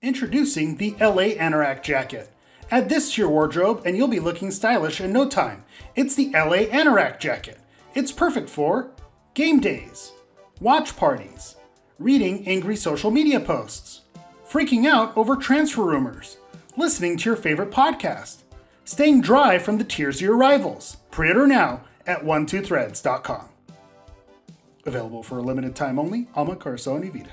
[0.00, 2.30] Introducing the LA Anorak Jacket.
[2.70, 5.64] Add this to your wardrobe and you'll be looking stylish in no time.
[5.96, 7.58] It's the LA Anorak Jacket.
[7.94, 8.92] It's perfect for
[9.34, 10.12] game days,
[10.60, 11.56] watch parties,
[11.98, 14.02] reading angry social media posts,
[14.48, 16.36] freaking out over transfer rumors,
[16.76, 18.42] listening to your favorite podcast,
[18.84, 20.98] staying dry from the tears of your rivals.
[21.10, 23.48] Pre-order now at 12threads.com.
[24.86, 27.32] Available for a limited time only, Alma Corso and Evita.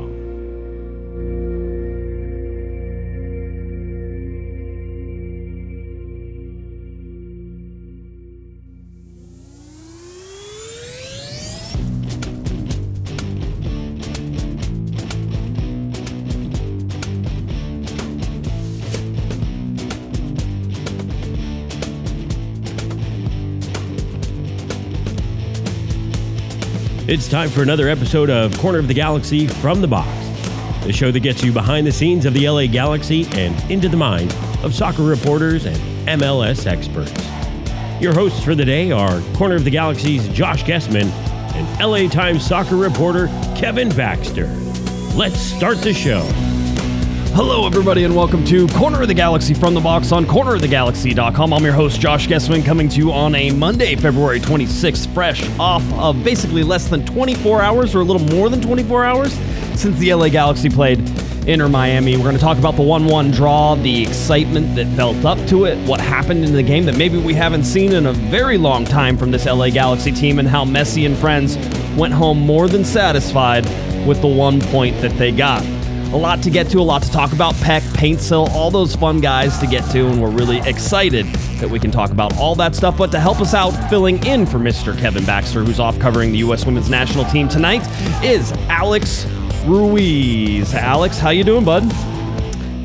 [27.11, 30.07] It's time for another episode of Corner of the Galaxy from the Box,
[30.85, 33.97] the show that gets you behind the scenes of the LA Galaxy and into the
[33.97, 35.75] mind of soccer reporters and
[36.07, 37.11] MLS experts.
[38.01, 41.11] Your hosts for the day are Corner of the Galaxy's Josh Guesman
[41.53, 44.47] and LA Times soccer reporter Kevin Baxter.
[45.13, 46.21] Let's start the show.
[47.33, 51.53] Hello, everybody, and welcome to Corner of the Galaxy from the box on cornerofthegalaxy.com.
[51.53, 55.81] I'm your host, Josh Guesman, coming to you on a Monday, February 26th, fresh off
[55.93, 59.31] of basically less than 24 hours or a little more than 24 hours
[59.79, 60.99] since the LA Galaxy played
[61.47, 62.17] Inter Miami.
[62.17, 65.63] We're going to talk about the 1 1 draw, the excitement that built up to
[65.63, 68.83] it, what happened in the game that maybe we haven't seen in a very long
[68.83, 71.55] time from this LA Galaxy team, and how Messi and friends
[71.97, 73.63] went home more than satisfied
[74.05, 75.63] with the one point that they got.
[76.13, 77.53] A lot to get to, a lot to talk about.
[77.55, 81.25] Pec, Paintsil, all those fun guys to get to, and we're really excited
[81.59, 82.97] that we can talk about all that stuff.
[82.97, 84.97] But to help us out, filling in for Mr.
[84.97, 86.65] Kevin Baxter, who's off covering the U.S.
[86.65, 87.81] Women's National Team tonight,
[88.23, 89.25] is Alex
[89.65, 90.73] Ruiz.
[90.73, 91.83] Alex, how you doing, bud?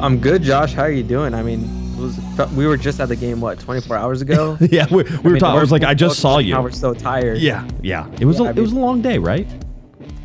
[0.00, 0.72] I'm good, Josh.
[0.75, 1.34] How are you doing?
[1.34, 1.65] I mean,
[1.97, 2.19] it was
[2.54, 4.56] we were just at the game what 24 hours ago.
[4.70, 5.59] yeah, we, we were mean, talking.
[5.59, 6.60] I was like, I just saw How you.
[6.60, 7.38] we're so tired.
[7.38, 8.06] Yeah, yeah.
[8.20, 9.48] It was Yeah, a, I it was a long day, right?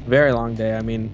[0.06, 0.76] Very long day.
[0.76, 1.10] I mean,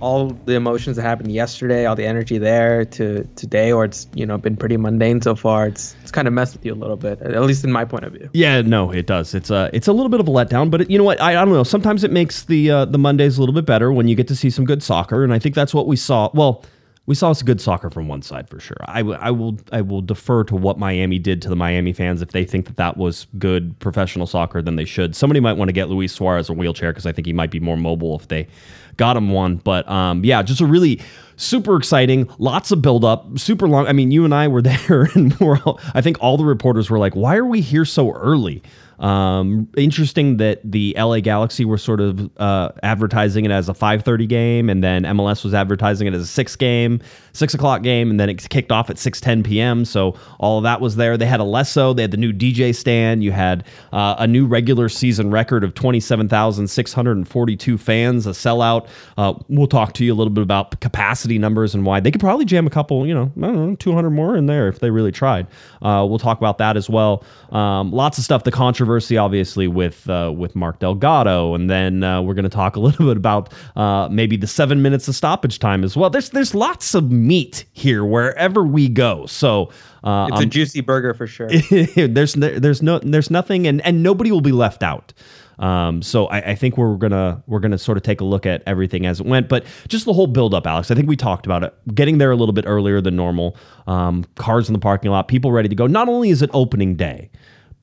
[0.00, 4.26] all the emotions that happened yesterday, all the energy there to today, or it's you
[4.26, 5.66] know been pretty mundane so far.
[5.66, 8.04] It's it's kind of messed with you a little bit, at least in my point
[8.04, 8.28] of view.
[8.32, 9.34] Yeah, no, it does.
[9.34, 11.20] It's a it's a little bit of a letdown, but it, you know what?
[11.20, 11.64] I, I don't know.
[11.64, 14.36] Sometimes it makes the uh, the Mondays a little bit better when you get to
[14.36, 16.30] see some good soccer, and I think that's what we saw.
[16.34, 16.64] Well,
[17.06, 18.76] we saw some good soccer from one side for sure.
[18.84, 22.20] I, w- I will I will defer to what Miami did to the Miami fans.
[22.20, 25.14] If they think that that was good professional soccer, then they should.
[25.14, 27.60] Somebody might want to get Luis Suarez a wheelchair because I think he might be
[27.60, 28.48] more mobile if they
[28.96, 29.56] got him one.
[29.56, 31.00] But um, yeah, just a really
[31.36, 32.28] super exciting.
[32.38, 33.86] Lots of build up, super long.
[33.86, 35.36] I mean, you and I were there, and
[35.94, 38.62] I think all the reporters were like, "Why are we here so early?"
[38.98, 44.28] Um, interesting that the LA Galaxy were sort of uh, advertising it as a 5:30
[44.28, 47.00] game, and then MLS was advertising it as a six game,
[47.32, 49.84] six o'clock game, and then it kicked off at 6:10 p.m.
[49.84, 51.16] So all of that was there.
[51.16, 54.88] They had Alesso, they had the new DJ stand, you had uh, a new regular
[54.88, 58.88] season record of 27,642 fans, a sellout.
[59.16, 62.20] Uh, we'll talk to you a little bit about capacity numbers and why they could
[62.20, 65.46] probably jam a couple, you know, know, 200 more in there if they really tried.
[65.82, 67.24] Uh, we'll talk about that as well.
[67.50, 68.44] Um, lots of stuff.
[68.44, 72.76] The controversy, obviously, with uh, with Mark Delgado, and then uh, we're going to talk
[72.76, 76.10] a little bit about uh, maybe the seven minutes of stoppage time as well.
[76.10, 79.26] There's there's lots of meat here wherever we go.
[79.26, 79.70] So.
[80.04, 81.48] Uh, It's a juicy burger for sure.
[81.96, 85.12] there's there's no there's nothing and and nobody will be left out.
[85.58, 88.62] Um, so I, I think we're gonna we're gonna sort of take a look at
[88.66, 90.90] everything as it went, but just the whole build up, Alex.
[90.90, 91.74] I think we talked about it.
[91.94, 93.56] Getting there a little bit earlier than normal.
[93.86, 95.86] Um, cars in the parking lot, people ready to go.
[95.86, 97.30] Not only is it opening day,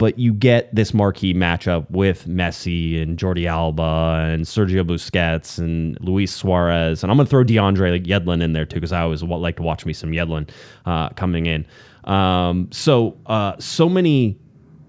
[0.04, 5.98] but you get this marquee matchup with Messi and Jordi Alba and Sergio Busquets and
[6.02, 9.56] Luis Suarez, and I'm gonna throw DeAndre Yedlin in there too because I always like
[9.56, 10.50] to watch me some Yedlin
[10.86, 11.66] uh, coming in.
[12.04, 14.38] Um, so uh, so many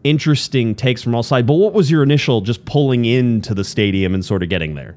[0.02, 1.46] interesting takes from all sides.
[1.46, 4.96] But what was your initial just pulling into the stadium and sort of getting there?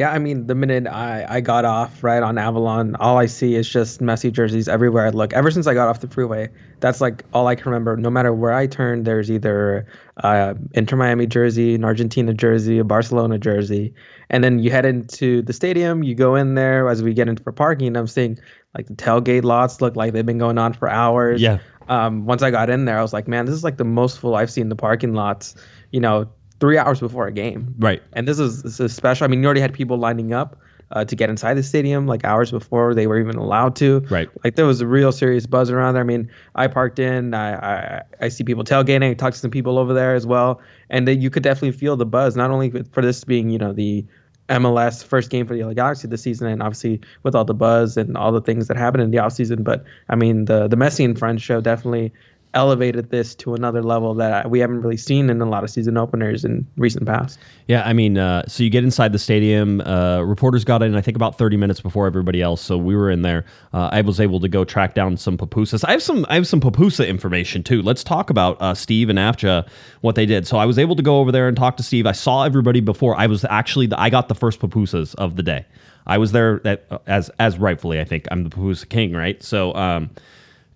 [0.00, 3.54] Yeah, I mean, the minute I, I got off right on Avalon, all I see
[3.54, 5.34] is just Messi jerseys everywhere I look.
[5.34, 6.48] Ever since I got off the freeway,
[6.80, 7.98] that's like all I can remember.
[7.98, 9.86] No matter where I turn, there's either
[10.16, 13.92] uh, Inter Miami jersey, an Argentina jersey, a Barcelona jersey,
[14.30, 16.02] and then you head into the stadium.
[16.02, 17.88] You go in there as we get into for parking.
[17.88, 18.38] And I'm seeing
[18.74, 21.42] like the tailgate lots look like they've been going on for hours.
[21.42, 21.58] Yeah.
[21.90, 24.18] Um, once I got in there, I was like, man, this is like the most
[24.18, 25.56] full I've seen the parking lots.
[25.90, 26.30] You know,
[26.60, 27.74] three hours before a game.
[27.78, 28.02] Right.
[28.12, 29.24] And this is this is special.
[29.24, 30.58] I mean, you already had people lining up
[30.92, 34.00] uh, to get inside the stadium like hours before they were even allowed to.
[34.10, 34.28] Right.
[34.44, 36.02] Like there was a real serious buzz around there.
[36.02, 37.34] I mean, I parked in.
[37.34, 39.10] I I, I see people tailgating.
[39.10, 41.96] I talked to some people over there as well, and then you could definitely feel
[41.96, 42.36] the buzz.
[42.36, 44.04] Not only for this being you know the
[44.48, 47.96] MLS first game for the LA Galaxy this season, and obviously with all the buzz
[47.96, 49.62] and all the things that happened in the offseason.
[49.62, 52.12] But I mean, the the Messi and Friends show definitely
[52.54, 55.96] elevated this to another level that we haven't really seen in a lot of season
[55.96, 57.38] openers in recent past.
[57.68, 59.80] Yeah, I mean, uh, so you get inside the stadium.
[59.82, 62.60] Uh, reporters got in, I think, about thirty minutes before everybody else.
[62.60, 63.44] So we were in there.
[63.72, 65.84] Uh, I was able to go track down some pupusas.
[65.86, 67.82] I have some, I have some pupusa information too.
[67.82, 69.68] Let's talk about uh, Steve and AFJA,
[70.00, 70.46] what they did.
[70.46, 72.06] So I was able to go over there and talk to Steve.
[72.06, 73.16] I saw everybody before.
[73.16, 75.66] I was actually, the, I got the first pupusas of the day.
[76.06, 79.40] I was there at, as as rightfully, I think I'm the pupusa king, right?
[79.40, 79.72] So.
[79.74, 80.10] Um,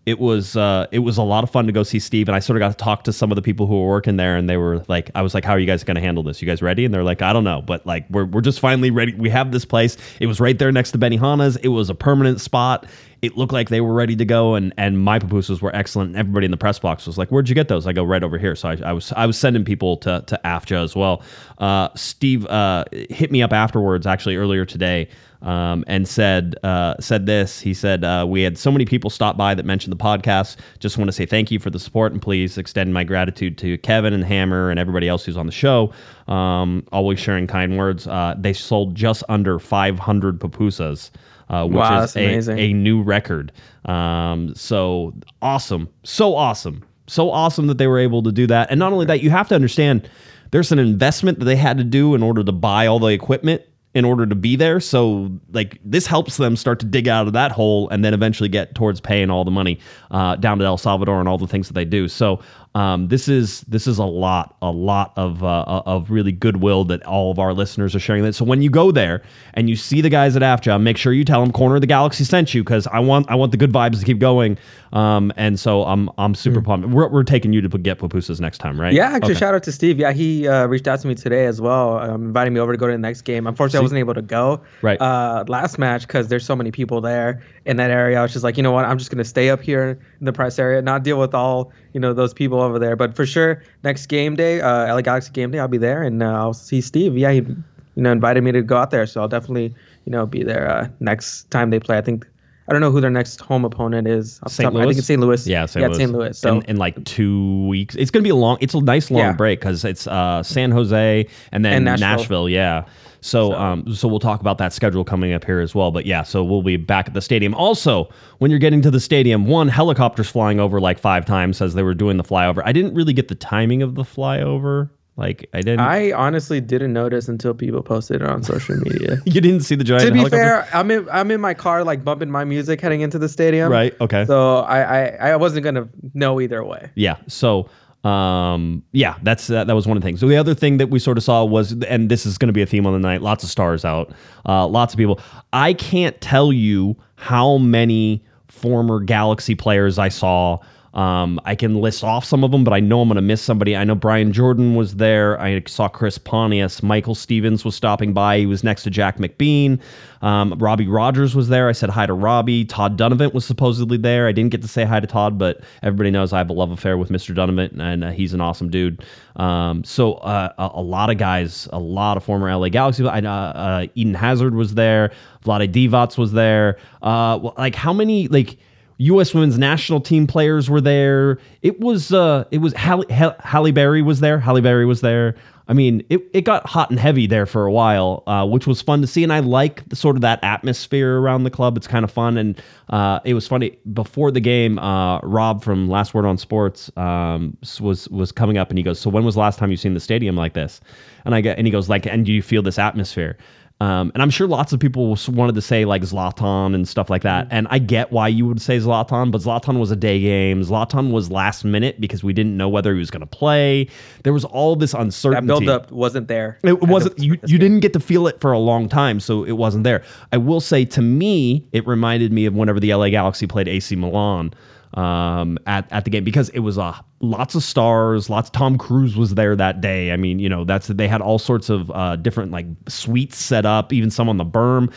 [0.06, 2.38] it was uh, it was a lot of fun to go see Steve, and I
[2.38, 4.50] sort of got to talk to some of the people who were working there, and
[4.50, 6.42] they were like, I was like, "How are you guys going to handle this?
[6.42, 8.90] You guys ready?" And they're like, "I don't know, but like we're we're just finally
[8.90, 9.14] ready.
[9.14, 9.96] We have this place.
[10.20, 11.56] It was right there next to Benihana's.
[11.56, 12.86] It was a permanent spot.
[13.22, 16.10] It looked like they were ready to go, and and my pupusas were excellent.
[16.10, 18.22] And everybody in the press box was like, "Where'd you get those?" I go right
[18.22, 18.54] over here.
[18.54, 21.22] So I, I was I was sending people to to AFJA as well.
[21.56, 25.08] Uh, Steve uh, hit me up afterwards, actually earlier today
[25.44, 27.60] um, and said uh, said this.
[27.60, 30.56] He said uh, we had so many people stop by that mentioned the podcast.
[30.80, 33.78] Just want to say thank you for the support and please extend my gratitude to
[33.78, 35.92] Kevin and Hammer and everybody else who's on the show.
[36.26, 38.06] Um, always sharing kind words.
[38.06, 41.10] Uh, they sold just under 500 pupusas.
[41.50, 42.16] Uh, which Wow, is
[42.48, 43.52] a, a new record.
[43.84, 45.12] Um, so
[45.42, 45.90] awesome.
[46.02, 46.82] So awesome.
[47.06, 48.70] So awesome that they were able to do that.
[48.70, 50.08] And not only that, you have to understand
[50.52, 53.60] there's an investment that they had to do in order to buy all the equipment
[53.94, 54.80] in order to be there.
[54.80, 58.48] So like this helps them start to dig out of that hole and then eventually
[58.48, 59.78] get towards paying all the money
[60.10, 62.08] uh, down to El Salvador and all the things that they do.
[62.08, 62.40] So
[62.74, 67.04] um, this is this is a lot, a lot of uh, of really goodwill that
[67.04, 68.22] all of our listeners are sharing.
[68.24, 69.22] That so when you go there
[69.54, 71.86] and you see the guys at AFJA, make sure you tell them Corner of the
[71.86, 74.58] Galaxy sent you because I want I want the good vibes to keep going.
[74.92, 76.88] Um, and so I'm I'm super pumped.
[76.88, 78.92] We're, we're taking you to get pupusas next time, right?
[78.92, 79.40] Yeah, actually, Okay.
[79.40, 79.98] shout out to Steve.
[79.98, 82.78] Yeah, he uh, reached out to me today as well, um, inviting me over to
[82.78, 83.46] go to the next game.
[83.46, 85.00] Unfortunately, I wasn't able to go Right.
[85.00, 88.18] uh, last match because there's so many people there in that area.
[88.18, 90.32] I was just like, you know what, I'm just gonna stay up here in the
[90.32, 92.96] press area, not deal with all you know those people over there.
[92.96, 96.22] But for sure, next game day, uh, LA Galaxy game day, I'll be there and
[96.22, 97.16] uh, I'll see Steve.
[97.16, 99.74] Yeah, he you know invited me to go out there, so I'll definitely
[100.04, 101.98] you know be there uh, next time they play.
[101.98, 102.26] I think.
[102.66, 104.40] I don't know who their next home opponent is.
[104.48, 104.72] St.
[104.72, 105.20] top- I think it's St.
[105.20, 105.46] Louis.
[105.46, 105.82] Yeah, St.
[105.82, 105.96] yeah, Louis.
[105.98, 106.12] St.
[106.12, 106.38] Louis.
[106.38, 108.56] So in, in like two weeks, it's gonna be a long.
[108.60, 109.32] It's a nice long Yeah.
[109.32, 112.08] break because it's uh, San Jose and then And Nashville.
[112.08, 112.48] Nashville.
[112.48, 112.84] Yeah.
[113.20, 115.90] So, So- um, so we'll talk about that schedule coming up here as well.
[115.90, 117.54] But yeah, so we'll be back at the stadium.
[117.54, 118.08] Also,
[118.38, 121.82] when you're getting to the stadium, one helicopters flying over like five times as they
[121.82, 122.62] were doing the flyover.
[122.64, 124.90] I didn't really get the timing of the flyover.
[125.16, 125.80] Like I didn't.
[125.80, 129.18] I honestly didn't notice until people posted it on social media.
[129.26, 130.06] you didn't see the giant.
[130.06, 130.42] to be helicopter?
[130.42, 133.70] fair, I'm in I'm in my car like bumping my music heading into the stadium.
[133.70, 133.94] right?
[134.00, 134.24] Okay.
[134.26, 136.90] So I, I I wasn't gonna know either way.
[136.96, 137.16] Yeah.
[137.28, 137.68] So,
[138.02, 140.18] um, yeah, that's uh, that was one of the things.
[140.18, 142.52] So the other thing that we sort of saw was, and this is going to
[142.52, 143.22] be a theme on the night.
[143.22, 144.12] Lots of stars out.
[144.46, 145.20] Uh, lots of people.
[145.52, 150.58] I can't tell you how many former Galaxy players I saw.
[150.94, 153.42] Um, I can list off some of them, but I know I'm going to miss
[153.42, 153.76] somebody.
[153.76, 155.40] I know Brian Jordan was there.
[155.40, 156.84] I saw Chris Pontius.
[156.84, 158.38] Michael Stephens was stopping by.
[158.38, 159.80] He was next to Jack McBean.
[160.22, 161.68] Um, Robbie Rogers was there.
[161.68, 162.64] I said hi to Robbie.
[162.64, 164.28] Todd Donovan was supposedly there.
[164.28, 166.70] I didn't get to say hi to Todd, but everybody knows I have a love
[166.70, 167.34] affair with Mr.
[167.34, 169.04] Donovan, and uh, he's an awesome dude.
[169.34, 173.04] Um, so uh, a, a lot of guys, a lot of former LA Galaxy.
[173.04, 175.10] I, uh, uh, Eden Hazard was there.
[175.44, 176.78] Vlade Divac was there.
[177.02, 178.58] Uh, well, like how many like
[178.98, 179.34] U.S.
[179.34, 181.38] Women's National Team players were there.
[181.62, 184.38] It was uh, it was Halle, Halle, Berry was there.
[184.38, 185.34] Halle Berry was there.
[185.66, 188.82] I mean, it, it got hot and heavy there for a while, uh, which was
[188.82, 189.22] fun to see.
[189.22, 191.78] And I like the, sort of that atmosphere around the club.
[191.78, 192.36] It's kind of fun.
[192.36, 192.60] And
[192.90, 194.78] uh, it was funny before the game.
[194.78, 199.00] Uh, Rob from Last Word on Sports um, was was coming up, and he goes,
[199.00, 200.80] "So when was the last time you seen the stadium like this?"
[201.24, 203.38] And I get, and he goes, "Like, and do you feel this atmosphere?"
[203.80, 207.22] Um, and I'm sure lots of people wanted to say like Zlatan and stuff like
[207.22, 207.48] that.
[207.50, 210.62] And I get why you would say Zlatan, but Zlatan was a day game.
[210.62, 213.88] Zlatan was last minute because we didn't know whether he was going to play.
[214.22, 215.46] There was all this That uncertainty.
[215.48, 216.58] buildup wasn't there.
[216.62, 217.36] It wasn't you.
[217.46, 220.02] You didn't get to feel it for a long time, so it wasn't there.
[220.32, 223.96] I will say, to me, it reminded me of whenever the LA Galaxy played AC
[223.96, 224.54] Milan
[224.94, 228.30] um, at at the game because it was uh, lots of stars.
[228.30, 228.50] Lots.
[228.50, 230.12] Tom Cruise was there that day.
[230.12, 233.66] I mean, you know, that's they had all sorts of uh, different like suites set
[233.66, 234.92] up, even some on the berm.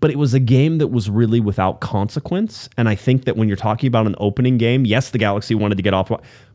[0.00, 2.68] But it was a game that was really without consequence.
[2.76, 5.74] And I think that when you're talking about an opening game, yes, the Galaxy wanted
[5.74, 6.08] to get off,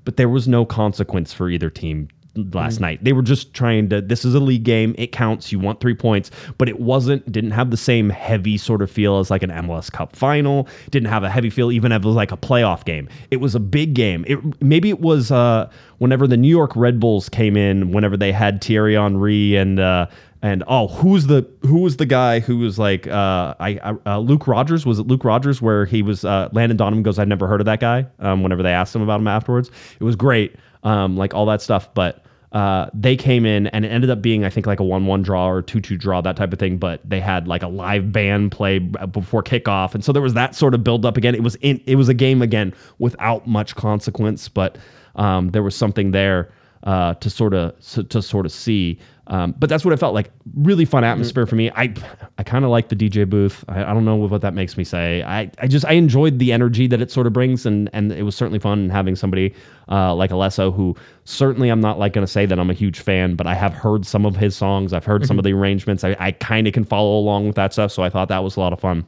[0.05, 3.03] but there was no consequence for either team last night.
[3.03, 4.95] They were just trying to this is a league game.
[4.97, 5.51] It counts.
[5.51, 9.19] You want 3 points, but it wasn't didn't have the same heavy sort of feel
[9.19, 10.67] as like an MLS Cup final.
[10.91, 13.07] Didn't have a heavy feel even if it was like a playoff game.
[13.31, 14.25] It was a big game.
[14.27, 18.31] It maybe it was uh whenever the New York Red Bulls came in whenever they
[18.31, 20.07] had Thierry Henry and uh
[20.43, 24.19] and oh, who's the who was the guy who was like uh, I, I uh,
[24.19, 27.47] Luke Rodgers was it Luke Rodgers where he was uh, Landon Donovan goes I'd never
[27.47, 28.05] heard of that guy.
[28.19, 31.61] Um, whenever they asked him about him afterwards, it was great, um, like all that
[31.61, 31.93] stuff.
[31.93, 35.23] But uh, they came in and it ended up being I think like a one-one
[35.23, 36.77] draw or two-two draw that type of thing.
[36.77, 40.55] But they had like a live band play before kickoff, and so there was that
[40.55, 41.35] sort of build up again.
[41.35, 44.77] It was in it was a game again without much consequence, but
[45.15, 46.51] um, there was something there
[46.83, 48.99] uh, to sort of to sort of see.
[49.27, 50.31] Um, but that's what it felt like.
[50.53, 51.71] Really fun atmosphere for me.
[51.71, 51.93] I
[52.37, 53.63] I kind of like the DJ booth.
[53.69, 55.23] I, I don't know what that makes me say.
[55.23, 58.23] I, I just I enjoyed the energy that it sort of brings, and and it
[58.23, 59.53] was certainly fun having somebody
[59.89, 62.99] uh, like Alesso, who certainly I'm not like going to say that I'm a huge
[62.99, 64.91] fan, but I have heard some of his songs.
[64.91, 66.03] I've heard some of the arrangements.
[66.03, 68.57] I, I kind of can follow along with that stuff, so I thought that was
[68.57, 69.07] a lot of fun.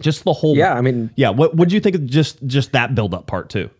[0.00, 1.30] Just the whole Yeah, I mean, yeah.
[1.30, 3.70] What would you think of just just that build up part too?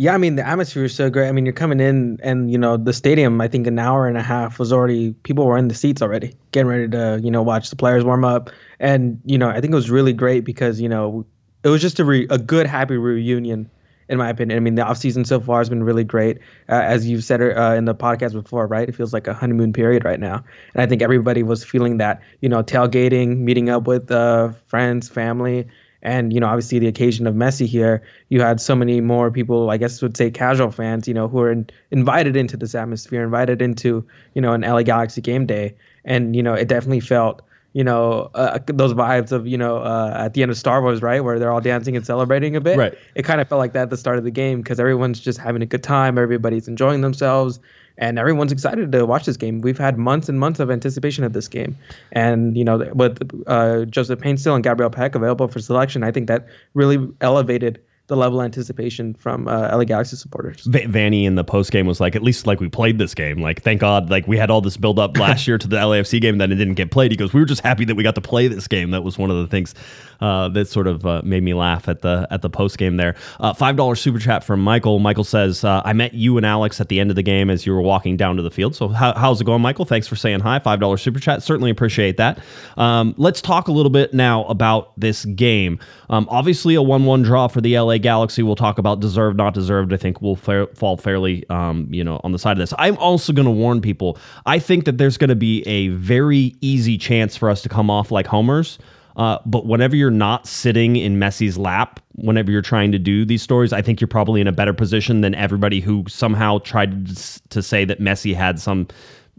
[0.00, 1.28] Yeah, I mean the atmosphere is so great.
[1.28, 3.40] I mean, you're coming in, and you know the stadium.
[3.40, 6.34] I think an hour and a half was already people were in the seats already,
[6.52, 9.72] getting ready to you know watch the players warm up, and you know I think
[9.72, 11.26] it was really great because you know
[11.64, 13.68] it was just a re- a good happy reunion
[14.08, 14.56] in my opinion.
[14.56, 16.38] I mean the off season so far has been really great,
[16.68, 18.88] uh, as you've said uh, in the podcast before, right?
[18.88, 22.22] It feels like a honeymoon period right now, and I think everybody was feeling that.
[22.40, 25.66] You know, tailgating, meeting up with uh, friends, family
[26.02, 29.70] and you know obviously the occasion of Messi here, you had so many more people,
[29.70, 33.24] I guess would say casual fans, you know, who are in, invited into this atmosphere,
[33.24, 35.74] invited into you know an LA Galaxy game day,
[36.04, 40.14] and you know it definitely felt you know uh, those vibes of you know uh,
[40.16, 42.78] at the end of Star Wars, right, where they're all dancing and celebrating a bit.
[42.78, 42.94] Right.
[43.14, 45.38] It kind of felt like that at the start of the game because everyone's just
[45.38, 47.60] having a good time, everybody's enjoying themselves.
[47.98, 49.60] And everyone's excited to watch this game.
[49.60, 51.76] We've had months and months of anticipation of this game,
[52.12, 56.28] and you know, with uh, Joseph Paintsil and Gabriel Pec available for selection, I think
[56.28, 60.64] that really elevated the level of anticipation from uh, LA Galaxy supporters.
[60.64, 63.40] V- Vanney in the post game was like, at least like we played this game.
[63.40, 66.20] Like, thank God, like we had all this build up last year to the LAFC
[66.20, 67.10] game, that it didn't get played.
[67.10, 68.90] He goes, we were just happy that we got to play this game.
[68.90, 69.74] That was one of the things
[70.20, 73.14] uh, that sort of uh, made me laugh at the at the post game there.
[73.40, 74.98] Uh, Five dollar super chat from Michael.
[74.98, 77.66] Michael says, uh, I met you and Alex at the end of the game as
[77.66, 78.74] you were walking down to the field.
[78.74, 79.84] So how, how's it going, Michael?
[79.84, 80.58] Thanks for saying hi.
[80.60, 81.42] Five dollar super chat.
[81.42, 82.38] Certainly appreciate that.
[82.76, 85.78] Um, let's talk a little bit now about this game.
[86.10, 88.42] Um, obviously, a one-one draw for the LA Galaxy.
[88.42, 89.92] We'll talk about deserved, not deserved.
[89.92, 92.72] I think will fair, fall fairly, um, you know, on the side of this.
[92.78, 94.18] I'm also going to warn people.
[94.46, 97.90] I think that there's going to be a very easy chance for us to come
[97.90, 98.78] off like homers.
[99.16, 103.42] Uh, but whenever you're not sitting in Messi's lap, whenever you're trying to do these
[103.42, 107.08] stories, I think you're probably in a better position than everybody who somehow tried
[107.50, 108.86] to say that Messi had some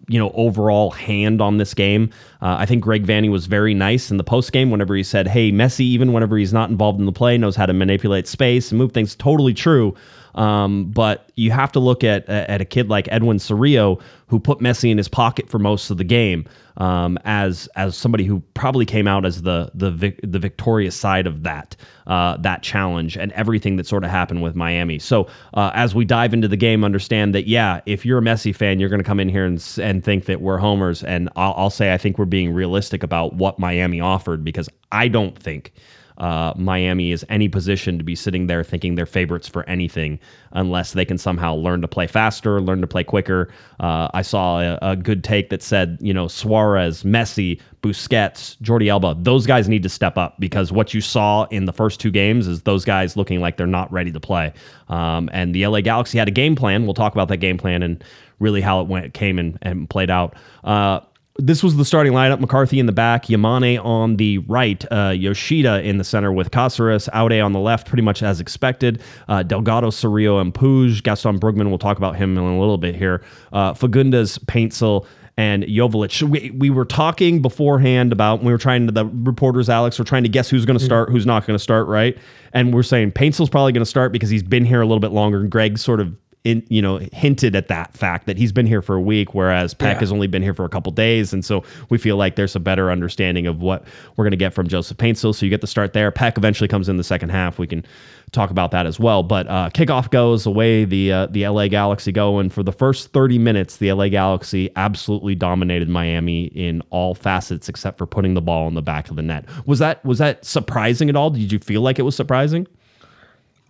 [0.10, 2.10] you know overall hand on this game.
[2.42, 5.28] Uh, I think Greg Vanney was very nice in the post game whenever he said,
[5.28, 8.72] "Hey, Messi, even whenever he's not involved in the play, knows how to manipulate space
[8.72, 9.96] and move things." Totally true.
[10.40, 14.60] Um, but you have to look at at a kid like Edwin Cerrillo, who put
[14.60, 16.46] Messi in his pocket for most of the game,
[16.78, 21.28] um, as as somebody who probably came out as the the vic- the victorious side
[21.28, 21.76] of that
[22.08, 24.98] uh, that challenge and everything that sort of happened with Miami.
[24.98, 28.56] So uh, as we dive into the game, understand that yeah, if you're a Messi
[28.56, 31.54] fan, you're going to come in here and and think that we're homers, and I'll,
[31.58, 35.74] I'll say I think we're being realistic about what Miami offered because I don't think
[36.20, 40.20] uh, Miami is any position to be sitting there thinking they're favorites for anything
[40.52, 43.50] unless they can somehow learn to play faster, learn to play quicker.
[43.80, 48.90] Uh, I saw a, a good take that said, you know, Suarez, Messi, Busquets, Jordi
[48.90, 52.12] Alba, those guys need to step up because what you saw in the first two
[52.12, 54.52] games is those guys looking like they're not ready to play.
[54.90, 56.84] Um, and the LA Galaxy had a game plan.
[56.84, 58.04] We'll talk about that game plan and
[58.40, 60.36] really how it went, came and, and played out.
[60.64, 61.02] Uh,
[61.40, 65.82] this was the starting lineup: McCarthy in the back, Yamane on the right, uh, Yoshida
[65.82, 69.02] in the center with Caceres, Aude on the left, pretty much as expected.
[69.28, 71.02] Uh, Delgado, Cerrillo, and Puig.
[71.04, 71.70] Gaston Brugman.
[71.70, 73.24] We'll talk about him in a little bit here.
[73.54, 75.06] Uh, Fagundes, Paintsil,
[75.38, 76.28] and Joveljic.
[76.28, 80.24] We, we were talking beforehand about we were trying to the reporters, Alex, were trying
[80.24, 82.18] to guess who's going to start, who's not going to start, right?
[82.52, 85.12] And we're saying Paintsil's probably going to start because he's been here a little bit
[85.12, 85.40] longer.
[85.40, 86.14] And Greg sort of
[86.46, 89.74] in, you know hinted at that fact that he's been here for a week, whereas
[89.74, 90.00] Pec Yeah.
[90.00, 92.60] has only been here for a couple days, and so we feel like there's a
[92.60, 93.84] better understanding of what
[94.16, 95.36] we're going to get from Joseph Paintsil.
[95.36, 96.12] So you get the start there.
[96.12, 97.60] Pec eventually comes in the second half.
[97.60, 97.86] We can
[98.32, 99.24] talk about that as well.
[99.24, 100.86] But uh, kickoff goes away.
[100.86, 104.70] The uh, the LA Galaxy go, and for the first 30 minutes, the LA Galaxy
[104.78, 109.16] absolutely dominated Miami in all facets except for putting the ball in the back of
[109.18, 109.46] the net.
[109.66, 111.32] Was that was that surprising at all?
[111.32, 112.66] Did you feel like it was surprising?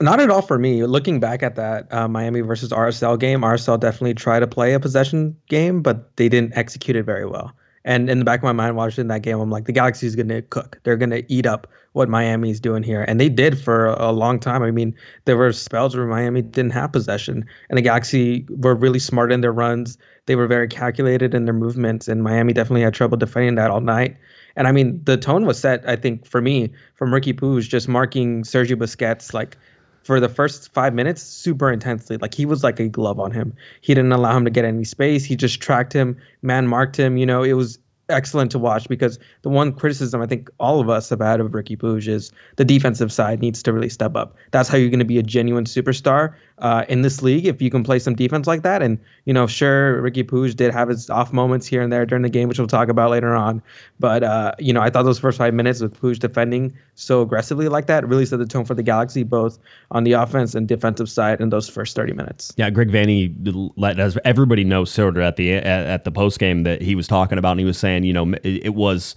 [0.01, 0.85] Not at all for me.
[0.85, 4.79] Looking back at that uh, Miami versus RSL game, RSL definitely tried to play a
[4.79, 7.51] possession game, but they didn't execute it very well.
[7.85, 10.15] And in the back of my mind, watching that game, I'm like, the Galaxy is
[10.15, 10.79] going to cook.
[10.83, 13.03] They're going to eat up what Miami's doing here.
[13.07, 14.63] And they did for a long time.
[14.63, 18.99] I mean, there were spells where Miami didn't have possession, and the Galaxy were really
[18.99, 19.97] smart in their runs.
[20.27, 23.81] They were very calculated in their movements, and Miami definitely had trouble defending that all
[23.81, 24.17] night.
[24.55, 27.87] And I mean, the tone was set, I think, for me, from Ricky Puig just
[27.87, 29.57] marking Sergio Busquets like
[30.03, 32.17] for the first five minutes super intensely.
[32.17, 33.53] Like he was like a glove on him.
[33.81, 35.23] He didn't allow him to get any space.
[35.23, 37.17] He just tracked him, man marked him.
[37.17, 37.79] You know, it was
[38.09, 41.53] excellent to watch because the one criticism I think all of us have had of
[41.53, 44.35] Ricky Puig is the defensive side needs to really step up.
[44.51, 47.69] That's how you're going to be a genuine superstar uh, in this league if you
[47.69, 48.81] can play some defense like that.
[48.81, 52.23] And you know, sure, Ricky Puig did have his off moments here and there during
[52.23, 53.61] the game, which we'll talk about later on.
[53.99, 57.69] But uh, you know, I thought those first five minutes with Puig defending so aggressively
[57.69, 59.59] like that really set the tone for the Galaxy, both
[59.91, 62.53] on the offense and defensive side in those first 30 minutes.
[62.57, 63.33] Yeah, Greg Vanney
[63.77, 66.95] let as everybody know sort of at the at, at the post game that he
[66.95, 69.15] was talking about, and he was saying, you know, it, it was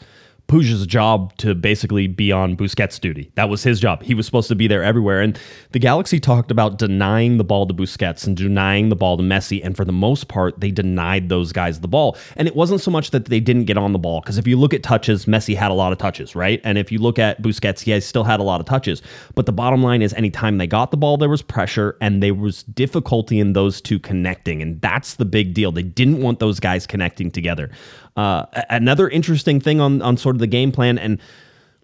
[0.49, 3.31] Puig's job to basically be on Busquets duty.
[3.37, 4.03] That was his job.
[4.03, 5.23] He was supposed to be there everywhere.
[5.23, 5.39] And
[5.71, 9.65] the Galaxy talked about denying the ball to Busquets and denying the ball to Messi.
[9.65, 12.19] And for the most part, they denied those guys the ball.
[12.37, 14.59] And it wasn't so much that they didn't get on the ball, because if you
[14.59, 16.61] look at touches, Messi had a lot of touches, right?
[16.65, 19.01] And if you look at Busquets, he still had a lot of touches.
[19.35, 22.35] But the bottom line is, anytime they got the ball, there was pressure and there
[22.35, 24.61] was difficulty in those two connecting.
[24.61, 25.73] And that's the big deal.
[25.73, 27.71] They didn't want those guys connecting together.
[28.17, 31.19] Uh, another interesting thing on on sort of the game plan and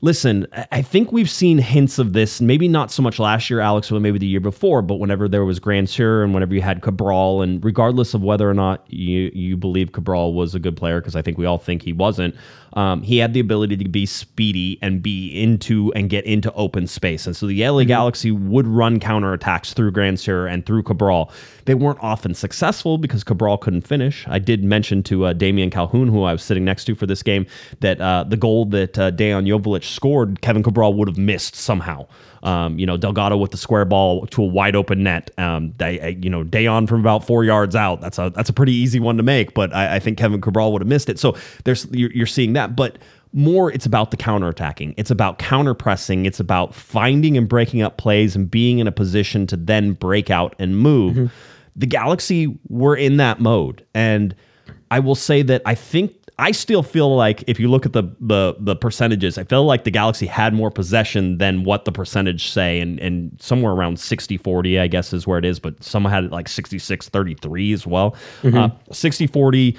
[0.01, 2.41] listen, I- think we've seen hints of this.
[2.41, 4.81] Maybe not so much last year, Alex, but maybe the year before.
[4.83, 8.55] But whenever there was Grandsir and whenever you had Cabral, and regardless of whether or
[8.55, 11.83] not you you believe Cabral was a good player, because I think we all think
[11.83, 12.37] he wasn't,
[12.75, 16.87] um, he had the ability to be speedy and be into and get into open
[16.87, 17.27] space.
[17.27, 21.31] And so the LA Galaxy would run counterattacks through Grandsir and through Cabral.
[21.65, 24.27] They weren't often successful because Cabral couldn't finish.
[24.29, 27.23] I did mention to uh, Damian Calhoun, who I was sitting next to for this
[27.23, 27.47] game,
[27.81, 32.07] that uh, the goal that uh, Dejan scored, Kevin Cabral would have missed somehow.
[32.43, 35.31] Um, you know, Delgado with the square ball to a wide open net.
[35.39, 38.01] Um, they, uh, you know, Dejan from about four yards out.
[38.01, 40.73] That's a that's a pretty easy one to make, but I, I think Kevin Cabral
[40.73, 41.19] would have missed it.
[41.19, 42.99] So there's you're, you're seeing that, but
[43.33, 44.95] more it's about the counterattacking.
[44.97, 46.25] It's about counter pressing.
[46.27, 50.31] It's about finding and breaking up plays and being in a position to then break
[50.31, 51.17] out and move.
[51.77, 54.35] The Galaxy were in that mode, and
[54.91, 58.05] I will say that I think I still feel like if you look at the
[58.21, 62.51] the the percentages, I feel like the Galaxy had more possession than what the percentage
[62.51, 66.25] say and and somewhere around 60-40 I guess is where it is, but some had
[66.25, 68.15] it like 66-33 as well.
[68.45, 69.77] Uh 60-40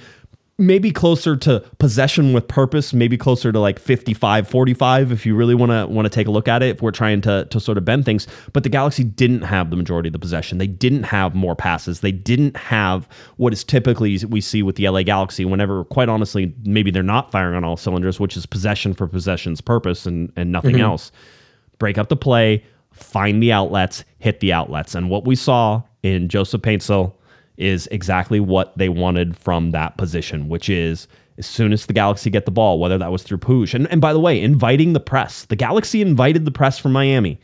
[0.60, 5.56] maybe closer to possession with purpose, maybe closer to like 55 45 if you really
[5.56, 7.78] want to want to take a look at it if we're trying to to sort
[7.78, 10.58] of bend things, but the Galaxy didn't have the majority of the possession.
[10.58, 12.02] They didn't have more passes.
[12.02, 16.54] They didn't have what is typically we see with the LA Galaxy whenever quite honestly
[16.66, 20.52] maybe they're not firing on all cylinders, which is possession for possession's purpose and and
[20.52, 20.84] nothing mm-hmm.
[20.84, 21.12] else.
[21.80, 24.94] Break up the play, find the outlets, hit the outlets.
[24.94, 27.14] And what we saw in Joseph Paintsil
[27.60, 32.30] is exactly what they wanted from that position, which is as soon as the Galaxy
[32.30, 33.74] get the ball, whether that was through Puig.
[33.74, 35.46] And, and by the way, inviting the press.
[35.46, 37.40] The Galaxy invited the press from Miami.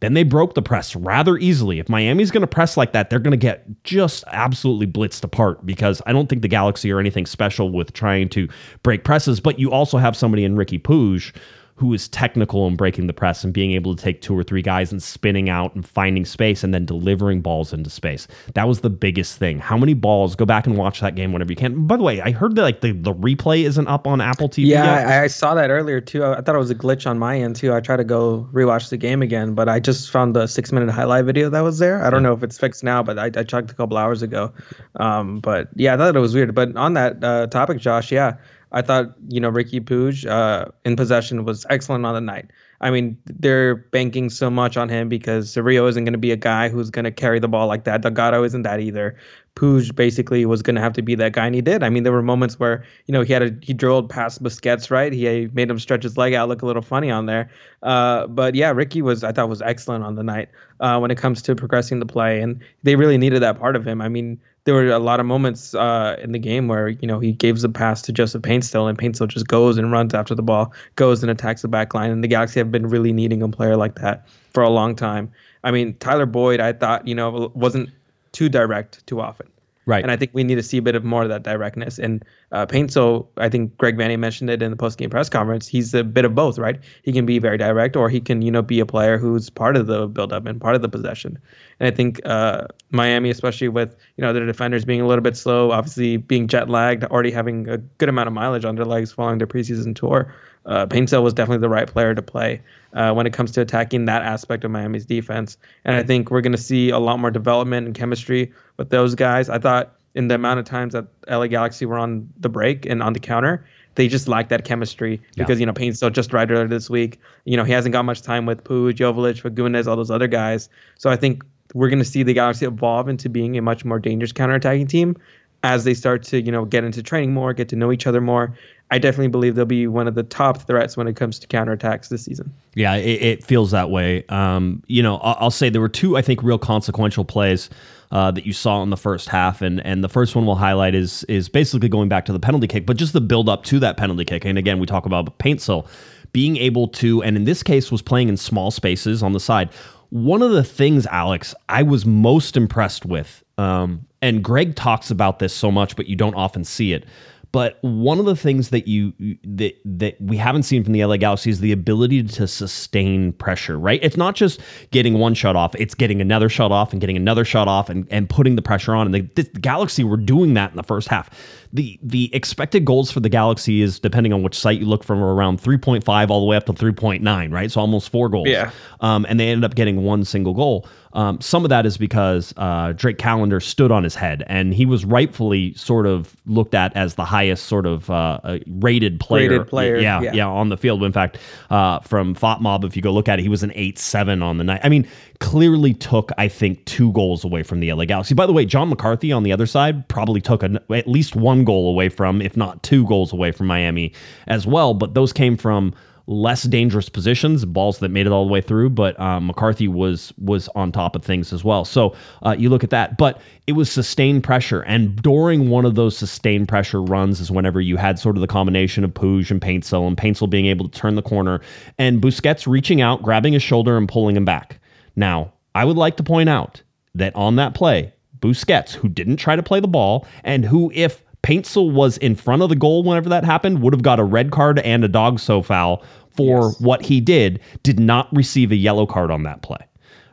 [0.00, 1.78] Then they broke the press rather easily.
[1.78, 5.64] If Miami's going to press like that, they're going to get just absolutely blitzed apart
[5.66, 8.48] because I don't think the Galaxy are anything special with trying to
[8.82, 9.40] break presses.
[9.40, 11.34] But you also have somebody in Ricky Puig
[11.80, 14.60] who is technical in breaking the press and being able to take two or three
[14.60, 18.28] guys and spinning out and finding space and then delivering balls into space.
[18.52, 19.58] That was the biggest thing.
[19.60, 20.36] How many balls?
[20.36, 21.86] Go back and watch that game whenever you can.
[21.86, 24.66] By the way, I heard that like the, the replay isn't up on Apple TV.
[24.66, 25.06] Yeah.
[25.08, 26.22] I, I saw that earlier too.
[26.22, 27.72] I, I thought it was a glitch on my end too.
[27.72, 30.90] I tried to go rewatch the game again, but I just found the six minute
[30.90, 32.04] highlight video that was there.
[32.04, 34.52] I don't know if it's fixed now, but I, I checked a couple hours ago.
[34.96, 36.54] Um, but yeah, I thought it was weird.
[36.54, 38.36] But on that uh, topic, Josh, yeah,
[38.72, 42.50] I thought you know Ricky Puig uh, in possession was excellent on the night.
[42.80, 46.36] I mean, they're banking so much on him because Cerrillo isn't going to be a
[46.36, 48.00] guy who's going to carry the ball like that.
[48.00, 49.16] Delgado isn't that either.
[49.54, 51.82] Puig basically was going to have to be that guy, and he did.
[51.82, 54.90] I mean, there were moments where you know he had a he drilled past Busquets,
[54.90, 55.12] right?
[55.12, 57.50] He made him stretch his leg out, look a little funny on there.
[57.82, 61.18] Uh, but yeah, Ricky was I thought was excellent on the night uh, when it
[61.18, 64.00] comes to progressing the play, and they really needed that part of him.
[64.00, 67.18] I mean, there were a lot of moments uh, in the game where you know
[67.18, 70.44] he gives the pass to Joseph Paintsil, and Paintsil just goes and runs after the
[70.44, 72.12] ball, goes and attacks the back line.
[72.12, 75.32] And the Galaxy have been really needing a player like that for a long time.
[75.64, 77.90] I mean, Tyler Boyd, I thought you know wasn't
[78.30, 79.48] too direct too often.
[79.90, 80.04] Right.
[80.04, 81.98] And I think we need to see a bit of more of that directness.
[81.98, 85.66] And uh, Paintsil, I think Greg Vanney mentioned it in the post game press conference.
[85.66, 86.78] He's a bit of both, right?
[87.02, 89.76] He can be very direct, or he can, you know, be a player who's part
[89.76, 91.36] of the build-up and part of the possession.
[91.80, 95.36] And I think uh, Miami, especially with you know their defenders being a little bit
[95.36, 99.10] slow, obviously being jet lagged, already having a good amount of mileage on their legs
[99.10, 100.32] following their preseason tour,
[100.66, 102.60] uh, was definitely the right player to play
[102.92, 105.56] uh, when it comes to attacking that aspect of Miami's defense.
[105.84, 109.14] And I think we're going to see a lot more development and chemistry with those
[109.14, 109.48] guys.
[109.48, 113.02] I thought in the amount of times that LA Galaxy were on the break and
[113.02, 116.68] on the counter, they just lack that chemistry because you know Payne's just right earlier
[116.68, 117.18] this week.
[117.44, 120.68] You know he hasn't got much time with Puig, Joveljic, Fagundes, all those other guys.
[120.98, 121.44] So I think
[121.74, 125.16] we're going to see the Galaxy evolve into being a much more dangerous counterattacking team
[125.62, 128.20] as they start to you know get into training more, get to know each other
[128.20, 128.56] more.
[128.90, 132.08] I definitely believe they'll be one of the top threats when it comes to counterattacks
[132.08, 132.52] this season.
[132.74, 134.24] Yeah, it, it feels that way.
[134.28, 137.70] Um, you know, I'll, I'll say there were two, I think, real consequential plays
[138.10, 140.94] uh, that you saw in the first half, and and the first one we'll highlight
[140.94, 143.78] is is basically going back to the penalty kick, but just the build up to
[143.78, 144.44] that penalty kick.
[144.44, 145.86] And again, we talk about Paintsil
[146.32, 149.70] being able to, and in this case, was playing in small spaces on the side.
[150.10, 155.38] One of the things, Alex, I was most impressed with, um, and Greg talks about
[155.38, 157.04] this so much, but you don't often see it.
[157.52, 161.16] But one of the things that you that that we haven't seen from the LA
[161.16, 163.98] Galaxy is the ability to sustain pressure, right?
[164.02, 164.60] It's not just
[164.92, 168.06] getting one shot off, it's getting another shot off and getting another shot off and,
[168.10, 169.06] and putting the pressure on.
[169.06, 171.28] And the, the Galaxy were doing that in the first half.
[171.72, 175.20] The the expected goals for the Galaxy is depending on which site you look from
[175.20, 177.70] around 3.5 all the way up to 3.9, right?
[177.70, 178.48] So almost four goals.
[178.48, 178.70] Yeah.
[179.00, 180.86] Um, and they ended up getting one single goal.
[181.12, 184.86] Um, some of that is because uh, Drake Callender stood on his head, and he
[184.86, 189.50] was rightfully sort of looked at as the highest sort of uh, uh, rated player.
[189.50, 190.32] Rated player, yeah, yeah.
[190.32, 191.02] yeah, on the field.
[191.02, 191.38] In fact,
[191.70, 194.58] uh, from FOTMob, if you go look at it, he was an eight seven on
[194.58, 194.80] the night.
[194.84, 195.06] I mean,
[195.40, 198.34] clearly took I think two goals away from the LA Galaxy.
[198.34, 201.64] By the way, John McCarthy on the other side probably took an, at least one
[201.64, 204.12] goal away from, if not two goals away from Miami
[204.46, 204.94] as well.
[204.94, 205.94] But those came from
[206.30, 208.88] less dangerous positions, balls that made it all the way through.
[208.88, 211.84] But um, McCarthy was was on top of things as well.
[211.84, 215.96] So uh, you look at that, but it was sustained pressure, and during one of
[215.96, 219.60] those sustained pressure runs is whenever you had sort of the combination of Puig and
[219.60, 221.60] Paintsil, and Paintsil being able to turn the corner,
[221.98, 224.78] and Busquets reaching out, grabbing his shoulder, and pulling him back.
[225.16, 226.82] Now, I would like to point out
[227.14, 231.22] that on that play, Busquets, who didn't try to play the ball, and who, if
[231.42, 234.50] Paintsil was in front of the goal whenever that happened, would have got a red
[234.50, 236.02] card and a dog so foul
[236.36, 239.78] for what he did, did not receive a yellow card on that play.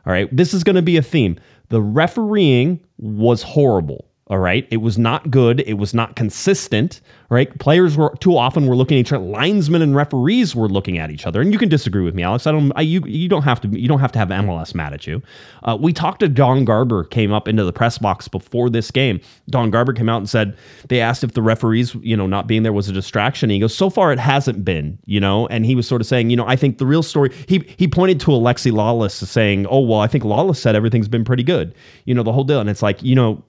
[0.06, 0.34] All right.
[0.34, 1.38] This is going to be a theme.
[1.68, 4.06] The refereeing was horrible.
[4.28, 4.66] All right.
[4.70, 5.60] It was not good.
[5.60, 7.00] It was not consistent.
[7.30, 7.58] Right.
[7.58, 9.22] Players were too often were looking at each other.
[9.22, 11.42] Linesmen and referees were looking at each other.
[11.42, 12.46] And you can disagree with me, Alex.
[12.46, 12.72] I don't.
[12.74, 13.68] I, you you don't have to.
[13.68, 15.20] You don't have to have MLS mad at you.
[15.62, 17.04] Uh, we talked to Don Garber.
[17.04, 19.20] Came up into the press box before this game.
[19.50, 20.56] Don Garber came out and said
[20.88, 23.50] they asked if the referees, you know, not being there was a distraction.
[23.50, 24.98] he goes, so far it hasn't been.
[25.04, 27.30] You know, and he was sort of saying, you know, I think the real story.
[27.46, 31.26] He he pointed to Alexi Lalas saying, oh well, I think Lalas said everything's been
[31.26, 31.74] pretty good.
[32.06, 32.58] You know, the whole deal.
[32.58, 33.44] And it's like, you know,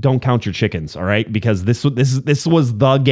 [0.00, 1.32] don't count your chickens, all right?
[1.32, 3.11] Because this this this was the game.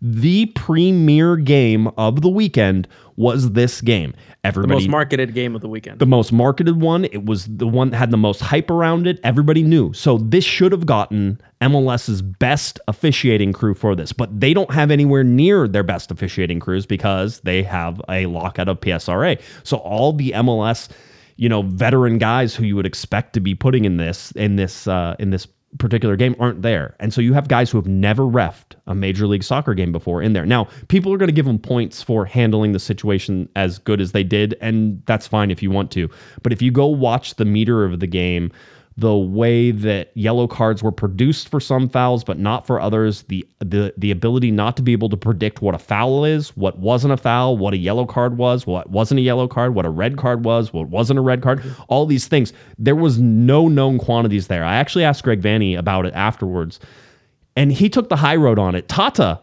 [0.00, 4.10] The premier game of the weekend was this game.
[4.12, 5.98] The Everybody most marketed game of the weekend.
[5.98, 7.06] the most marketed one.
[7.06, 9.18] It was the one that had the most hype around it.
[9.24, 9.92] Everybody knew.
[9.94, 14.90] So this should have gotten MLS's best officiating crew for this, but they don't have
[14.90, 19.40] anywhere near their best officiating crews because they have a lockout of PSRA.
[19.62, 20.88] So all the MLS,
[21.36, 24.86] you know, veteran guys who you would expect to be putting in this in this
[24.86, 25.46] uh, in this
[25.78, 26.94] particular game aren't there.
[27.00, 30.22] And so you have guys who have never refed a major league soccer game before
[30.22, 30.46] in there.
[30.46, 34.12] Now, people are going to give them points for handling the situation as good as
[34.12, 36.08] they did, and that's fine if you want to.
[36.42, 38.52] But if you go watch the meter of the game,
[38.96, 43.46] the way that yellow cards were produced for some fouls but not for others the
[43.58, 47.12] the the ability not to be able to predict what a foul is what wasn't
[47.12, 50.16] a foul what a yellow card was what wasn't a yellow card what a red
[50.16, 54.46] card was what wasn't a red card all these things there was no known quantities
[54.46, 56.78] there i actually asked greg vanney about it afterwards
[57.56, 59.40] and he took the high road on it tata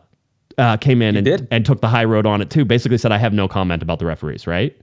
[0.57, 1.47] uh, came in and, did?
[1.51, 2.65] and took the high road on it too.
[2.65, 4.75] Basically said, I have no comment about the referees, right?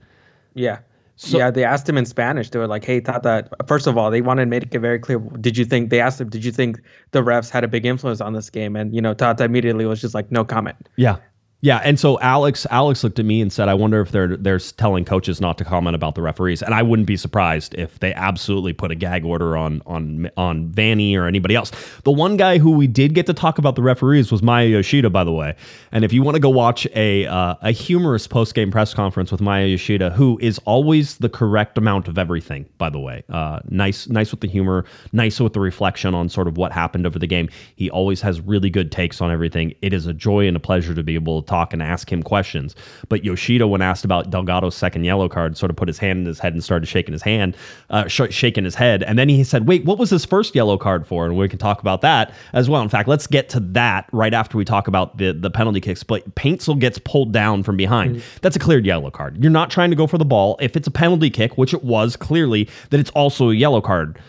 [0.53, 0.79] Yeah.
[1.27, 2.49] Yeah, they asked him in Spanish.
[2.49, 5.19] They were like, "Hey, Tata." First of all, they wanted to make it very clear.
[5.19, 6.29] Did you think they asked him?
[6.29, 8.75] Did you think the refs had a big influence on this game?
[8.75, 11.17] And you know, Tata immediately was just like, "No comment." Yeah.
[11.61, 14.59] Yeah, and so Alex Alex looked at me and said, "I wonder if they're they're
[14.59, 18.13] telling coaches not to comment about the referees." And I wouldn't be surprised if they
[18.13, 21.73] absolutely put a gag order on on on Vanney or anybody else.
[22.05, 25.09] The one guy who we did get to talk about the referees was Maya Yoshida,
[25.09, 25.53] by the way.
[25.91, 29.29] And if you want to go watch a uh, a humorous post game press conference
[29.29, 33.59] with Maya Yoshida, who is always the correct amount of everything, by the way, uh,
[33.67, 37.19] nice nice with the humor, nice with the reflection on sort of what happened over
[37.19, 37.49] the game.
[37.75, 39.73] He always has really good takes on everything.
[39.81, 42.23] It is a joy and a pleasure to be able to talk and ask him
[42.23, 42.75] questions.
[43.09, 46.25] But Yoshida, when asked about Delgado's second yellow card, sort of put his hand in
[46.25, 47.57] his head and started shaking his hand,
[47.89, 49.03] uh, sh- shaking his head.
[49.03, 51.25] And then he said, Wait, what was his first yellow card for?
[51.25, 52.81] And we can talk about that as well.
[52.81, 56.03] In fact, let's get to that right after we talk about the, the penalty kicks.
[56.03, 58.23] But Paintsil gets pulled down from behind.
[58.41, 59.41] That's a cleared yellow card.
[59.41, 60.57] You're not trying to go for the ball.
[60.61, 64.19] If it's a penalty kick, which it was clearly, then it's also a yellow card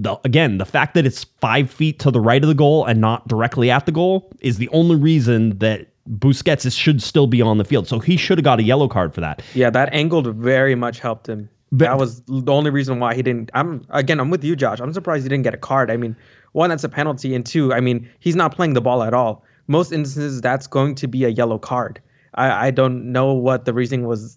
[0.00, 3.02] the, again, the fact that it's five feet to the right of the goal and
[3.02, 7.42] not directly at the goal is the only reason that Busquets is, should still be
[7.42, 7.86] on the field.
[7.86, 9.42] So he should have got a yellow card for that.
[9.54, 11.48] Yeah, that angled very much helped him.
[11.72, 13.50] But- that was the only reason why he didn't.
[13.54, 14.80] I'm again, I'm with you, Josh.
[14.80, 15.90] I'm surprised he didn't get a card.
[15.90, 16.16] I mean,
[16.52, 19.44] one, that's a penalty, and two, I mean, he's not playing the ball at all.
[19.68, 22.00] Most instances, that's going to be a yellow card.
[22.34, 24.36] I, I don't know what the reasoning was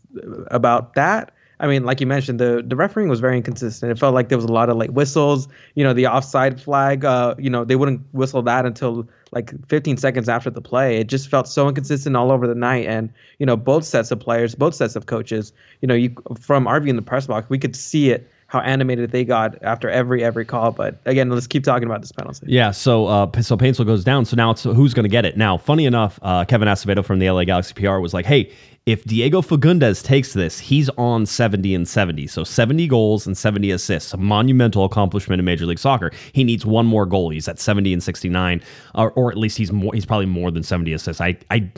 [0.51, 1.31] about that.
[1.59, 3.91] I mean, like you mentioned, the the refereeing was very inconsistent.
[3.91, 5.47] It felt like there was a lot of late whistles.
[5.75, 7.05] You know, the offside flag.
[7.05, 10.97] Uh, you know, they wouldn't whistle that until like 15 seconds after the play.
[10.97, 12.85] It just felt so inconsistent all over the night.
[12.85, 15.51] And you know, both sets of players, both sets of coaches.
[15.81, 18.59] You know, you from our view in the press box, we could see it how
[18.59, 20.71] animated they got after every every call.
[20.71, 22.45] But again, let's keep talking about this penalty.
[22.47, 24.25] Yeah, so uh, so Paintsil goes down.
[24.25, 25.35] So now it's who's going to get it.
[25.35, 28.53] Now, funny enough, uh, Kevin Acevedo from the LA Galaxy PR was like, "Hey,
[28.85, 32.27] if Diego Fagundes takes this, he's on 70 and 70.
[32.27, 36.11] So 70 goals and 70 assists, a monumental accomplishment in Major League Soccer.
[36.33, 37.31] He needs one more goal.
[37.31, 38.61] He's at 70 and 69,
[38.93, 39.93] or, or at least he's more.
[39.95, 41.19] He's probably more than 70 assists.
[41.19, 41.71] I I."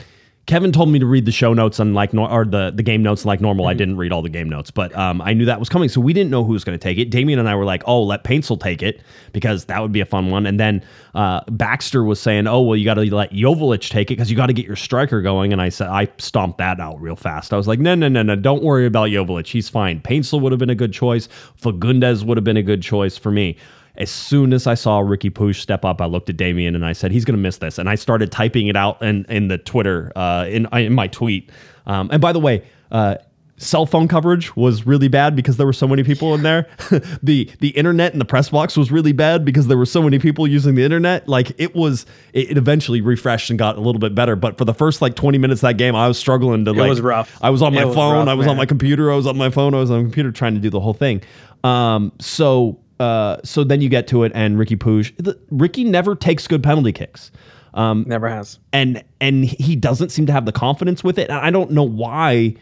[0.46, 3.24] Kevin told me to read the show notes unlike nor- or the, the game notes
[3.24, 3.66] like normal.
[3.66, 5.88] I didn't read all the game notes, but um, I knew that was coming.
[5.88, 7.10] So we didn't know who was going to take it.
[7.10, 10.04] Damien and I were like, "Oh, let Paintsil take it because that would be a
[10.04, 10.84] fun one." And then
[11.16, 14.36] uh, Baxter was saying, "Oh, well, you got to let Joveljic take it because you
[14.36, 17.52] got to get your striker going." And I said, I stomped that out real fast.
[17.52, 18.36] I was like, "No, no, no, no!
[18.36, 19.48] Don't worry about Joveljic.
[19.48, 20.00] He's fine.
[20.00, 21.28] Paintsil would have been a good choice.
[21.60, 23.56] Fagundes would have been a good choice for me."
[23.98, 26.92] As soon as I saw Ricky Puig step up, I looked at Damien and I
[26.92, 29.58] said, "He's going to miss this." And I started typing it out in in the
[29.58, 31.50] Twitter uh, in in my tweet.
[31.86, 32.64] Um, and by the way.
[32.90, 33.16] Uh,
[33.58, 36.68] Cell phone coverage was really bad because there were so many people in there.
[37.22, 40.18] the The internet in the press box was really bad because there were so many
[40.18, 41.26] people using the internet.
[41.26, 42.04] Like it was,
[42.34, 44.36] it, it eventually refreshed and got a little bit better.
[44.36, 46.90] But for the first like twenty minutes of that game, I was struggling to like.
[46.90, 47.38] was rough.
[47.40, 48.26] I was on my It was phone.
[48.26, 49.10] rough, I was on my computer.
[49.10, 49.72] I was on my phone.
[49.72, 51.22] I was on my computer trying to do the whole thing.
[51.64, 55.14] Um, so uh, so then you get to it, and Ricky Puig.
[55.18, 57.30] The, Ricky never takes good penalty kicks.
[57.74, 58.58] Um, Never has.
[58.72, 61.28] and and he doesn't seem to have the confidence with it.
[61.28, 62.54] And I don't know why.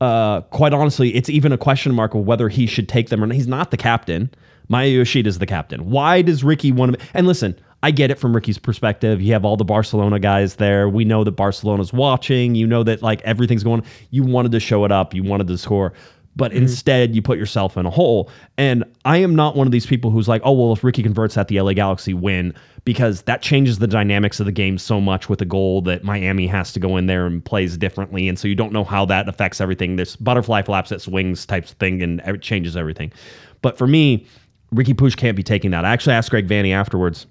[0.00, 3.26] Uh, quite honestly, it's even a question mark of whether he should take them or
[3.26, 3.34] not.
[3.34, 4.30] He's not the captain.
[4.68, 5.90] Maya Yoshida is the captain.
[5.90, 7.06] Why does Ricky want to?
[7.12, 9.20] And listen, I get it from Ricky's perspective.
[9.20, 10.88] You have all the Barcelona guys there.
[10.88, 12.54] We know that Barcelona's watching.
[12.54, 13.82] You know that like everything's going.
[14.10, 15.12] You wanted to show it up.
[15.14, 15.92] You wanted to score.
[16.36, 16.62] But mm-hmm.
[16.62, 18.30] instead, you put yourself in a hole.
[18.56, 21.34] And I am not one of these people who's like, oh, well, if Ricky converts
[21.34, 25.28] that, the LA Galaxy win, because that changes the dynamics of the game so much
[25.28, 28.28] with a goal that Miami has to go in there and plays differently.
[28.28, 29.96] And so you don't know how that affects everything.
[29.96, 33.12] This butterfly flaps at swings types of thing, and it changes everything.
[33.60, 34.26] But for me,
[34.72, 35.84] Ricky Puig can't be taking that.
[35.84, 37.26] I actually asked Greg Vanney afterwards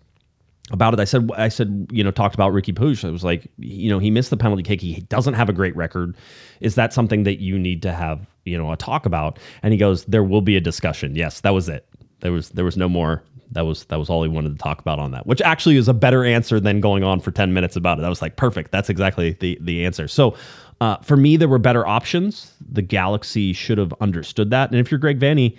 [0.72, 1.00] about it.
[1.00, 3.04] I said, I said, you know, talked about Ricky Puig.
[3.04, 4.82] I was like, you know, he missed the penalty kick.
[4.82, 6.16] He doesn't have a great record.
[6.62, 9.40] Is that something that you need to have, you know, a talk about?
[9.64, 11.16] And he goes, there will be a discussion.
[11.16, 11.88] Yes, that was it.
[12.22, 13.24] There was there was no more.
[13.52, 15.88] That was that was all he wanted to talk about on that, which actually is
[15.88, 18.06] a better answer than going on for ten minutes about it.
[18.06, 18.72] I was like, perfect.
[18.72, 20.08] That's exactly the the answer.
[20.08, 20.36] So.
[20.82, 22.54] Uh, for me, there were better options.
[22.72, 24.72] The Galaxy should have understood that.
[24.72, 25.58] And if you're Greg Vanney,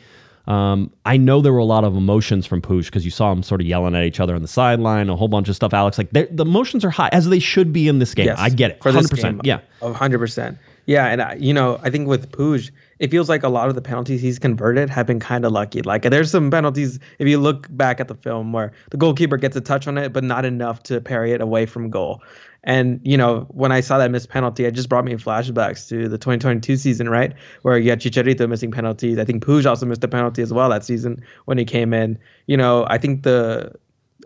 [0.50, 3.44] um, I know there were a lot of emotions from Puig because you saw him
[3.44, 5.72] sort of yelling at each other on the sideline, a whole bunch of stuff.
[5.72, 8.26] Alex, like the emotions are high as they should be in this game.
[8.26, 9.42] Yes, I get it, for hundred this percent.
[9.42, 10.58] game, Yeah, a hundred percent.
[10.86, 13.76] Yeah, and I, you know, I think with Puig, it feels like a lot of
[13.76, 15.82] the penalties he's converted have been kind of lucky.
[15.82, 19.54] Like there's some penalties if you look back at the film where the goalkeeper gets
[19.54, 22.24] a touch on it, but not enough to parry it away from goal.
[22.62, 26.08] And you know, when I saw that missed penalty, it just brought me flashbacks to
[26.08, 29.18] the 2022 season, right, where you had Chicharito missing penalties.
[29.18, 32.18] I think Puig also missed a penalty as well that season when he came in.
[32.46, 33.72] You know, I think the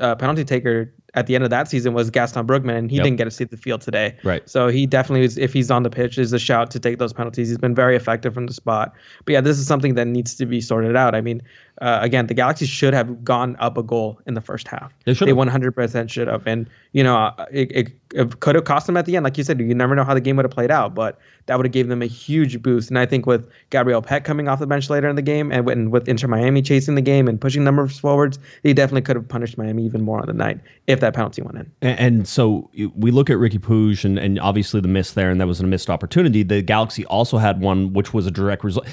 [0.01, 3.05] uh, penalty taker at the end of that season was Gaston Brugman, and he Yep.
[3.05, 4.17] didn't get to see the field today.
[4.25, 4.49] Right.
[4.49, 5.39] So he definitely is.
[5.39, 7.49] If he's on the pitch, is a shout to take those penalties.
[7.49, 8.93] He's been very effective from the spot.
[9.25, 11.15] But yeah, this is something that needs to be sorted out.
[11.15, 11.43] I mean,
[11.81, 14.93] uh, again, the Galaxy should have gone up a goal in the first half.
[15.05, 16.47] They should They 100% should have.
[16.47, 19.25] And you know, uh, it, it, it could have cost them at the end.
[19.25, 21.57] Like you said, you never know how the game would have played out, but that
[21.57, 22.89] would have given them a huge boost.
[22.89, 25.67] And I think with Gabriel Pec coming off the bench later in the game, and
[25.67, 29.17] with, and with Inter Miami chasing the game and pushing numbers forwards, they definitely could
[29.17, 31.73] have punished Miami even more on the night if that penalty went in.
[31.83, 35.41] And, and so we look at Ricky Puig and, and obviously the miss there, and
[35.41, 36.43] that was a missed opportunity.
[36.43, 38.87] The Galaxy also had one which was a direct result.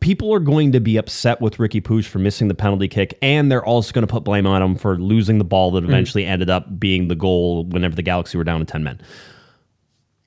[0.00, 3.52] People are going to be upset with Ricky Puig for missing the penalty kick, and
[3.52, 5.88] they're also going to put blame on him for losing the ball that mm.
[5.88, 9.00] eventually ended up being the goal whenever the Galaxy were down to 10 men.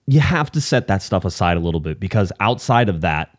[0.06, 3.33] You have to set that stuff aside a little bit because outside of that,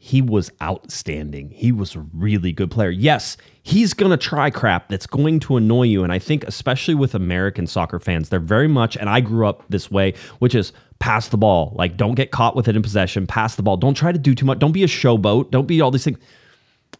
[0.00, 1.50] he was outstanding.
[1.50, 2.88] He was a really good player.
[2.88, 6.04] Yes, he's going to try crap that's going to annoy you.
[6.04, 9.64] And I think, especially with American soccer fans, they're very much, and I grew up
[9.68, 11.74] this way, which is pass the ball.
[11.76, 13.76] Like, don't get caught with it in possession, pass the ball.
[13.76, 14.60] Don't try to do too much.
[14.60, 15.50] Don't be a showboat.
[15.50, 16.18] Don't be all these things.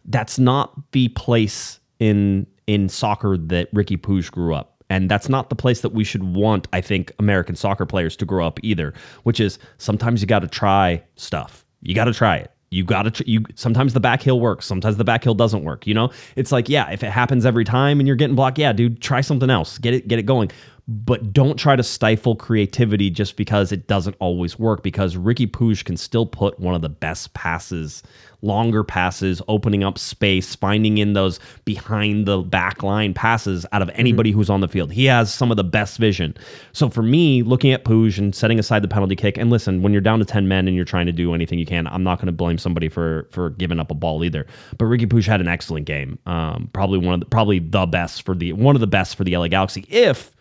[0.03, 4.83] That's not the place in in soccer that Ricky Puig grew up.
[4.89, 8.25] And that's not the place that we should want, I think, American soccer players to
[8.25, 11.65] grow up either, which is sometimes you got to try stuff.
[11.81, 12.51] You got to try it.
[12.71, 14.65] You got to, tr- you, sometimes the back hill works.
[14.65, 15.87] Sometimes the back hill doesn't work.
[15.87, 18.73] You know, it's like, yeah, if it happens every time and you're getting blocked, yeah,
[18.73, 19.77] dude, try something else.
[19.79, 20.51] Get it, get it going.
[20.91, 25.85] But don't try to stifle creativity just because it doesn't always work because Ricky Puig
[25.85, 28.01] can still put one of the best passes,
[28.41, 33.91] longer passes, opening up space, finding in those behind the back line passes out of
[33.93, 34.91] anybody who's on the field.
[34.91, 36.35] He has some of the best vision.
[36.73, 39.91] So for me, looking at Puig and setting aside the penalty kick, and listen, when
[39.91, 42.17] you're down to 10 men and you're trying to do anything you can, I'm not
[42.17, 44.47] going to blame somebody for for giving up a ball either.
[44.79, 46.17] But Ricky Puig had an excellent game.
[46.25, 49.23] Um, probably one of the, probably the best for the one of the best for
[49.23, 50.31] the LA Galaxy if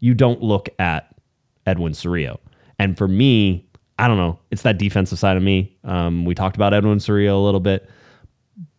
[0.00, 1.14] you don't look at
[1.66, 2.38] Edwin Cerrillo.
[2.78, 4.38] And for me, I don't know.
[4.50, 5.76] It's that defensive side of me.
[5.84, 7.88] Um, we talked about Edwin Cerrillo a little bit,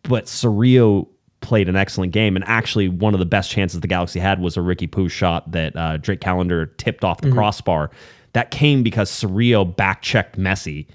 [0.03, 1.07] but Cerrillo
[1.41, 2.35] played an excellent game.
[2.35, 5.51] And actually, one of the best chances the Galaxy had was a Ricky Puig shot
[5.51, 7.91] that uh, Drake Callender tipped off the crossbar.
[8.33, 10.87] That came because Cerrillo back checked Messi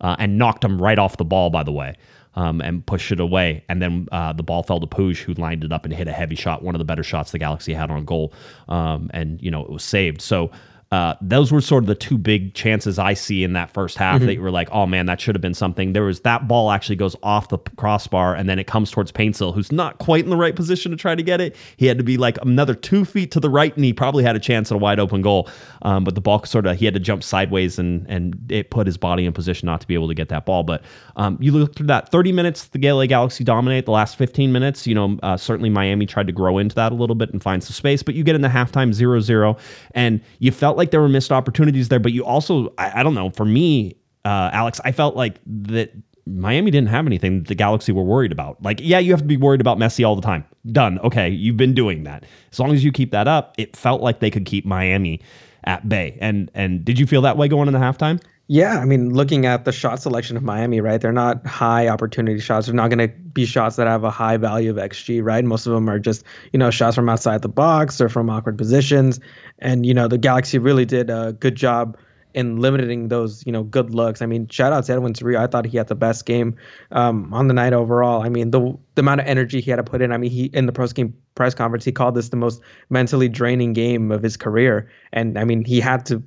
[0.00, 1.94] uh, and knocked him right off the ball, by the way,
[2.34, 3.64] um, and pushed it away.
[3.68, 6.12] And then uh, the ball fell to Puig, who lined it up and hit a
[6.12, 8.32] heavy shot, one of the better shots the Galaxy had on goal.
[8.68, 10.20] Um, and, you know, it was saved.
[10.20, 10.50] So,
[10.92, 14.20] uh, those were sort of the two big chances I see in that first half
[14.20, 15.94] that you were like, oh man, that should have been something.
[15.94, 19.54] There was that ball actually goes off the crossbar and then it comes towards Paintsil,
[19.54, 21.56] who's not quite in the right position to try to get it.
[21.78, 24.36] He had to be like another two feet to the right and he probably had
[24.36, 25.48] a chance at a wide open goal.
[25.80, 28.86] Um, but the ball sort of, he had to jump sideways and, and it put
[28.86, 30.62] his body in position not to be able to get that ball.
[30.62, 30.82] But
[31.16, 34.86] um, you look through that 30 minutes, the LA Galaxy dominate the last 15 minutes.
[34.86, 37.64] You know, uh, certainly Miami tried to grow into that a little bit and find
[37.64, 39.56] some space, but you get in the halftime 0 0
[39.94, 42.00] and you felt like there were missed opportunities there.
[42.00, 45.92] But you also, I, I don't know, for me, uh, Alex, I felt like that
[46.26, 48.62] Miami didn't have anything that the Galaxy were worried about.
[48.62, 50.44] Like, yeah, you have to be worried about Messi all the time.
[50.70, 50.98] Done.
[51.00, 52.24] Okay, you've been doing that.
[52.52, 55.20] As long as you keep that up, it felt like they could keep Miami
[55.64, 56.18] at bay.
[56.20, 58.22] And and did you feel that way going into halftime?
[58.48, 61.00] Yeah, I mean, looking at the shot selection of Miami, right?
[61.00, 62.66] They're not high opportunity shots.
[62.66, 65.44] They're not going to be shots that have a high value of XG, right?
[65.44, 68.58] Most of them are just, you know, shots from outside the box or from awkward
[68.58, 69.20] positions.
[69.60, 71.96] And, you know, the Galaxy really did a good job
[72.34, 74.22] in limiting those, you know, good looks.
[74.22, 75.38] I mean, shout out to Edwin Cerrillo.
[75.38, 76.56] I thought he had the best game
[76.90, 78.22] um, on the night overall.
[78.22, 80.12] I mean, the the amount of energy he had to put in.
[80.12, 83.28] I mean, he in the post game press conference, he called this the most mentally
[83.28, 84.90] draining game of his career.
[85.12, 86.22] And I mean, he had to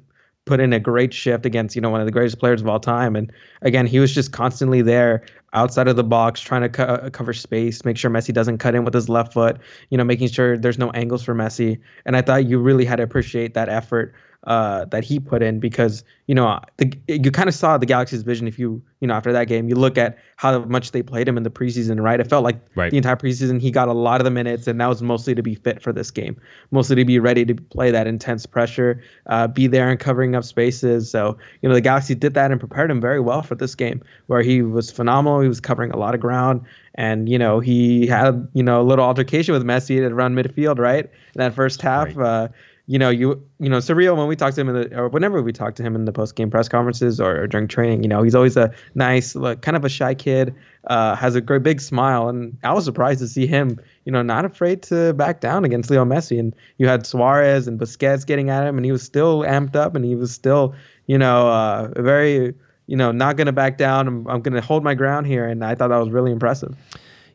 [0.46, 2.80] put in a great shift against you know one of the greatest players of all
[2.80, 3.16] time.
[3.16, 3.32] And
[3.62, 7.34] again he was just constantly there outside of the box trying to co- uh, cover
[7.34, 9.58] space make sure Messi doesn't cut in with his left foot
[9.90, 11.80] you know making sure there's no angles for Messi.
[12.06, 14.14] And I thought you really had to appreciate that effort
[14.46, 18.24] uh, that he put in because you know the, you kind of saw the Galaxy's
[18.24, 21.28] vision if you you know after that game you look at how much they played
[21.28, 22.20] him in the preseason right?
[22.20, 22.92] It felt like Right.
[22.92, 25.42] the entire preseason he got a lot of the minutes and that was mostly to
[25.44, 26.40] be fit for this game
[26.72, 30.44] mostly to be ready to play that intense pressure uh, be there and covering up
[30.44, 31.10] spaces.
[31.10, 34.02] So you know the Galaxy did that and prepared him very well for this game
[34.28, 36.62] where he was phenomenal he was covering a lot of ground
[36.96, 40.80] and you know he had you know a little altercation with Messi at around midfield
[40.80, 41.06] right?
[41.06, 42.48] In that first half uh,
[42.88, 45.42] you know, you you know, Cerrillo when we talk to him in the or whenever
[45.42, 48.10] we talk to him in the post game press conferences or, or during training, you
[48.10, 50.54] know, he's always a nice, like, kind of a shy kid,
[50.86, 54.22] uh, has a great big smile, and I was surprised to see him, you know,
[54.22, 56.40] not afraid to back down against Leo Messi.
[56.40, 59.96] And you had Suarez and Busquets getting at him, and he was still amped up,
[59.96, 60.76] and he was still,
[61.08, 62.54] you know, uh, very,
[62.86, 64.08] you know, not gonna back down.
[64.08, 66.76] I'm, I'm gonna hold my ground here, and I thought that was really impressive.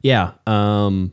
[0.02, 0.32] Yeah.
[0.46, 1.12] Um,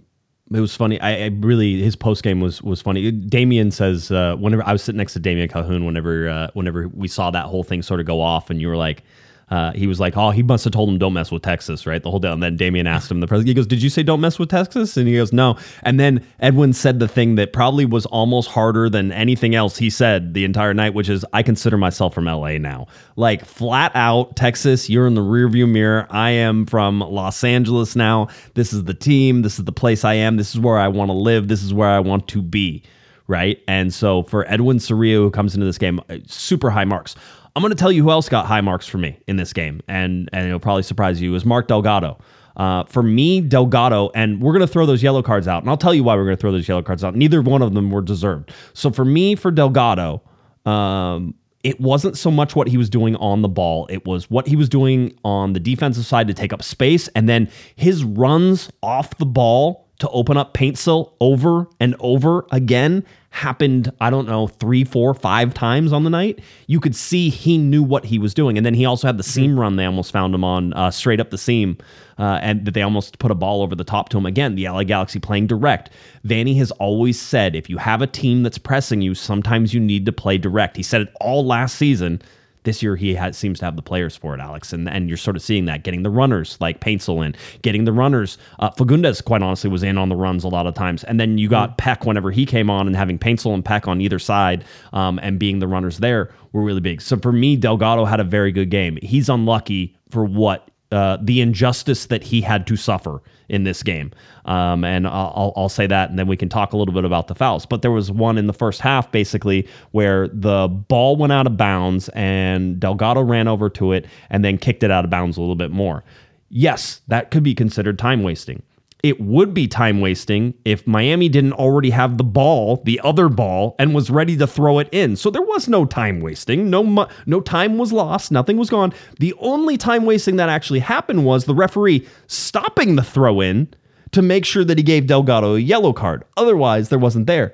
[0.51, 0.99] it was funny.
[1.01, 3.11] I, I really his post game was was funny.
[3.11, 7.07] Damien says uh, whenever I was sitting next to Damien Calhoun, whenever uh, whenever we
[7.07, 9.03] saw that whole thing sort of go off, and you were like.
[9.49, 12.01] Uh, he was like, "Oh, he must have told him don't mess with Texas, right?"
[12.01, 12.31] The whole day.
[12.31, 14.49] And then Damien asked him, the president, he goes, "Did you say don't mess with
[14.49, 18.49] Texas?" And he goes, "No." And then Edwin said the thing that probably was almost
[18.49, 22.27] harder than anything else he said the entire night, which is, "I consider myself from
[22.27, 26.07] LA now." Like flat out, Texas, you're in the rearview mirror.
[26.09, 28.27] I am from Los Angeles now.
[28.55, 29.43] This is the team.
[29.43, 30.37] This is the place I am.
[30.37, 31.47] This is where I want to live.
[31.47, 32.83] This is where I want to be
[33.27, 33.61] right?
[33.67, 37.15] And so for Edwin Cerrillo, who comes into this game, uh, super high marks.
[37.57, 39.81] I'm going to tell you who else got high marks for me in this game,
[39.87, 41.33] and and it'll probably surprise you.
[41.33, 42.19] Is Mark Delgado.
[42.55, 45.75] Uh, for me, Delgado, and we're going to throw those yellow cards out, and I'll
[45.75, 47.15] tell you why we're going to throw those yellow cards out.
[47.15, 48.53] Neither one of them were deserved.
[48.73, 50.21] So for me, for Delgado,
[50.67, 51.33] um,
[51.63, 54.55] it wasn't so much what he was doing on the ball, it was what he
[54.55, 59.17] was doing on the defensive side to take up space, and then his runs off
[59.17, 64.83] the ball to open up Paintsil over and over again happened, I don't know, three,
[64.83, 66.39] four, five times on the night.
[66.65, 68.57] You could see he knew what he was doing.
[68.57, 71.19] And then he also had the seam run they almost found him on uh, straight
[71.19, 71.77] up the seam,
[72.17, 74.25] uh, and that they almost put a ball over the top to him.
[74.25, 75.91] Again, the LA Galaxy playing direct.
[76.25, 80.05] Vanney has always said if you have a team that's pressing you, sometimes you need
[80.05, 80.75] to play direct.
[80.75, 82.21] He said it all last season.
[82.67, 85.15] This year he has, seems to have the players for it, Alex, and and you're
[85.15, 88.37] sort of seeing that getting the runners like Paintsil in, getting the runners.
[88.59, 91.37] Uh, Fagundes, quite honestly, was in on the runs a lot of times, and then
[91.37, 94.65] you got Pec whenever he came on, and having Paintsil and Pec on either side,
[94.91, 97.01] um, and being the runners there were really big.
[97.01, 98.97] So for me, Delgado had a very good game.
[99.01, 104.11] He's unlucky for what uh, the injustice that he had to suffer in this game.
[104.45, 107.03] Um, and I'll, I'll- I'll say that, and then we can talk a little bit
[107.05, 107.65] about the fouls.
[107.65, 111.57] But there was one in the first half, basically, where the ball went out of
[111.57, 115.41] bounds and Delgado ran over to it and then kicked it out of bounds a
[115.41, 116.03] little bit more.
[116.49, 118.61] Yes, that could be considered time wasting.
[119.03, 123.75] It would be time wasting if Miami didn't already have the ball, the other ball,
[123.77, 125.15] and was ready to throw it in.
[125.15, 126.69] So there was no time wasting.
[126.69, 128.31] No, mu- no time was lost.
[128.31, 128.93] Nothing was gone.
[129.19, 133.67] The only time wasting that actually happened was the referee stopping the throw in
[134.11, 136.23] to make sure that he gave Delgado a yellow card.
[136.35, 137.53] Otherwise, there wasn't there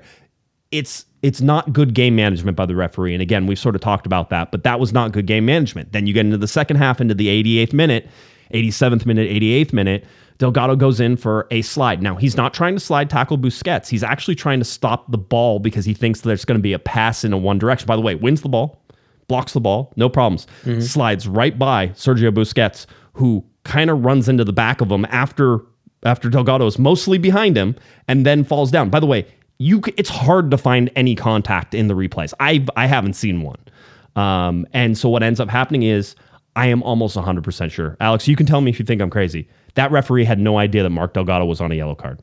[0.74, 3.14] it's it's not good game management by the referee.
[3.14, 5.92] And again, we've sort of talked about that, but that was not good game management.
[5.92, 8.10] Then you get into the second half, into the 88th minute,
[8.52, 10.04] 87th minute, 88th minute.
[10.38, 12.02] Delgado goes in for a slide.
[12.02, 13.88] Now, he's not trying to slide tackle Busquets.
[13.88, 16.78] He's actually trying to stop the ball because he thinks there's going to be a
[16.78, 17.86] pass in a one direction.
[17.86, 18.82] By the way, wins the ball,
[19.28, 20.46] blocks the ball, no problems.
[20.82, 25.60] Slides right by Sergio Busquets, who kind of runs into the back of him after
[26.04, 27.74] after Delgado is mostly behind him
[28.08, 28.90] and then falls down.
[28.90, 29.26] By the way,
[29.58, 32.34] you it's hard to find any contact in the replays.
[32.40, 33.58] I I haven't seen one.
[34.16, 36.14] Um, and so what ends up happening is
[36.56, 37.96] I am almost 100% sure.
[38.00, 39.48] Alex, you can tell me if you think I'm crazy.
[39.74, 42.22] That referee had no idea that Mark Delgado was on a yellow card.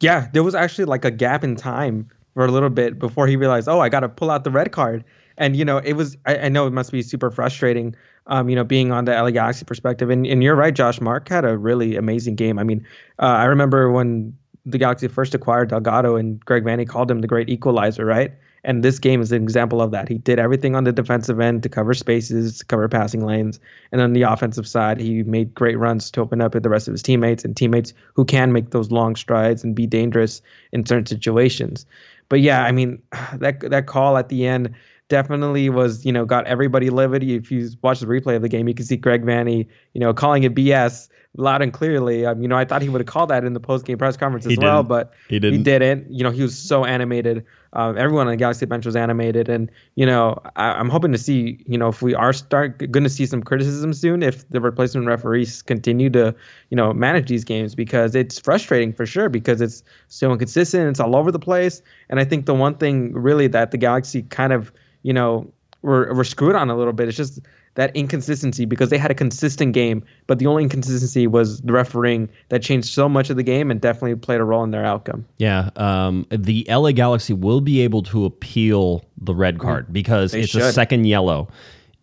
[0.00, 3.36] Yeah, there was actually like a gap in time for a little bit before he
[3.36, 5.04] realized, oh, I got to pull out the red card.
[5.38, 6.16] And you know, it was.
[6.26, 7.94] I, I know it must be super frustrating.
[8.26, 11.00] Um, you know, being on the LA Galaxy perspective, and and you're right, Josh.
[11.00, 12.58] Mark had a really amazing game.
[12.58, 12.84] I mean,
[13.20, 14.36] uh, I remember when
[14.66, 18.32] the Galaxy first acquired Delgado, and Greg Vanney called him the great equalizer, right?
[18.64, 20.08] And this game is an example of that.
[20.08, 23.60] He did everything on the defensive end to cover spaces, to cover passing lanes,
[23.92, 26.88] and on the offensive side, he made great runs to open up at the rest
[26.88, 30.42] of his teammates and teammates who can make those long strides and be dangerous
[30.72, 31.86] in certain situations.
[32.28, 33.02] But yeah, I mean,
[33.34, 34.74] that that call at the end
[35.08, 37.22] definitely was, you know, got everybody livid.
[37.22, 40.12] If you watch the replay of the game, you can see Greg Vanney, you know,
[40.12, 41.08] calling it BS
[41.38, 42.26] loud and clearly.
[42.26, 44.16] Um, you know, I thought he would have called that in the post game press
[44.16, 44.88] conference as He well, didn't.
[44.88, 45.58] but He didn't.
[45.58, 46.10] He didn't.
[46.10, 47.44] You know, he was so animated.
[47.74, 51.18] Um, everyone on the Galaxy bench was animated, and you know, I, I'm hoping to
[51.18, 54.60] see, you know, if we are start going to see some criticism soon, if the
[54.60, 56.34] replacement referees continue to,
[56.70, 60.98] you know, manage these games because it's frustrating for sure because it's so inconsistent, it's
[61.00, 64.52] all over the place, and I think the one thing really that the Galaxy kind
[64.52, 64.72] of,
[65.02, 67.06] you know, were were screwed on a little bit.
[67.08, 67.38] It's just
[67.78, 72.28] that inconsistency because they had a consistent game, but the only inconsistency was the refereeing
[72.48, 75.24] that changed so much of the game and definitely played a role in their outcome.
[75.38, 80.40] Yeah, um, the LA Galaxy will be able to appeal the red card because They
[80.40, 81.48] it's a second yellow.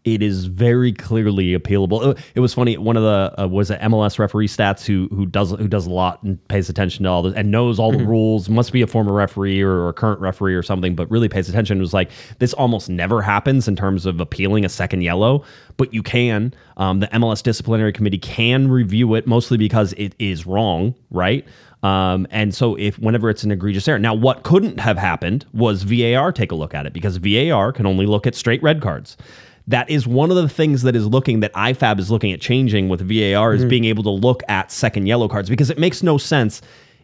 [0.06, 2.18] It is very clearly appealable.
[2.36, 2.78] It- was funny.
[2.78, 5.90] One of the uh, was it MLS referee stats who who does who does a
[5.90, 8.48] lot and pays attention to all this and knows all the rules.
[8.48, 11.50] Must be a former referee or, or a current referee or something, but really pays
[11.50, 11.80] attention.
[11.80, 15.44] It was like this almost never happens in terms of appealing a second yellow,
[15.78, 16.54] but you can.
[16.78, 21.48] Um, the MLS disciplinary committee can review it mostly because it is wrong, right?
[21.82, 24.00] Um, and so if whenever it's an egregious error.
[24.00, 27.86] Now, what couldn't have happened was VAR take a look at it because VAR can
[27.86, 29.18] only look at straight red cards.
[29.68, 32.88] That is one of the things that is looking that IFAB is looking at changing
[32.88, 36.18] with VAR is being able to look at second yellow cards because it makes no
[36.20, 36.62] sense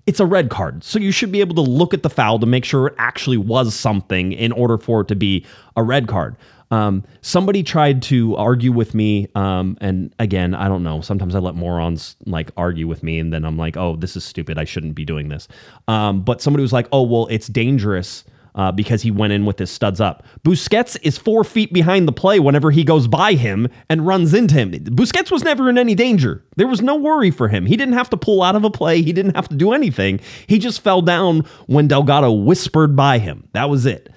[0.07, 0.83] it's a red card.
[0.83, 3.37] So you should be able to look at the foul to make sure it actually
[3.37, 5.45] was something in order for it to be
[5.75, 6.35] a red card.
[6.71, 11.01] Um, somebody tried to argue with me, um, and again, I don't know.
[11.01, 14.23] Sometimes I let morons like argue with me, and then I'm like, "Oh, this is
[14.23, 14.57] stupid.
[14.57, 15.49] I shouldn't be doing this."
[15.89, 18.23] Um, but somebody was like, "Oh, well, it's dangerous."
[18.53, 20.25] Uh, because he went in with his studs up.
[20.43, 24.55] Busquets is four feet behind the play whenever he goes by him and runs into
[24.55, 24.71] him.
[24.71, 26.43] Busquets was never in any danger.
[26.57, 27.65] There was no worry for him.
[27.65, 29.01] He didn't have to pull out of a play.
[29.01, 30.19] He didn't have to do anything.
[30.47, 33.47] He just fell down when Delgado whispered by him.
[33.53, 34.09] That was it.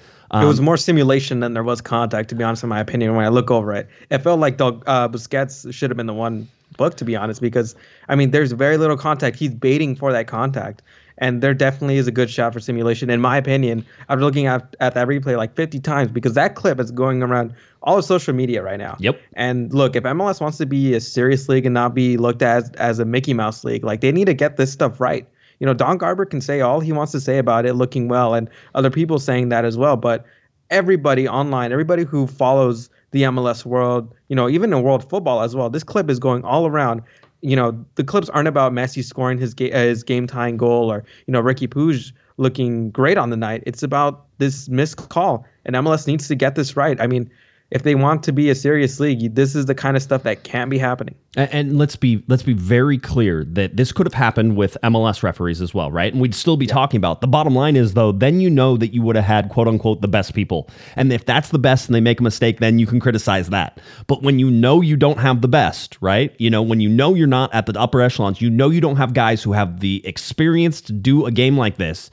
[0.43, 3.15] it was more simulation than there was contact, to be honest, in my opinion.
[3.15, 6.13] When I look over it, it felt like Del, uh, Busquets should have been the
[6.15, 7.77] one booked, to be honest, because
[8.09, 9.37] I mean, there's very little contact.
[9.37, 10.83] He's baiting for that contact,
[11.19, 13.85] and there definitely is a good shot for simulation, in my opinion.
[14.09, 17.55] After looking at, at that replay like 50 times, because that clip is going around
[17.83, 18.97] all of social media right now.
[18.99, 19.21] Yep.
[19.35, 22.65] And look, if MLS wants to be a serious league and not be looked at
[22.65, 25.29] as, as a Mickey Mouse league, like they need to get this stuff right.
[25.61, 28.35] You know, Don Garber can say all he wants to say about it looking well,
[28.35, 29.97] and other people saying that as well.
[29.97, 30.27] But
[30.71, 35.55] everybody online, everybody who follows the MLS world, you know, even in world football as
[35.55, 37.03] well, this clip is going all around.
[37.45, 41.05] You know, the clips aren't about Messi scoring his ga- his game tying goal or
[41.27, 43.63] you know Ricky Puig looking great on the night.
[43.67, 47.01] It's about this missed call, and MLS needs to get this right.
[47.01, 47.31] I mean,
[47.71, 50.45] if they want to be a serious league, this is the kind of stuff that
[50.45, 51.15] can't be happening.
[51.37, 55.23] And, and let's be let's be very clear that this could have happened with MLS
[55.23, 56.13] referees as well, right?
[56.13, 57.21] And we'd still be talking about.
[57.21, 60.03] The bottom line is though, then you know that you would have had quote unquote
[60.03, 60.69] the best people.
[60.95, 63.81] And if that's the best and they make a mistake, then you can criticize that.
[64.07, 66.35] But when you know you don't have the best, right?
[66.39, 68.97] You know, when you know you're not at the upper echelons, you know you don't
[68.97, 72.11] have guys who have the experience to do a game like this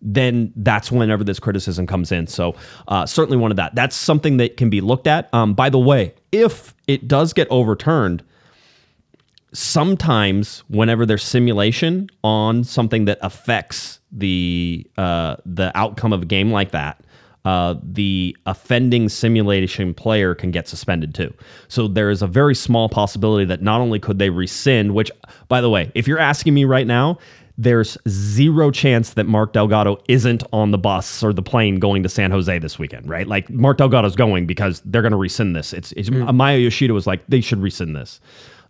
[0.00, 2.26] then that's whenever this criticism comes in.
[2.26, 2.54] So
[2.86, 3.74] uh, certainly one of that.
[3.74, 5.32] That's something that can be looked at.
[5.34, 8.22] Um, by the way, if it does get overturned,
[9.52, 16.50] sometimes whenever there's simulation on something that affects the uh, the outcome of a game
[16.50, 17.00] like that.
[17.44, 21.32] Uh, the offending simulation player can get suspended too.
[21.68, 25.10] So there is a very small possibility that not only could they rescind, which,
[25.46, 27.16] by the way, if you're asking me right now,
[27.58, 32.08] there's zero chance that Mark Delgado isn't on the bus or the plane going to
[32.08, 33.26] San Jose this weekend, right?
[33.26, 35.72] Like Mark Delgado's going because they're going to rescind this.
[35.72, 38.20] It's, it's Maya Yoshida was like they should rescind this.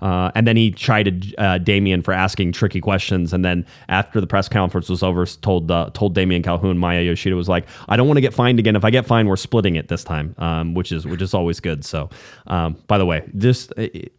[0.01, 3.32] Uh, and then he chided uh, Damien for asking tricky questions.
[3.32, 7.34] And then after the press conference was over, told uh, told Damien Calhoun, Maya Yoshida
[7.34, 8.76] was like, "I don't want to get fined again.
[8.76, 11.59] If I get fined, we're splitting it this time," um, which is which is always
[11.59, 11.84] good.
[11.84, 12.11] So,
[12.47, 14.12] um, by the way, just it,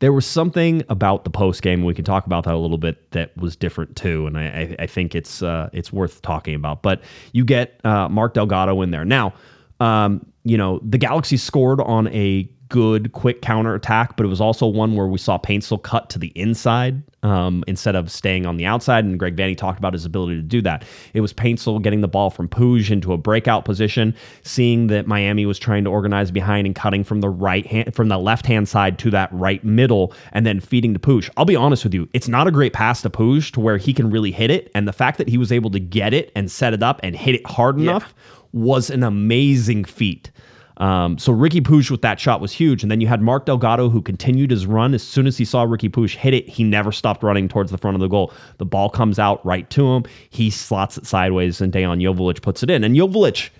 [0.00, 1.84] there was something about the post game.
[1.84, 4.86] We can talk about that a little bit that was different too, and I, I,
[4.86, 6.82] think it's uh, it's worth talking about.
[6.82, 9.34] But you get uh, Mark Delgado in there now.
[9.80, 14.40] Um, you know the Galaxy scored on a good quick counter attack, but it was
[14.40, 18.56] also one where we saw Paintsil cut to the inside um, instead of staying on
[18.56, 19.04] the outside.
[19.04, 20.84] And Greg Vanny talked about his ability to do that.
[21.14, 25.46] It was Paintsil getting the ball from Puig into a breakout position, seeing that Miami
[25.46, 28.68] was trying to organize behind and cutting from the right hand, from the left hand
[28.68, 31.30] side to that right middle, and then feeding to Puig.
[31.36, 33.94] I'll be honest with you, it's not a great pass to Puig to where he
[33.94, 36.50] can really hit it, and the fact that he was able to get it and
[36.50, 38.14] set it up and hit it hard enough
[38.52, 40.30] was an amazing feat.
[40.78, 43.88] Um, so Ricky Puig with that shot was huge, and then you had Mark Delgado
[43.88, 44.94] who continued his run.
[44.94, 47.78] As soon as he saw Ricky Puig hit it, he never stopped running towards the
[47.78, 48.32] front of the goal.
[48.58, 50.04] The ball comes out right to him.
[50.30, 52.82] He slots it sideways, and Dejan Joveljic puts it in.
[52.82, 53.50] And Joveljic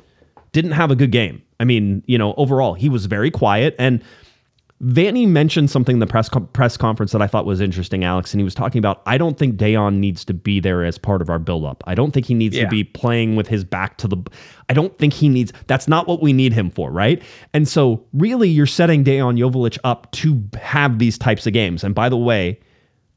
[0.53, 1.43] didn't have a good game.
[1.61, 4.03] I mean, you know, overall he was very quiet and.
[4.83, 8.35] Vanney mentioned something in the press com- press conference that I thought was interesting, Alex,
[8.35, 11.23] and he was talking about I don't think Dejan needs to be there as part
[11.23, 11.83] of our buildup.
[11.87, 14.17] I don't think he needs to be playing with his back to the.
[14.69, 15.53] I don't think he needs.
[15.69, 17.23] That's not what we need him for, right?
[17.53, 21.85] And so, really, you're setting Dejan Joveljic up to have these types of games.
[21.85, 22.59] And by the way,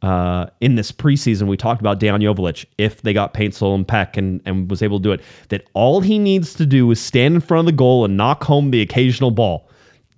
[0.04, 2.66] uh, in this preseason, we talked about Dejan Joveljic.
[2.78, 6.02] If they got Paintsil and Pec and, and was able to do it, that all
[6.02, 8.82] he needs to do is stand in front of the goal and knock home the
[8.82, 9.70] occasional ball.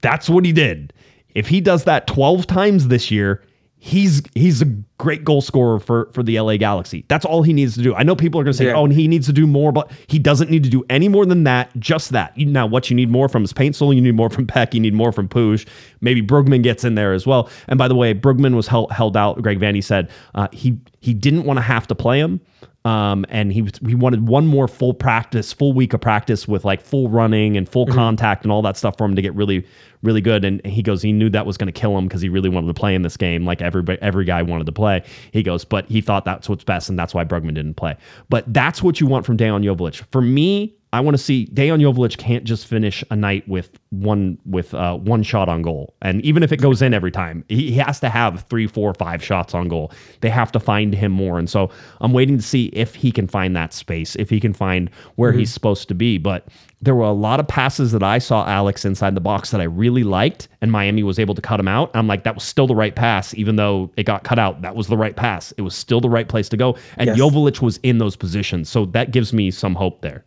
[0.02, 0.94] That's what he did.
[1.36, 3.44] If he does that 12 times this year,
[3.82, 4.66] he's he's a
[4.98, 7.06] great goal scorer for for the LA Galaxy.
[7.08, 7.96] That's all he needs to do.
[7.96, 8.76] I know people are going to say, Yeah.
[8.76, 11.26] "Oh, and he needs to do more," but he doesn't need to do any more
[11.26, 11.72] than that.
[11.80, 12.38] Just that.
[12.38, 13.96] Now, what you need more from is Paintsil.
[13.96, 14.74] You need more from Pec.
[14.74, 15.66] You need more from Puig.
[16.02, 17.50] Maybe Brugman gets in there as well.
[17.68, 19.42] And by the way, Brugman was held, held out.
[19.42, 22.42] Greg Vanney said uh, he he didn't want to have to play him.
[22.86, 26.82] Um, and he he wanted one more full practice, full week of practice with like
[26.82, 29.66] full running and full contact and all that stuff for him to get really,
[30.02, 30.46] really good.
[30.46, 32.68] And he goes, he knew that was going to kill him because he really wanted
[32.68, 35.04] to play in this game, like every every guy wanted to play.
[35.32, 37.96] He goes, but he thought that's what's best, and that's why Brugman didn't play.
[38.30, 40.06] But that's what you want from Dejan Joveljic.
[40.12, 44.40] For me, I want to see Dejan Joveljic can't just finish a night with one
[44.46, 47.72] with uh, one shot on goal, and even if it goes in every time, he,
[47.72, 49.92] he has to have three, four, five shots on goal.
[50.22, 51.70] They have to find him more, and so
[52.02, 55.32] I'm waiting to see if he can find that space, if he can find where
[55.32, 56.18] he's supposed to be.
[56.18, 56.48] But
[56.82, 59.66] there were a lot of passes that I saw Alex inside the box that I
[59.66, 61.92] really liked, and Miami was able to cut him out.
[61.94, 64.62] I'm like, that was still the right pass, even though it got cut out.
[64.64, 65.52] That was the right pass.
[65.58, 67.20] It was still the right place to go, and Yes.
[67.20, 70.26] Joveljic was in those positions, so that gives me some hope there.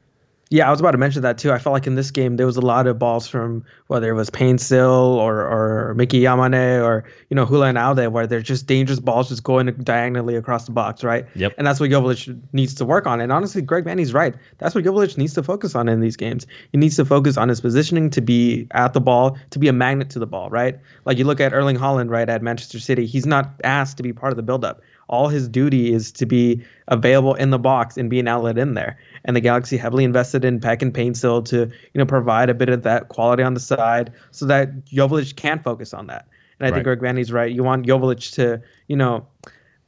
[0.53, 1.51] Yeah, I was about to mention that too.
[1.51, 4.13] I felt like in this game there was a lot of balls from whether it
[4.13, 9.01] was Paintsil or or Miki Yamane or you know Julian Aude where they're just dangerous
[9.01, 11.25] balls just going diagonally across the box, right?
[11.37, 11.55] Yep.
[11.57, 13.23] And that's what Joveljic needs to work on.
[13.23, 14.35] And honestly, Greg Vanney's right.
[14.59, 16.47] That's what Joveljic needs to focus on in these games.
[16.71, 19.73] He needs to focus on his positioning to be at the ball, to be a
[19.73, 20.79] magnet to the ball, right?
[21.07, 24.13] Like you look at Erling Haaland, right, at Manchester City, he's not asked to be
[24.13, 24.83] part of the buildup.
[25.09, 28.75] All his duty is to be available in the box and be an outlet in
[28.75, 28.99] there.
[29.25, 32.69] And the Galaxy heavily invested in Pec and Paintsil to, you know, provide a bit
[32.69, 36.27] of that quality on the side so that Joveljic can focus on that.
[36.59, 36.85] And I Right.
[36.85, 37.51] think Greg Vanney's right.
[37.53, 39.27] You want Joveljic to, you know,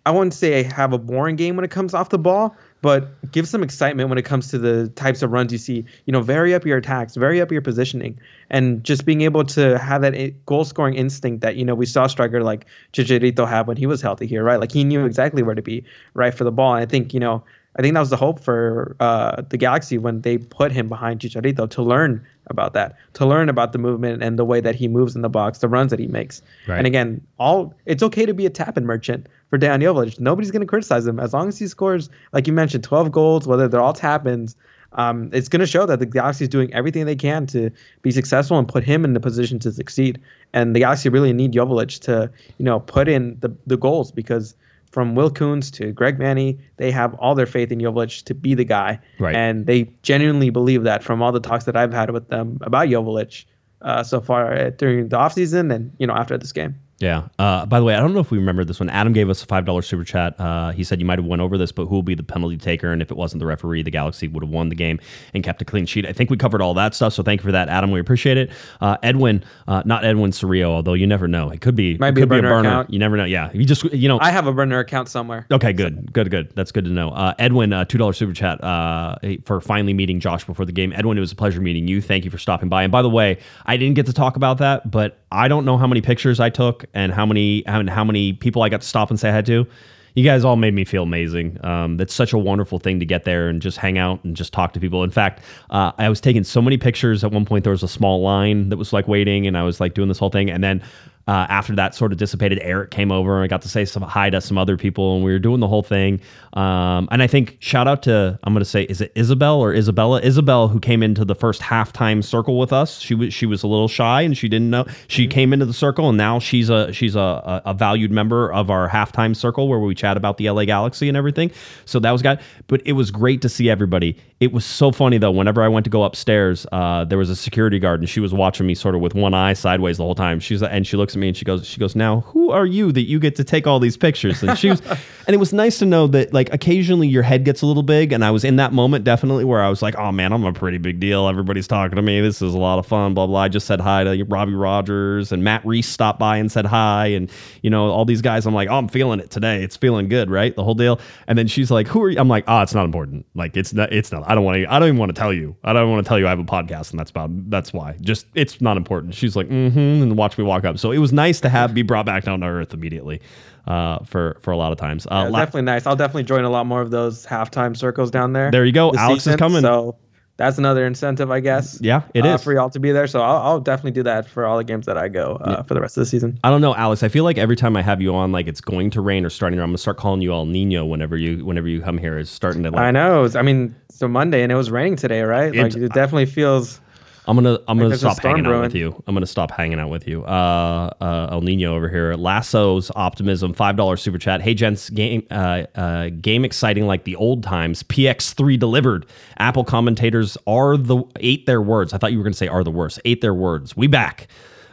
[0.07, 3.49] I wouldn't say have a boring game when it comes off the ball, but give
[3.49, 5.87] some excitement when it comes to the types of runs you see.
[6.05, 8.21] You know, vary up your attacks, vary up your positioning,
[8.51, 12.09] and just being able to have that goal scoring instinct that you know we saw
[12.09, 14.61] striker like Chicharito have when he was healthy here, right?
[14.61, 16.75] Like he knew exactly where to be right for the ball.
[16.75, 17.43] And I think you know.
[17.77, 21.19] I think that was the hope for uh, the Galaxy when they put him behind
[21.19, 24.87] Chicharito to learn about that, to learn about the movement and the way that he
[24.87, 26.41] moves in the box, the runs that he makes.
[26.69, 26.79] Right.
[26.79, 30.19] And again, all it's okay to be a tap-in merchant for Dejan Joveljic.
[30.19, 33.47] Nobody's going to criticize him as long as he scores, like you mentioned, 12 goals,
[33.47, 34.57] whether they're all tap-ins.
[34.95, 37.71] Um, it's going to show that the Galaxy is doing everything they can to
[38.03, 40.21] be successful and put him in the position to succeed.
[40.53, 44.57] And the Galaxy really need Joveljic to, you know, put in the, the goals because
[44.91, 48.55] from Will Kuntz to Greg Vanney, they have all their faith in Joveljic to be
[48.55, 48.99] the guy.
[49.21, 49.37] Right.
[49.37, 52.89] And they genuinely believe that from all the talks that I've had with them about
[52.89, 53.45] Joveljic
[53.83, 56.75] uh, so far uh, during the offseason and, you know, after this game.
[57.01, 57.29] Yeah.
[57.39, 58.89] Uh, by the way, I don't know if we remember this one.
[58.89, 60.39] Adam gave us a five dollar super chat.
[60.41, 62.57] Uh, he said you might have went over this, but who will be the penalty
[62.57, 62.93] taker?
[62.93, 65.01] And if it wasn't the referee, the Galaxy would have won the game
[65.35, 66.07] and kept a clean sheet.
[66.07, 67.13] I think we covered all that stuff.
[67.13, 67.91] So thank you for that, Adam.
[67.91, 68.51] We appreciate it.
[68.81, 71.51] Uh, Edwin, uh, not Edwin Cerrillo, although you never know.
[71.51, 71.99] It could be.
[71.99, 72.91] Might be a could burner account.
[72.91, 73.25] You never know.
[73.25, 73.51] Yeah.
[73.53, 74.19] You just you know.
[74.21, 75.47] I have a burner account somewhere.
[75.51, 76.53] Okay, good, good, good.
[76.55, 77.11] That's good to know.
[77.11, 80.93] Uh, Edwin, uh, two dollar super chat uh, for finally meeting Josh before the game.
[80.93, 82.01] Edwin, it was a pleasure meeting you.
[82.01, 82.85] Thank you for stopping by.
[82.85, 85.77] And by the way, I didn't get to talk about that, but I don't know
[85.77, 88.87] how many pictures I took and how many and how many people I got to
[88.87, 89.67] stop and say hi to.
[90.15, 91.59] You guys all made me feel amazing.
[91.65, 94.53] Um, that's such a wonderful thing to get there and just hang out and just
[94.53, 95.03] talk to people.
[95.03, 97.25] In fact, uh, I was taking so many pictures.
[97.25, 99.81] At one point, there was a small line that was like waiting, and I was
[99.81, 100.51] like doing this whole thing.
[100.51, 100.85] And then
[101.27, 104.03] uh, after that sort of dissipated, Eric came over and I got to say some
[104.03, 106.21] hi to some other people, and we were doing the whole thing.
[106.53, 109.73] Um, and I think shout out to I'm going to say is it Isabel or
[109.73, 113.01] Isabella Isabel who came into the first halftime circle with us.
[113.01, 115.73] She was she was a little shy and she didn't know she came into the
[115.73, 119.67] circle, and now she's a she's a, a, a valued member of our halftime circle
[119.69, 121.51] where we chat about the LA Galaxy and everything.
[121.87, 124.19] So that was good, but it was great to see everybody.
[124.41, 125.31] It was so funny though.
[125.31, 128.35] Whenever I went to go upstairs, uh, there was a security guard and she was
[128.35, 130.39] watching me sort of with one eye sideways the whole time.
[130.39, 132.93] She's and she looks at me and she goes, she goes, now who are you
[132.93, 134.43] that you get to take all these pictures?
[134.43, 134.81] And she was,
[135.27, 138.13] and it was nice to know that like occasionally your head gets a little big,
[138.13, 140.53] and I was in that moment definitely where I was like, oh man, I'm a
[140.53, 141.29] pretty big deal.
[141.29, 142.21] Everybody's talking to me.
[142.21, 143.15] This is a lot of fun.
[143.15, 143.41] Blah blah.
[143.41, 147.07] I just said hi to Robbie Rogers and Matt Reis stopped by and said hi,
[147.07, 147.31] and
[147.63, 148.47] you know all these guys.
[148.47, 149.63] I'm like, oh, I'm feeling it today.
[149.63, 150.55] It's feeling good, right?
[150.55, 151.01] The whole deal.
[151.27, 152.19] And then she's like, who are you?
[152.19, 153.27] I'm like, oh, it's not important.
[153.35, 153.93] Like it's not.
[153.93, 154.29] It's not.
[154.29, 154.73] I don't want to.
[154.73, 155.57] I don't even want to tell you.
[155.65, 157.31] I don't want to tell you I have a podcast, and that's about.
[157.51, 157.97] That's why.
[158.01, 159.15] Just it's not important.
[159.15, 160.79] She's like, mm-hmm, and watch me walk up.
[160.79, 163.21] So it was nice to have be brought back down to earth immediately.
[163.67, 165.07] Uh, for for a lot of times.
[165.07, 165.87] Uh, Yeah, la- definitely nice.
[165.87, 168.51] I'll definitely join a lot more of those halftime circles down there.
[168.51, 168.93] There you go.
[168.95, 169.63] Alex is coming.
[169.63, 169.97] So
[170.37, 171.81] that's another incentive, I guess.
[171.81, 172.43] Yeah, it uh, is.
[172.43, 173.07] for y'all to be there.
[173.07, 175.75] So I'll, I'll definitely do that for all the games that I go uh, for
[175.75, 176.39] the rest of the season.
[176.43, 177.05] I don't know, Alex.
[177.05, 179.31] I feel like every time I have you on, like it's going to rain or
[179.31, 179.61] starting.
[179.61, 182.19] I'm gonna start calling you El Nino whenever you whenever you come here.
[182.19, 182.71] It's starting to.
[182.71, 183.29] Like, I know.
[183.35, 185.55] I mean, so Monday and it was raining today, right?
[185.55, 186.81] Like it definitely feels.
[187.27, 189.03] I'm gonna I'm gonna stop hanging out with you.
[189.07, 190.25] I'm gonna stop hanging out with you.
[190.25, 192.15] Uh, uh, El Nino over here.
[192.15, 193.55] Lasso's optimism.
[193.55, 194.43] Five dollars super chat.
[194.43, 197.83] Hey gents, game uh, uh, game exciting like the old times.
[197.85, 199.07] PX3 delivered.
[199.39, 201.95] Apple commentators are the ate their words.
[201.95, 203.01] I thought you were gonna say are the worst.
[203.07, 203.75] Ate their words.
[203.77, 204.29] We back.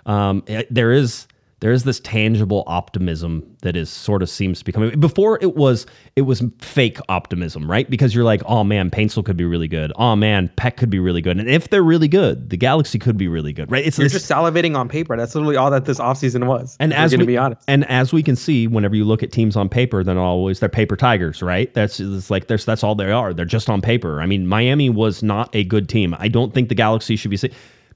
[0.06, 1.28] Um, it- there is
[1.62, 5.00] there is this tangible optimism that is sort of seems to be coming.
[5.00, 5.86] Before it was
[6.16, 7.88] it was fake optimism, right?
[7.88, 9.94] Because you're like, oh man, Paintsil could be really good.
[9.96, 11.40] Oh man, Pec could be really good.
[11.40, 13.86] And if they're really good, the Galaxy could be really good, right?
[13.86, 15.16] It's You're this- just salivating on paper.
[15.16, 16.76] That's literally all that this offseason was.
[16.80, 17.62] and as we, be honest.
[17.68, 20.68] and as we can see, whenever you look at teams on paper, then always they're
[20.70, 21.72] paper tigers, right?
[21.76, 23.36] That's it's like there's that's all they are.
[23.36, 24.20] They're just on paper.
[24.20, 26.16] I mean, Miami was not a good team.
[26.18, 27.38] I don't think the Galaxy should be.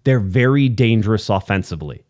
[0.03, 2.05] They're very dangerous offensively.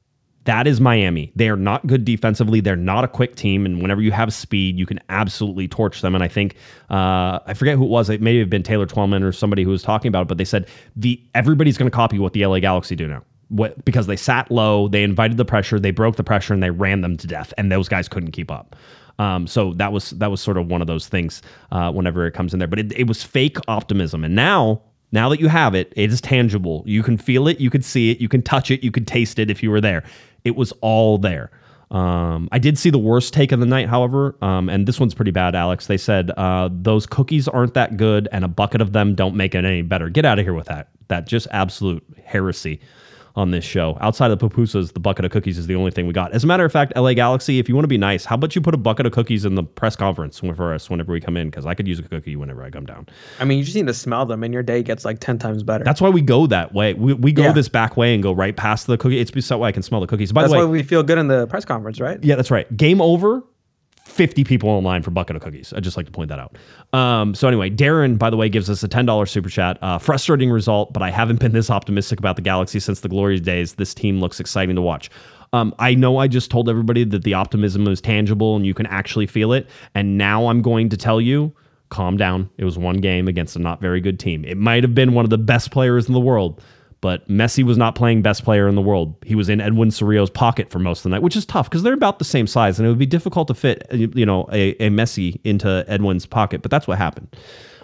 [0.45, 1.31] That is Miami.
[1.35, 2.61] They are not good defensively.
[2.61, 6.13] They're not a quick team, and whenever you have speed, you can absolutely torch them.
[6.13, 6.55] And I think
[6.89, 8.09] uh, I forget who it was.
[8.09, 10.45] It may have been Taylor Twellman or somebody who was talking about it, but they
[10.45, 13.23] said the everybody's going to copy what the LA Galaxy do now.
[13.49, 16.71] What, because they sat low, they invited the pressure, they broke the pressure, and they
[16.71, 18.75] ran them to death, and those guys couldn't keep up.
[19.17, 21.41] Um, so that was that was sort of one of those things
[21.71, 22.67] uh, whenever it comes in there.
[22.67, 24.81] But it, it was fake optimism, and now
[25.11, 26.83] now that you have it, it is tangible.
[26.85, 29.39] You can feel it, you could see it, you can touch it, you could taste
[29.39, 30.03] it if you were there.
[30.45, 31.51] It was all there.
[31.91, 35.13] Um, I did see the worst take of the night, however, um, and this one's
[35.13, 35.87] pretty bad, Alex.
[35.87, 39.53] They said uh, those cookies aren't that good, and a bucket of them don't make
[39.53, 40.09] it any better.
[40.09, 40.89] Get out of here with that.
[41.09, 42.79] That just absolute heresy
[43.35, 43.97] on this show.
[44.01, 46.31] Outside of the pupusas, the bucket of cookies is the only thing we got.
[46.31, 48.55] As a matter of fact, LA Galaxy, if you want to be nice, how about
[48.55, 51.35] you put a bucket of cookies in the press conference for us whenever we come
[51.35, 51.49] in?
[51.49, 53.07] Because I could use a cookie whenever I come down.
[53.39, 55.63] I mean, you just need to smell them, and your day gets like ten times
[55.63, 55.83] better.
[55.83, 56.93] That's why we go that way.
[56.93, 57.51] We, we go Yeah.
[57.51, 59.19] this back way and go right past the cookie.
[59.19, 60.31] It's so I can smell the cookies.
[60.31, 62.23] By That's the way, why we feel good in the press conference, right?
[62.23, 62.75] yeah, that's right.
[62.77, 63.43] Game over.
[64.05, 65.73] 50 people online for bucket of cookies.
[65.75, 66.57] I'd just like to point that out.
[66.93, 69.77] Um, so anyway, Darren, by the way, gives us a $10 super chat.
[69.81, 73.39] Uh, frustrating result, but I haven't been this optimistic about the Galaxy since the glory
[73.39, 73.73] days.
[73.73, 75.09] This team looks exciting to watch.
[75.53, 78.85] Um, I know I just told everybody that the optimism is tangible and you can
[78.87, 79.67] actually feel it.
[79.95, 81.53] And now I'm going to tell you,
[81.89, 82.49] calm down.
[82.57, 84.45] It was one game against a not very good team.
[84.45, 86.61] It might have been one of the best players in the world,
[87.05, 89.13] but Messi was not playing best player in the world.
[89.23, 91.83] He was in Edwin Cerrillo's pocket for most of the night, which is tough because
[91.83, 94.49] they're about the same size, and it would be difficult to fit, uh, you know,
[94.51, 96.63] a, a Messi into Edwin's pocket.
[96.63, 97.35] But that's what happened.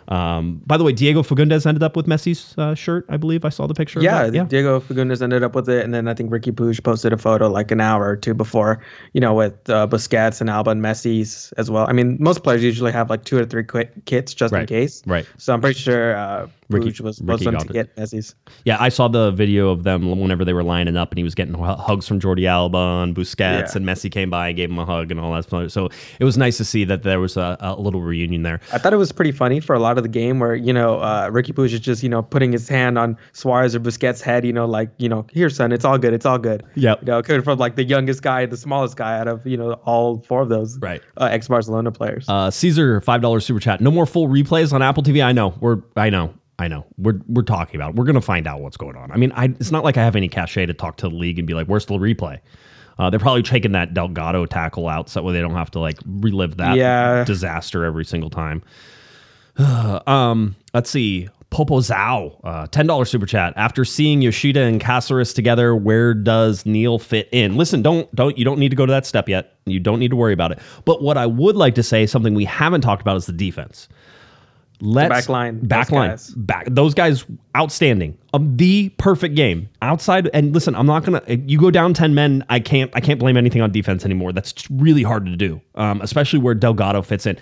[0.07, 3.05] Um, by the way, Diego Fagundes ended up with Messi's uh, shirt.
[3.09, 3.99] I believe I saw the picture.
[3.99, 4.03] of
[4.33, 4.43] Yeah.
[4.45, 7.47] Diego Fagundes ended up with it, and then I think Ricky Puig posted a photo
[7.47, 8.81] like an hour or two before,
[9.13, 11.85] you know, with uh, Busquets and Alba and Messi's as well.
[11.87, 13.65] I mean, most players usually have like two or three
[14.05, 15.03] kits just in case.
[15.05, 15.27] right.
[15.37, 17.73] So I'm pretty sure uh, Ricky- Puig was Ricky was them to it.
[17.73, 18.35] get Messi's.
[18.65, 21.35] Yeah, I saw the video of them whenever they were lining up, and he was
[21.35, 23.71] getting hugs from Jordi Alba and Busquets, Yeah.
[23.75, 25.71] and Messi came by and gave him a hug and all that stuff.
[25.71, 28.59] So it was nice to see that there was a, a little reunion there.
[28.73, 30.99] I thought it was pretty funny for a lot of the game where, you know,
[31.01, 34.45] uh, Ricky Puig is just, you know, putting his hand on Suarez or Busquets' head,
[34.45, 36.13] you know, like, you know, here, son, it's all good.
[36.13, 36.63] It's all good.
[36.75, 39.57] Yeah, You know, coming from like the youngest guy, the smallest guy out of, you
[39.57, 41.01] know, all four of those Right.
[41.17, 42.25] uh, ex Barcelona players.
[42.27, 43.81] Uh, Caesar, five dollars super chat.
[43.81, 45.23] No more full replays on Apple TV.
[45.23, 45.53] I know.
[45.59, 45.79] We're.
[45.95, 46.33] I know.
[46.61, 46.85] I know.
[46.97, 47.89] We're we're talking about.
[47.91, 47.95] It.
[47.95, 49.11] We're gonna find out what's going on.
[49.11, 51.39] I mean, I, it's not like I have any cachet to talk to the league
[51.39, 52.39] and be like, "Where's the replay?"
[52.99, 55.79] Uh, they're probably taking that Delgado tackle out so that way they don't have to
[55.79, 57.23] like relive that Yeah.
[57.23, 58.61] disaster every single time.
[59.57, 61.27] um, let's see.
[61.49, 63.53] Popo Zhao, uh, ten dollars super chat.
[63.57, 67.57] After seeing Yoshida and Caceres together, where does Neal fit in?
[67.57, 69.57] Listen, don't don't you don't need to go to that step yet.
[69.65, 70.59] You don't need to worry about it.
[70.85, 73.89] But what I would like to say, something we haven't talked about, is the defense.
[74.81, 76.29] Let's back line, those back line, guys.
[76.31, 77.23] back those guys,
[77.55, 78.17] outstanding.
[78.33, 80.29] Um, the perfect game outside.
[80.33, 81.21] And listen, I'm not gonna.
[81.27, 82.43] You go down ten men.
[82.49, 82.89] I can't.
[82.93, 84.33] I can't blame anything on defense anymore.
[84.33, 87.37] That's really hard to do, um, especially where Delgado fits in.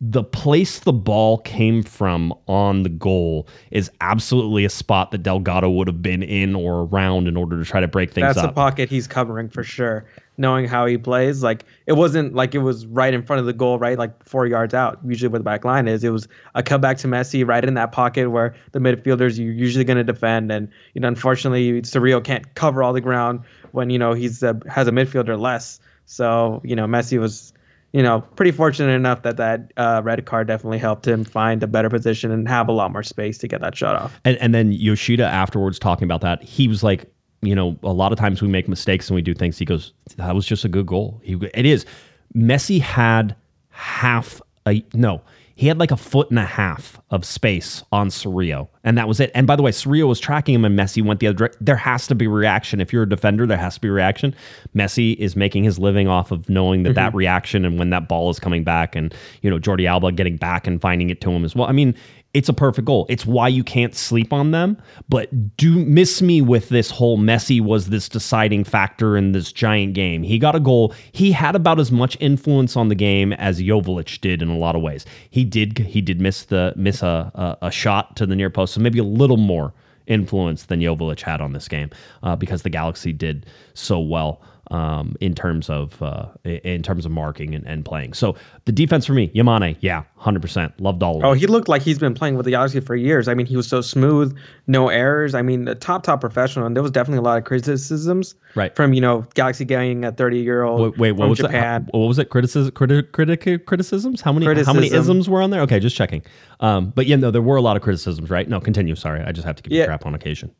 [0.00, 5.68] The place the ball came from on the goal is absolutely a spot that Delgado
[5.70, 8.50] would have been in or around in order to try to break things That's up.
[8.50, 10.04] the pocket he's covering for sure.
[10.40, 13.52] Knowing how he plays, like it wasn't like it was right in front of the
[13.52, 15.00] goal, right, like four yards out.
[15.04, 17.90] Usually, where the back line is, it was a cutback to Messi right in that
[17.90, 22.54] pocket where the midfielders you're usually going to defend, and you know, unfortunately, Cerrillo can't
[22.54, 23.40] cover all the ground
[23.72, 25.80] when you know he's uh, has a midfielder less.
[26.06, 27.52] So you know, Messi was
[27.92, 31.66] you know pretty fortunate enough that that uh, red card definitely helped him find a
[31.66, 34.20] better position and have a lot more space to get that shot off.
[34.24, 37.10] And, and then Yoshida afterwards talking about that, he was like,
[37.42, 39.58] you know, a lot of times we make mistakes and we do things.
[39.58, 41.20] He goes, that was just a good goal.
[41.22, 41.86] He, it is.
[42.34, 43.34] Messi had
[43.70, 45.22] half a no.
[45.58, 49.18] He had like a foot and a half of space on Cerrillo, and that was
[49.18, 49.32] it.
[49.34, 51.58] And by the way, Cerrillo was tracking him, and Messi went the other direction.
[51.60, 52.80] There has to be reaction.
[52.80, 54.36] If you're a defender, there has to be reaction.
[54.72, 57.16] Messi is making his living off of knowing that that mm-hmm.
[57.16, 60.68] reaction and when that ball is coming back, and you know Jordi Alba getting back
[60.68, 61.66] and finding it to him as well.
[61.66, 61.92] I mean,
[62.34, 63.06] it's a perfect goal.
[63.08, 64.76] It's why you can't sleep on them.
[65.08, 69.94] But do miss me with this whole Messi was this deciding factor in this giant
[69.94, 70.22] game.
[70.22, 70.94] He got a goal.
[71.12, 74.76] He had about as much influence on the game as Jovic did in a lot
[74.76, 75.06] of ways.
[75.30, 78.74] He did he did miss the miss a a, a shot to the near post,
[78.74, 79.72] so maybe a little more
[80.06, 81.90] influence than Jovic had on this game
[82.22, 84.42] uh, because the Galaxy did so well.
[84.70, 88.12] Um, in terms of uh, in terms of marking and, and playing.
[88.12, 91.68] So the defense for me, Yamane, yeah, hundred percent, loved all of Oh, he looked
[91.68, 93.28] like he's been playing with the Galaxy for years.
[93.28, 95.34] I mean, he was so smooth, no errors.
[95.34, 98.74] I mean, the top top professional, and there was definitely a lot of criticisms, Right.
[98.74, 101.84] From you know, Galaxy getting a thirty year old Wait, wait, what was Japan.
[101.84, 101.92] that?
[101.96, 102.30] What was it?
[102.30, 104.20] Criticism, criti- criti- criticisms?
[104.20, 104.46] How many?
[104.64, 105.60] How many isms were on there?
[105.62, 106.22] Okay, just checking.
[106.60, 108.48] Um, but yeah, no, there were a lot of criticisms, right?
[108.48, 108.94] No, continue.
[108.94, 110.50] Sorry, I just have to give you crap on occasion.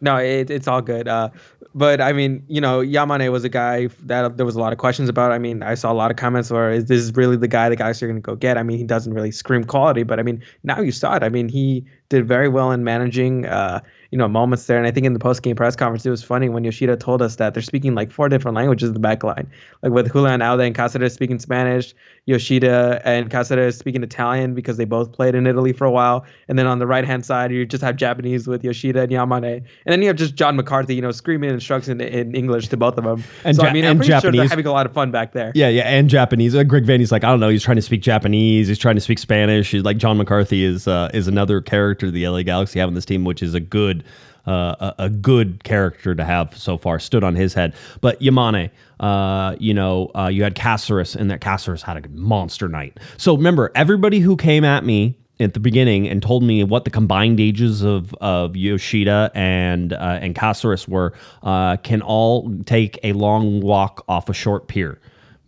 [0.00, 1.08] No, it, it's all good.
[1.08, 1.30] Uh,
[1.78, 4.78] but I mean, you know, Yamane was a guy that there was a lot of
[4.78, 5.30] questions about.
[5.30, 7.76] I mean, I saw a lot of comments where is this really the guy the
[7.76, 8.58] guys are going to go get?
[8.58, 11.22] I mean, he doesn't really scream quality, but I mean, now you saw it.
[11.22, 13.80] I mean, he did very well in managing, uh,
[14.10, 14.78] you know, moments there.
[14.78, 17.20] And I think in the post game press conference, it was funny when Yoshida told
[17.20, 19.46] us that they're speaking like four different languages in the back line,
[19.82, 21.94] like with Julian Aude and Cáceres speaking Spanish,
[22.24, 26.24] Yoshida and Cáceres speaking Italian because they both played in Italy for a while.
[26.48, 29.56] And then on the right hand side, you just have Japanese with Yoshida and Yamane.
[29.56, 32.76] And then you have just John McCarthy, you know, screaming instructions in, in English to
[32.78, 33.22] both of them.
[33.44, 34.50] And so, Ja- I mean, I'm and pretty sure they're Japanese.
[34.50, 35.52] having a lot of fun back there.
[35.54, 36.54] Yeah, yeah, and Japanese.
[36.54, 39.02] Uh, Greg Vanney's like, I don't know, he's trying to speak Japanese, he's trying to
[39.02, 39.70] speak Spanish.
[39.70, 43.04] He's like John McCarthy is uh, is another character the LA Galaxy have in this
[43.04, 44.04] team, which is a good
[44.46, 46.98] uh, a, a good character to have so far.
[46.98, 48.70] Stood on his head, but Yamane,
[49.00, 52.98] uh, you know, uh, you had Caceres, and that Caceres had a monster night.
[53.18, 56.90] So remember, everybody who came at me at the beginning and told me what the
[56.90, 63.12] combined ages of of Yoshida and uh, and Caceres were uh, can all take a
[63.12, 64.98] long walk off a short pier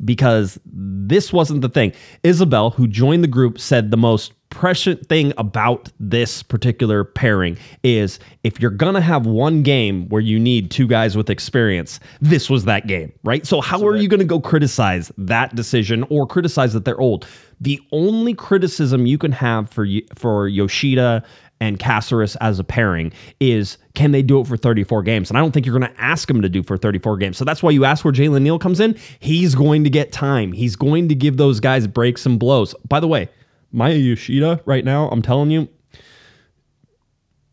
[0.04, 1.92] because this wasn't the thing.
[2.22, 8.18] Isabel, who joined the group, said the most prescient thing about this particular pairing is
[8.42, 12.50] if you're going to have one game where you need two guys with experience, this
[12.50, 13.46] was that game, right?
[13.46, 17.26] So, how are you going to go criticize that decision or criticize that they're old?
[17.60, 19.86] The only criticism you can have for
[20.16, 21.22] for Yoshida
[21.60, 25.30] and Caceres as a pairing is can they do it for 34 games?
[25.30, 27.36] And I don't think you're going to ask him to do for 34 games.
[27.36, 28.96] So that's why you ask where Jalen Neal comes in.
[29.20, 30.52] He's going to get time.
[30.52, 32.74] He's going to give those guys breaks and blows.
[32.88, 33.28] By the way,
[33.72, 35.68] Maya Yoshida right now, I'm telling you,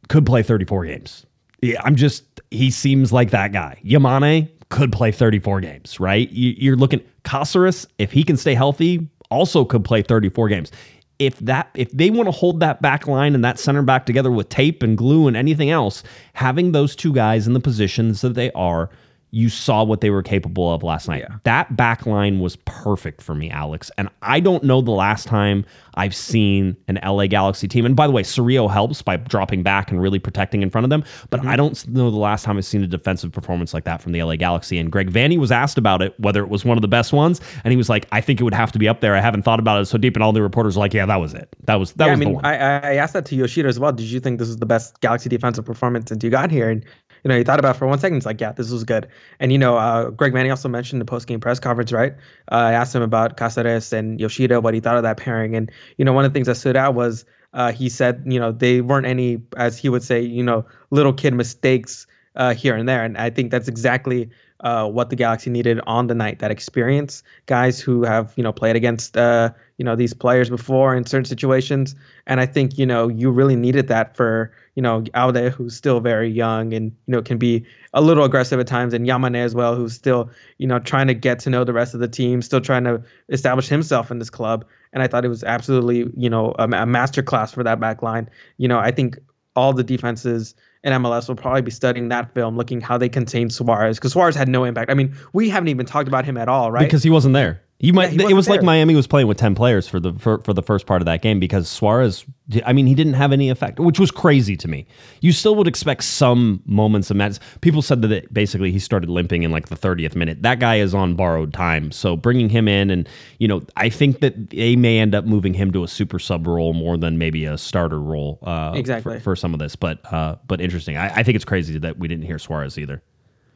[0.07, 1.25] could play 34 games.
[1.61, 3.79] Yeah, I'm just he seems like that guy.
[3.83, 6.29] Yamane could play 34 games, right?
[6.29, 10.71] You, you're looking Caceres if he can stay healthy, also could play 34 games.
[11.19, 14.31] If that if they want to hold that back line and that center back together
[14.31, 16.03] with tape and glue and anything else,
[16.33, 18.89] having those two guys in the positions that they are,
[19.31, 21.25] you saw what they were capable of last night.
[21.43, 23.91] That back line was perfect for me, Alex.
[23.97, 25.65] And I don't know the last time
[25.95, 27.85] I've seen an LA Galaxy team.
[27.85, 30.89] And by the way, Cerrillo helps by dropping back and really protecting in front of
[30.89, 31.03] them.
[31.29, 31.49] But mm-hmm.
[31.49, 34.23] I don't know the last time I've seen a defensive performance like that from the
[34.23, 34.77] LA Galaxy.
[34.77, 37.41] And Greg Vanney was asked about it, whether it was one of the best ones.
[37.65, 39.15] And he was like, I think it would have to be up there.
[39.15, 40.15] I haven't thought about it so deep.
[40.15, 41.53] And all the reporters were like, yeah, that was it.
[41.65, 42.45] That was that yeah, I was the mean, one.
[42.45, 43.91] I, I asked that to Yoshida as well.
[43.91, 46.69] Did you think this was the best Galaxy defensive performance since you got here?
[46.69, 46.85] And
[47.23, 48.17] you know, he thought about it for one second.
[48.17, 49.07] He's like, yeah, this was good.
[49.39, 52.13] And you know, uh, Greg Vanney also mentioned the post game press conference, right?
[52.51, 55.55] Uh, I asked him about Caceres and Yoshida, what he thought of that pairing.
[55.55, 58.39] And you know, one of the things that stood out was uh, he said, you
[58.39, 62.05] know, they weren't any, as he would say, you know, little kid mistakes
[62.35, 63.03] uh, here and there.
[63.03, 64.29] And I think that's exactly
[64.61, 66.39] uh, what the Galaxy needed on the night.
[66.39, 70.95] That experience, guys who have you know played against uh, you know these players before
[70.95, 71.95] in certain situations.
[72.25, 75.99] And I think you know you really needed that for you know Aude, who's still
[75.99, 79.53] very young and you know can be a little aggressive at times, and Yamane as
[79.53, 82.41] well, who's still you know trying to get to know the rest of the team,
[82.41, 84.65] still trying to establish himself in this club.
[84.93, 88.01] And I thought it was absolutely you know a, a master class for that back
[88.01, 88.29] line.
[88.57, 89.19] You know I think
[89.55, 90.55] all the defenses
[90.87, 94.35] in MLS will probably be studying that film, looking how they contained Suarez because Suarez
[94.35, 94.89] had no impact.
[94.89, 96.85] I mean, we haven't even talked about him at all, right?
[96.85, 97.61] because he wasn't there.
[97.79, 98.09] You might.
[98.09, 98.63] he it was like.
[98.63, 101.21] Miami was playing with ten players for the for, for the first part of that
[101.21, 102.25] game because Suarez.
[102.65, 104.87] I mean, he didn't have any effect, which was crazy to me.
[105.21, 107.39] You still would expect some moments of madness.
[107.61, 110.41] People said that it, basically he started limping in like the thirtieth minute.
[110.41, 113.07] That guy is on borrowed time, so bringing him in and
[113.37, 116.47] you know, I think that they may end up moving him to a super sub
[116.47, 118.39] role more than maybe a starter role.
[118.41, 119.17] Uh, Exactly.
[119.17, 120.97] for, for some of this, but uh, but interesting.
[120.97, 123.03] I, I think it's crazy that we didn't hear Suarez either.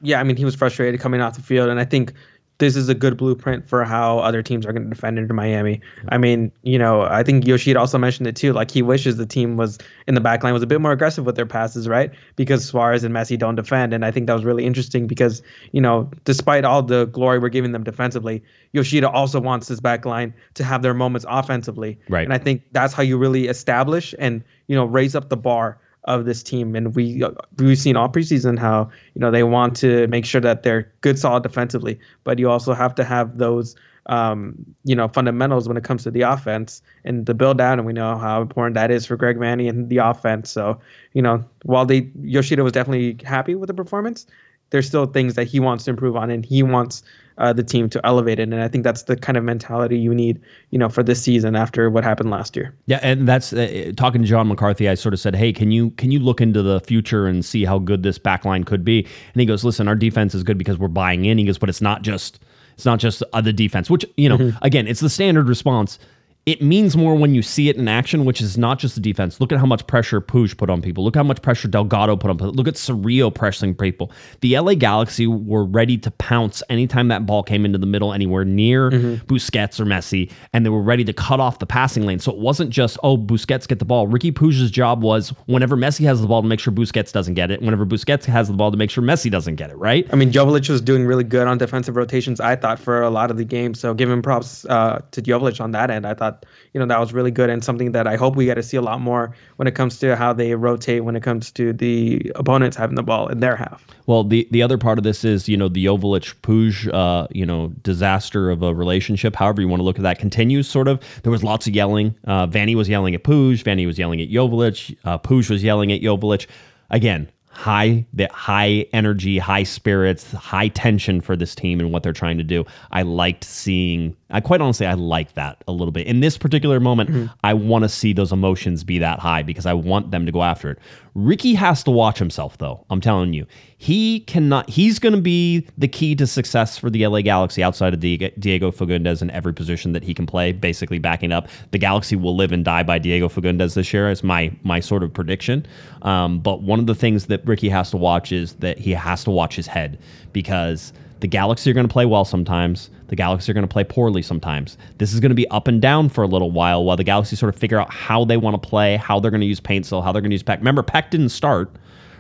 [0.03, 2.13] yeah, I mean, he was frustrated coming off the field, and I think
[2.58, 5.82] this is a good blueprint for how other teams are going to defend into Miami.
[6.10, 8.54] I mean, you know, I think Yoshida also mentioned it too.
[8.54, 11.26] Like he wishes the team was in the back line was a bit more aggressive
[11.26, 12.12] with their passes, right?
[12.36, 15.41] Because Suarez and Messi don't defend, and I think that was really interesting because
[15.72, 18.43] you know, despite all the glory we're giving them defensively,
[18.74, 22.24] Yoshida also wants this back line to have their moments offensively, Right.
[22.24, 25.80] And I think that's how you really establish and you know raise up the bar
[26.06, 26.76] of this team.
[26.76, 27.24] And we
[27.58, 31.20] we've seen all preseason how you know they want to make sure that they're good,
[31.20, 33.76] solid defensively, but you also have to have those
[34.08, 37.78] um, you know fundamentals when it comes to the offense and the build out.
[37.78, 40.52] And we know how important that is for Greg Vanney and the offense.
[40.52, 40.80] So
[41.14, 44.26] you know while they Yoshida was definitely happy with the performance.
[44.72, 47.04] there's still things that he wants to improve on, and he wants
[47.41, 48.43] uh, the team to elevate it.
[48.43, 50.39] And I think that's the kind of mentality you need,
[50.69, 52.73] you know, for this season after what happened last year.
[52.85, 54.87] Yeah, and that's uh, talking to John McCarthy.
[54.87, 57.65] I sort of said, "Hey, can you can you look into the future and see
[57.65, 58.99] how good this back line could be?"
[59.33, 61.69] And he goes, "Listen, our defense is good because we're buying in." He goes, "But
[61.69, 62.39] it's not just
[62.75, 65.99] it's not just uh, the defense, which you know, again, it's the standard response."
[66.47, 69.39] It means more when you see it in action, which is not just the defense.
[69.39, 71.03] Look at how much pressure Puig put on people.
[71.03, 72.53] Look how much pressure Delgado put on people.
[72.53, 74.11] Look at Cerrillo pressing people.
[74.39, 78.43] The LA Galaxy were ready to pounce anytime that ball came into the middle, anywhere
[78.43, 82.17] near Busquets or Messi, and they were ready to cut off the passing lane.
[82.17, 84.07] So it wasn't just, oh, Busquets get the ball.
[84.07, 87.51] Ricky Puig's job was whenever Messi has the ball to make sure Busquets doesn't get
[87.51, 90.07] it, whenever Busquets has the ball to make sure Messi doesn't get it, right?
[90.11, 93.29] I mean, Jovic was doing really good on defensive rotations, I thought, for a lot
[93.29, 93.75] of the game.
[93.75, 96.30] So giving props uh, to Jovic on that end, I thought,
[96.73, 98.77] you know, that was really good and something that I hope we get to see
[98.77, 102.32] a lot more when it comes to how they rotate when it comes to the
[102.36, 103.86] opponents having the ball in their half.
[104.05, 107.45] Well, the the other part of this is you know the Jovic Puig uh, you
[107.45, 109.36] know disaster of a relationship.
[109.36, 110.67] However you want to look at that continues.
[110.67, 111.01] Sort of.
[111.23, 112.15] There was lots of yelling.
[112.25, 113.63] Uh, Vanney was yelling at Puig.
[113.63, 114.97] Vanney was yelling at Jovic.
[115.03, 116.47] Uh, Puig was yelling at Jovic.
[116.89, 122.13] Again, high that high energy, high spirits, high tension for this team and what they're
[122.13, 122.65] trying to do.
[122.91, 124.15] I liked seeing.
[124.32, 126.07] I quite honestly, I like that a little bit.
[126.07, 129.73] In this particular moment, I want to see those emotions be that high because I
[129.73, 130.79] want them to go after it.
[131.13, 132.86] Ricky has to watch himself, though.
[132.89, 133.45] I'm telling you,
[133.77, 134.69] he cannot.
[134.69, 138.29] He's going to be the key to success for the LA Galaxy outside of Diego
[138.39, 140.53] Diego Fagundes in every position that he can play.
[140.53, 144.09] Basically, backing up, the Galaxy will live and die by Diego Fagundes this year.
[144.09, 145.65] Is my my sort of prediction.
[146.03, 149.23] Um, but one of the things that Ricky has to watch is that he has
[149.25, 149.99] to watch his head
[150.32, 152.89] because the Galaxy are going to play well sometimes.
[153.07, 154.78] The Galaxy are going to play poorly sometimes.
[154.97, 157.36] This is going to be up and down for a little while while the Galaxy
[157.36, 159.86] sort of figure out how they want to play, how they're going to use Paint
[159.86, 160.57] Paintsil, how they're going to use Pec.
[160.57, 161.76] Remember, Pec didn't start,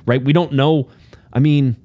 [0.05, 0.23] right?
[0.23, 0.87] We don't know.
[1.33, 1.75] I mean,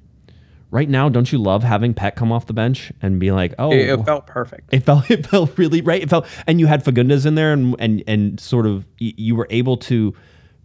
[0.71, 3.73] right now, don't you love having Pec come off the bench and be like, oh,
[3.73, 4.73] It, it felt perfect.
[4.73, 6.03] it felt it felt really right.
[6.03, 9.35] It felt, and you had Fagundes in there, and and and sort of y- you
[9.37, 10.15] were able to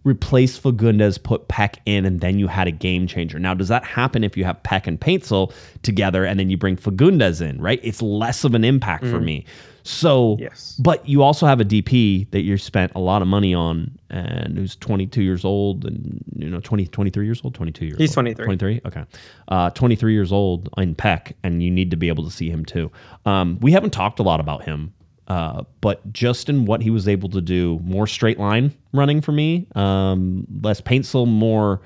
[0.04, 3.38] replace Fagundes, put Pec in, and then you had a game changer.
[3.38, 6.76] Now, does that happen if you have Pec and Paintsil together, and then you bring
[6.76, 7.60] Fagundes in?
[7.60, 9.44] Right, it's less of an impact for me.
[9.84, 10.76] So, Yes.
[10.78, 14.56] but you also have a DP that you spent a lot of money on, and
[14.56, 17.98] who's 22 years old, and you know 20, 23 years old, 22 years.
[17.98, 18.26] He's old.
[18.26, 18.44] 23.
[18.44, 18.80] 23.
[18.86, 19.04] Okay,
[19.48, 22.64] uh, 23 years old in Pec, and you need to be able to see him
[22.64, 22.92] too.
[23.26, 24.92] Um, we haven't talked a lot about him,
[25.32, 29.32] uh, but just in what he was able to do, more straight line running for
[29.32, 31.80] me, um, less Paintsil, more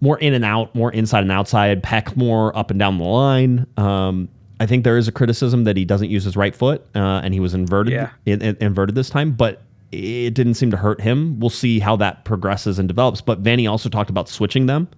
[0.00, 1.82] more in and out, more inside and outside.
[1.82, 3.66] Pec more up and down the line.
[3.76, 4.28] Um,
[4.60, 7.32] I think there is a criticism that he doesn't use his right foot, uh, and
[7.34, 8.10] he was inverted Yeah.
[8.26, 11.40] in, in- inverted this time, but it didn't seem to hurt him.
[11.40, 13.20] We'll see how that progresses and develops.
[13.22, 14.88] But Vanney also talked about switching them.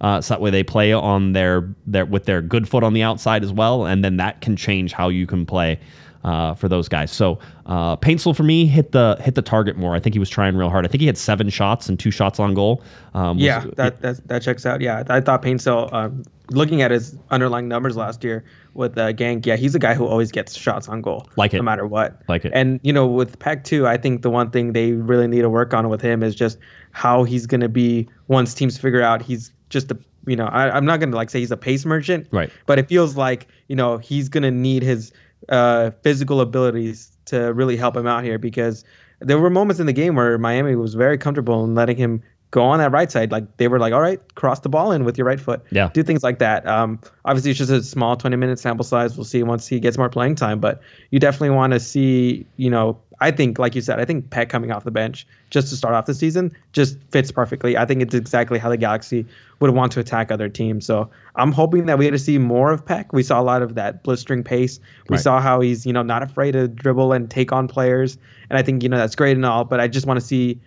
[0.00, 3.02] Uh, so that way they play on their their with their good foot on the
[3.02, 5.78] outside as well, and then that can change how you can play
[6.24, 7.10] uh, for those guys.
[7.10, 9.94] So uh, Paintsil for me hit the hit the target more.
[9.94, 10.84] I think he was trying real hard.
[10.84, 12.82] I think he had seven shots and two shots on goal.
[13.14, 14.80] Um, was- Yeah, that that, that checks out.
[14.80, 18.44] Yeah, I thought Paintsil, um, looking at his underlying numbers last year
[18.74, 21.56] with uh, Genk, yeah, he's a guy who always gets shots on goal, Like it.
[21.56, 22.20] no matter what.
[22.28, 22.52] Like it.
[22.54, 25.50] And you know, with Pec too, I think the one thing they really need to
[25.50, 26.58] work on with him is just
[26.92, 30.70] how he's going to be once teams figure out he's just a you know I,
[30.76, 32.50] I'm not going to like say he's a pace merchant, Right.
[32.66, 35.12] But it feels like you know he's going to need his
[35.48, 38.84] uh, physical abilities to really help him out here because
[39.20, 42.62] there were moments in the game where Miami was very comfortable in letting him go
[42.62, 43.30] on that right side.
[43.30, 45.62] Like they were like, all right, cross the ball in with your right foot.
[45.70, 45.90] Yeah.
[45.92, 46.66] Do things like that.
[46.66, 49.16] Um, obviously, it's just a small 20 minute sample size.
[49.16, 50.60] We'll see once he gets more playing time.
[50.60, 50.80] But
[51.10, 54.48] you definitely want to see, you know, I think, like you said, I think Pec
[54.48, 57.76] coming off the bench just to start off the season just fits perfectly.
[57.76, 59.26] I think it's exactly how the Galaxy
[59.60, 60.86] would want to attack other teams.
[60.86, 63.06] So I'm hoping that we get to see more of Pec.
[63.12, 64.80] We saw a lot of that blistering pace.
[65.08, 65.22] We Right.
[65.22, 68.16] saw how he's, you know, not afraid to dribble and take on players.
[68.48, 70.60] And I think, you know, that's great and all, but I just want to see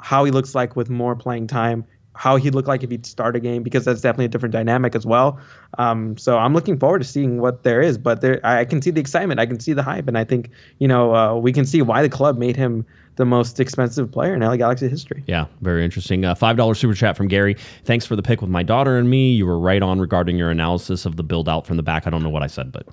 [0.00, 1.84] how he looks like with more playing time,
[2.14, 4.96] how he'd look like if he'd start a game, because that's definitely a different dynamic
[4.96, 5.38] as well.
[5.78, 8.90] Um, so I'm looking forward to seeing what there is, but there, I can see
[8.90, 11.64] the excitement, I can see the hype, and I think, you know, uh, we can
[11.64, 12.84] see why the club made him
[13.20, 15.22] the most expensive player in LA Galaxy history.
[15.26, 16.24] Yeah, very interesting.
[16.24, 17.54] Uh, Five dollar super chat from Gary.
[17.84, 19.32] Thanks for the pick with my daughter and me.
[19.32, 22.06] You were right on regarding your analysis of the build out from the back.
[22.06, 22.88] I don't know what I said, but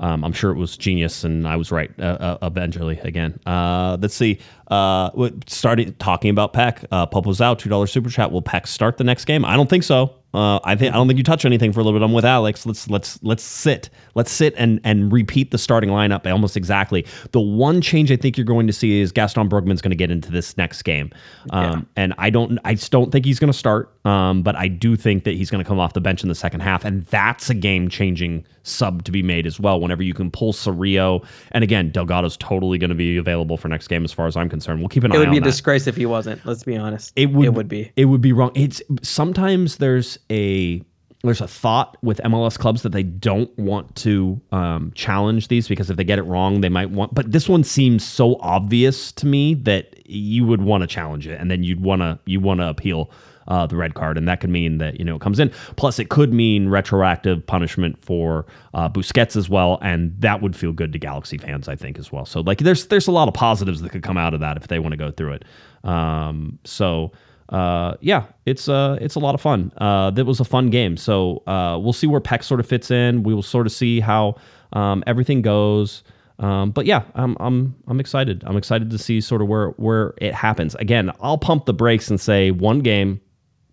[0.00, 2.98] um, I'm sure it was genius, and I was right uh, uh, eventually.
[2.98, 4.40] Again, uh, let's see.
[4.66, 5.10] Uh,
[5.46, 6.84] started talking about Pec.
[6.90, 7.60] Uh, Popo's out.
[7.60, 8.32] Two dollar super chat.
[8.32, 9.44] Will Pec start the next game?
[9.44, 10.17] I don't think so.
[10.34, 12.04] Uh, I think I don't think you touch anything for a little bit.
[12.04, 12.66] I'm with Alex.
[12.66, 13.88] Let's let's let's sit.
[14.14, 17.06] Let's sit and and repeat the starting lineup almost exactly.
[17.32, 20.10] The one change I think you're going to see is Gaston Brugman's going to get
[20.10, 21.10] into this next game,
[21.50, 23.94] um, and I don't I just don't think he's going to start.
[24.04, 26.34] Um, but I do think that he's going to come off the bench in the
[26.34, 29.80] second half, and that's a game changing sub to be made as well.
[29.80, 33.88] Whenever you can pull Cerrillo, and again Delgado's totally going to be available for next
[33.88, 34.80] game as far as I'm concerned.
[34.80, 36.44] We'll keep an eye It eye would on be a disgrace if he wasn't.
[36.44, 37.14] Let's be honest.
[37.16, 37.46] It would.
[37.46, 37.92] It would be.
[37.96, 38.52] It would be wrong.
[38.54, 40.84] It's sometimes there's a
[41.24, 45.90] there's a thought with MLS clubs that they don't want to um, challenge these because
[45.90, 47.14] if they get it wrong, they might want.
[47.14, 51.40] But this one seems so obvious to me that you would want to challenge it,
[51.40, 53.10] and then you'd want to you want to appeal.
[53.46, 55.50] Uh, the red card, and that could mean that you know it comes in.
[55.76, 60.70] Plus, it could mean retroactive punishment for uh, Busquets as well, and that would feel
[60.70, 62.26] good to Galaxy fans, I think, as well.
[62.26, 64.68] So, like, there's there's a lot of positives that could come out of that if
[64.68, 65.44] they want to go through it.
[65.82, 67.12] Um, so,
[67.48, 69.72] uh, yeah, it's uh, it's a lot of fun.
[69.78, 70.96] Uh, that was a fun game.
[70.96, 73.22] So uh, we'll see where Pec sort of fits in.
[73.22, 74.36] We will sort of see how
[74.72, 76.02] um, everything goes.
[76.40, 78.44] Um, but yeah, I'm I'm I'm excited.
[78.46, 80.74] I'm excited to see sort of where where it happens.
[80.76, 83.20] Again, I'll pump the brakes and say one game,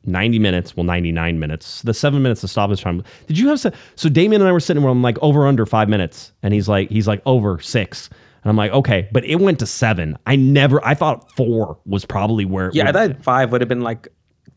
[0.05, 1.82] 90 minutes, well 99 minutes.
[1.84, 3.03] The 7 minutes of stoppage time.
[3.28, 5.65] Did you have se- so Damien and I were sitting where I'm like over under
[5.65, 8.09] 5 minutes and he's like he's like over 6.
[8.46, 10.18] And I'm like, "Okay, but it went to 7.
[10.26, 13.68] I never I thought 4 was probably where it Yeah, I thought five would have
[13.68, 14.08] been like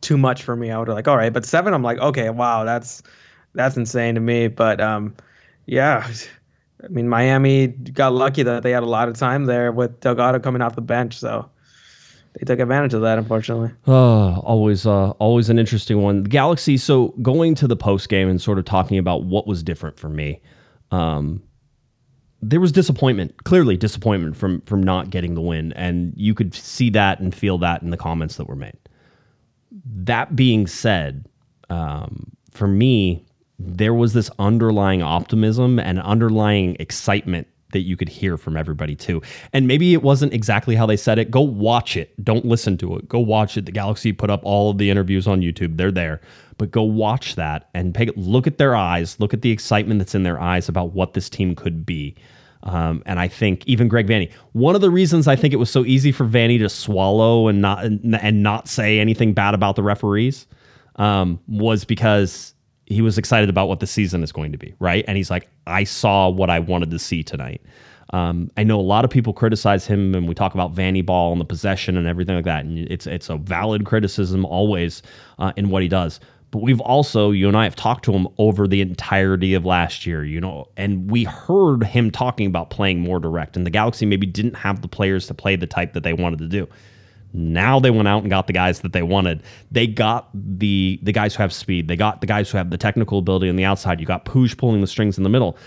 [0.01, 0.71] too much for me.
[0.71, 3.03] I would have like, all right, but seven, I'm like, okay, wow, that's
[3.55, 4.49] that's insane to me.
[4.49, 5.17] But um,
[5.67, 6.07] yeah,
[6.85, 10.39] I mean, Miami got lucky that they had a lot of time there with Delgado
[10.39, 11.51] coming off the bench, so
[12.35, 13.71] they took advantage of that, unfortunately.
[13.87, 16.23] Oh, always, uh, always an interesting one.
[16.23, 16.77] The Galaxy.
[16.77, 20.09] So going to the post game and sort of talking about what was different for
[20.09, 20.41] me.
[20.91, 21.43] Um,
[22.41, 26.91] there was disappointment, clearly disappointment from from not getting the win, and you could see
[26.91, 28.77] that and feel that in the comments that were made.
[29.85, 31.27] That being said,
[31.69, 33.25] um, for me,
[33.59, 39.21] there was this underlying optimism and underlying excitement that you could hear from everybody too.
[39.53, 41.31] And maybe it wasn't exactly how they said it.
[41.31, 42.13] Go watch it.
[42.25, 43.09] Don't listen to it.
[43.09, 43.67] Go watch it.
[43.67, 45.77] The Galaxy put up all of the interviews on YouTube.
[45.77, 46.21] They're there.
[46.59, 49.19] But go watch that and look at their eyes.
[49.21, 52.17] Look at the excitement that's in their eyes about what this team could be.
[52.65, 55.71] Um, and I think even Greg Vanney, one of the reasons I think it was
[55.71, 59.83] so easy for Vanney to swallow and not and not say anything bad about the
[59.83, 60.47] referees
[60.97, 62.55] um, was because
[62.87, 65.05] he was excited about what the season is going to be, right?
[65.07, 67.63] And he's like, I saw what I wanted to see tonight.
[68.11, 71.33] Um, I know a lot of people criticize him, and we talk about Vanney ball
[71.33, 75.03] and the possession and everything like that, and it's it's a valid criticism always
[75.39, 76.19] uh, in what he does.
[76.51, 80.07] But we've also, you and I have talked to him over the entirety of last
[80.07, 84.07] year, you know, and we heard him talking about playing more direct, and the Galaxy
[84.07, 86.67] maybe didn't have the players to play the type that they wanted to do.
[87.35, 89.43] Now they went out and got the guys that they wanted.
[89.71, 91.87] They got the the guys who have speed.
[91.87, 94.01] They got the guys who have the technical ability on the outside.
[94.01, 95.59] You got Puig pulling the strings in the middle.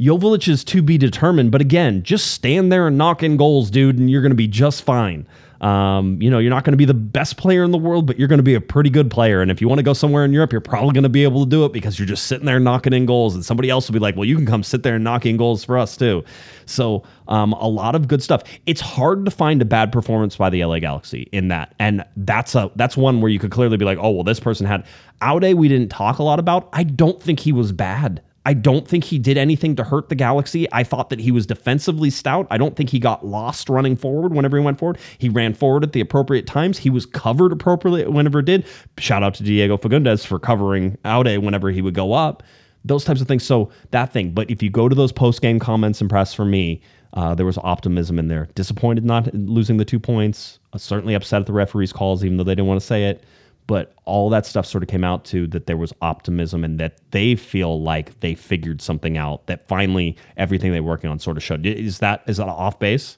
[0.00, 3.98] Jovic is to be determined, but again, just stand there and knock in goals, dude,
[3.98, 5.26] and you're going to be just fine.
[5.60, 8.16] Um, you know, you're not going to be the best player in the world, but
[8.16, 9.42] you're going to be a pretty good player.
[9.42, 11.44] And if you want to go somewhere in Europe, you're probably going to be able
[11.44, 13.94] to do it because you're just sitting there knocking in goals, and somebody else will
[13.94, 16.22] be like, "Well, you can come sit there and knock in goals for us too."
[16.66, 18.44] So, um, a lot of good stuff.
[18.66, 22.54] It's hard to find a bad performance by the LA Galaxy in that, and that's
[22.54, 24.84] a that's one where you could clearly be like, "Oh, well, this person had."
[25.20, 26.68] Aude, we didn't talk a lot about.
[26.72, 28.22] I don't think he was bad.
[28.46, 30.66] I don't think he did anything to hurt the Galaxy.
[30.72, 32.46] I thought that he was defensively stout.
[32.50, 34.98] I don't think he got lost running forward whenever he went forward.
[35.18, 36.78] He ran forward at the appropriate times.
[36.78, 38.64] He was covered appropriately whenever it did.
[38.98, 42.42] Shout out to Diego Fagundes for covering Aude whenever he would go up.
[42.84, 43.44] Those types of things.
[43.44, 44.30] So that thing.
[44.30, 46.80] But if you go to those post game comments and press for me,
[47.14, 48.48] uh, there was optimism in there.
[48.54, 50.58] Disappointed not losing the two points.
[50.72, 53.24] Uh, certainly upset at the referees' calls, even though they didn't want to say it
[53.68, 56.98] but all that stuff sort of came out to that there was optimism and that
[57.12, 61.36] they feel like they figured something out that finally everything they were working on sort
[61.36, 63.16] of showed is that is that off base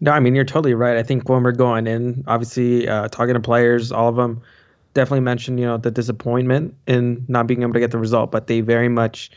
[0.00, 0.96] No, I mean you're totally right.
[0.96, 4.42] I think when we're going in, obviously uh, talking to players, all of them
[4.94, 8.46] definitely mentioned you know the disappointment in not being able to get the result, but
[8.46, 9.30] they very much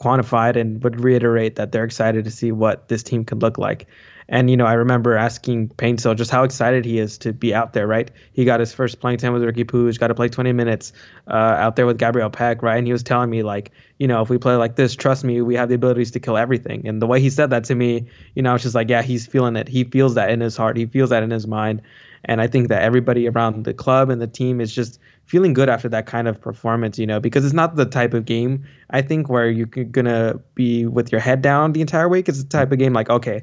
[0.00, 3.86] quantified and would reiterate that they're excited to see what this team could look like.
[4.28, 7.72] And you know, I remember asking Paintsil just how excited he is to be out
[7.72, 7.86] there.
[7.86, 10.92] Right, he got his first playing time with Ricky Puig, got to play 20 minutes
[11.28, 12.62] uh, out there with Gabriel Pec.
[12.62, 15.24] Right, and he was telling me like, you know, if we play like this, trust
[15.24, 16.86] me, we have the abilities to kill everything.
[16.86, 19.26] And the way he said that to me, you know, it's just like, yeah, he's
[19.26, 19.68] feeling it.
[19.68, 20.76] He feels that in his heart.
[20.76, 21.82] He feels that in his mind.
[22.26, 25.68] And I think that everybody around the club and the team is just feeling good
[25.68, 29.02] after that kind of performance, you know, because it's not the type of game I
[29.02, 32.28] think where you're gonna be with your head down the entire week.
[32.28, 33.42] It's the type of game like, okay,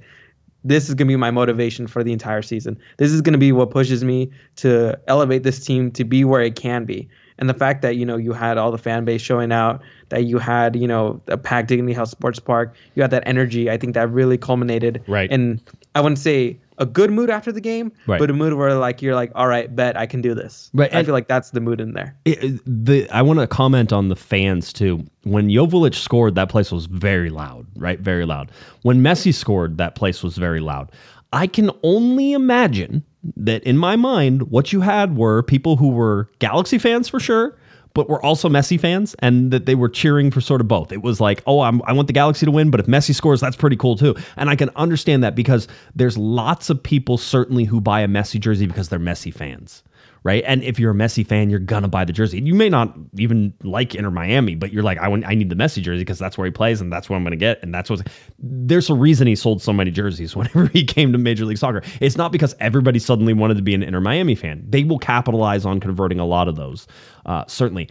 [0.64, 2.78] this is going to be my motivation for the entire season.
[2.98, 6.42] This is going to be what pushes me to elevate this team to be where
[6.42, 7.10] it can be.
[7.38, 10.26] And the fact that you know you had all the fan base showing out, that
[10.26, 13.70] you had you know a packed Dignity Health Sports Park, you had that energy.
[13.70, 15.32] I think that really culminated Right.
[15.32, 15.60] And
[15.96, 18.20] I wouldn't say a good mood after the game, Right.
[18.20, 20.70] but a mood where like you're like, all right, bet I can do this.
[20.74, 22.16] Right, I and- feel like that's the mood in there.
[22.26, 25.06] It- the I want to comment on the fans too.
[25.24, 28.00] When Jovic scored, that place was very loud, right?
[28.00, 28.52] Very loud.
[28.82, 30.92] When Messi scored, that place was very loud.
[31.32, 33.04] I can only imagine
[33.38, 37.56] that in my mind, what you had were people who were Galaxy fans for sure,
[37.94, 40.92] but we were also Messi fans, and that they were cheering for sort of both.
[40.92, 43.42] It was like, oh, I'm, I want the Galaxy to win, but if Messi scores,
[43.42, 44.16] that's pretty cool too.
[44.38, 48.40] And I can understand that because there's lots of people certainly who buy a Messi
[48.40, 49.84] jersey because they're Messi fans
[50.24, 50.44] right?
[50.46, 52.40] And if you're a Messi fan, you're gonna buy the jersey.
[52.42, 55.56] You may not even like Inter Miami, but you're like, I want, I need the
[55.56, 57.62] Messi jersey because that's where he plays and that's what I'm gonna get.
[57.64, 58.08] And that's what.
[58.38, 61.82] There's a reason he sold so many jerseys whenever he came to Major League Soccer.
[62.00, 64.64] It's not because everybody suddenly wanted to be an Inter Miami fan.
[64.68, 66.88] They will capitalize on converting a lot of those,
[67.26, 67.90] uh, certainly.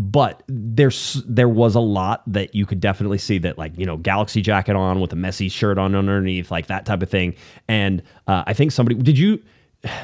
[0.00, 3.96] But there's there was a lot that you could definitely see that like you know
[3.96, 7.34] Galaxy jacket on with a Messi shirt on underneath like that type of thing.
[7.66, 9.42] And uh, I think somebody did you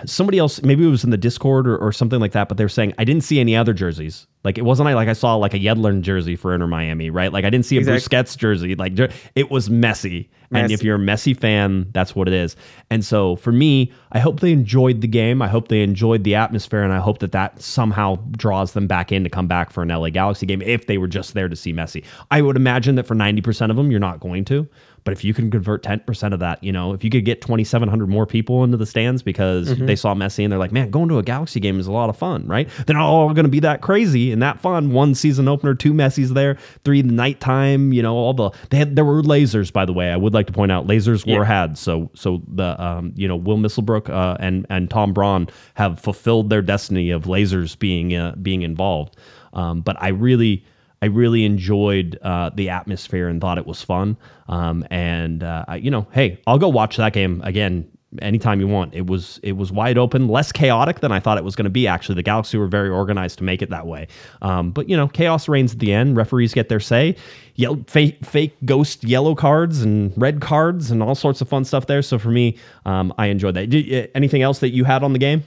[0.05, 2.65] somebody else maybe it was in the discord or, or something like that but they
[2.65, 5.53] were saying i didn't see any other jerseys like it wasn't like i saw like
[5.53, 8.17] a yedlin jersey for inter miami right like i didn't see a Exactly.
[8.19, 8.93] busquets jersey like
[9.35, 12.55] it was Messi and if you're a Messi fan, that's what it is.
[12.89, 15.43] And so for me, I hope they enjoyed the game.
[15.43, 19.11] I hope they enjoyed the atmosphere, and I hope that that somehow draws them back
[19.11, 21.57] in to come back for an LA Galaxy game if they were just there to
[21.57, 22.05] see Messi.
[22.31, 24.69] I would imagine that for 90% of them, you're not going to.
[25.05, 28.09] But if you can convert 10% of that, you know, if you could get 2,700
[28.09, 31.19] more people into the stands because they saw Messi and they're like, man, going to
[31.19, 32.69] a Galaxy game is a lot of fun, right?
[32.87, 34.93] They're not all going to be that crazy and that fun.
[34.93, 39.05] One season opener, two Messi's there, three nighttime, you know, all the, they had, there
[39.05, 40.11] were lasers, by the way.
[40.11, 41.77] I would like to point out lasers were had.
[41.77, 46.49] So, so the, um, you know, Will Misselbrook uh, and, and Tom Braun have fulfilled
[46.49, 49.19] their destiny of lasers being, uh, being involved.
[49.53, 50.65] Um, but I really,
[51.05, 54.17] I really enjoyed uh, the atmosphere and thought it was fun.
[54.49, 57.91] Um, and uh, you know, hey, I'll go watch that game again
[58.23, 58.95] anytime you want.
[58.95, 61.71] It was it was wide open, less chaotic than I thought it was going to
[61.71, 61.87] be.
[61.87, 64.09] Actually, the Galaxy were very organized to make it that way.
[64.41, 66.17] Um, but you know, chaos reigns at the end.
[66.17, 67.17] Referees get their say.
[67.57, 71.87] Yell, fake, fake ghost yellow cards and red cards and all sorts of fun stuff
[71.87, 72.01] there.
[72.01, 72.57] So for me,
[72.87, 73.69] um, I enjoyed that.
[73.69, 75.45] Did, uh, anything else that you had on the game?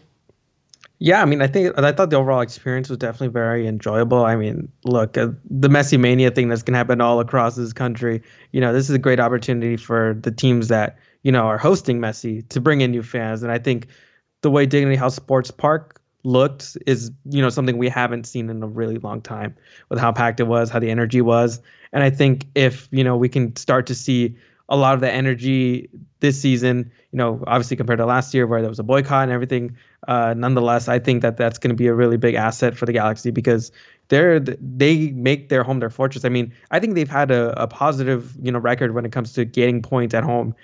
[0.99, 4.26] Yeah, I mean, I think I thought the overall experience was definitely very enjoyable.
[4.26, 8.24] I mean, look, uh, the Messi mania thing that's gonna happen all across this country.
[8.52, 11.99] You know, this is a great opportunity for the teams that you know are hosting
[11.99, 13.44] Messi to bring in new fans.
[13.44, 13.88] And I think
[14.41, 18.64] the way Dignity Health Sports Park looked is you know something we haven't seen in
[18.64, 19.56] a really long time
[19.90, 21.61] with how packed it was, how the energy was.
[21.94, 24.36] And I think if you know we can start to see
[24.69, 25.89] a lot of the energy
[26.19, 29.31] this season, you know, obviously compared to last year where there was a boycott and
[29.31, 29.77] everything.
[30.07, 32.94] Uh, nonetheless, I think that that's going to be a really big asset for the
[32.94, 33.72] Galaxy because
[34.10, 36.26] they're they make their home their fortress.
[36.26, 39.34] I mean, I think they've had a, a positive you know record when it comes
[39.34, 40.56] to getting points at home.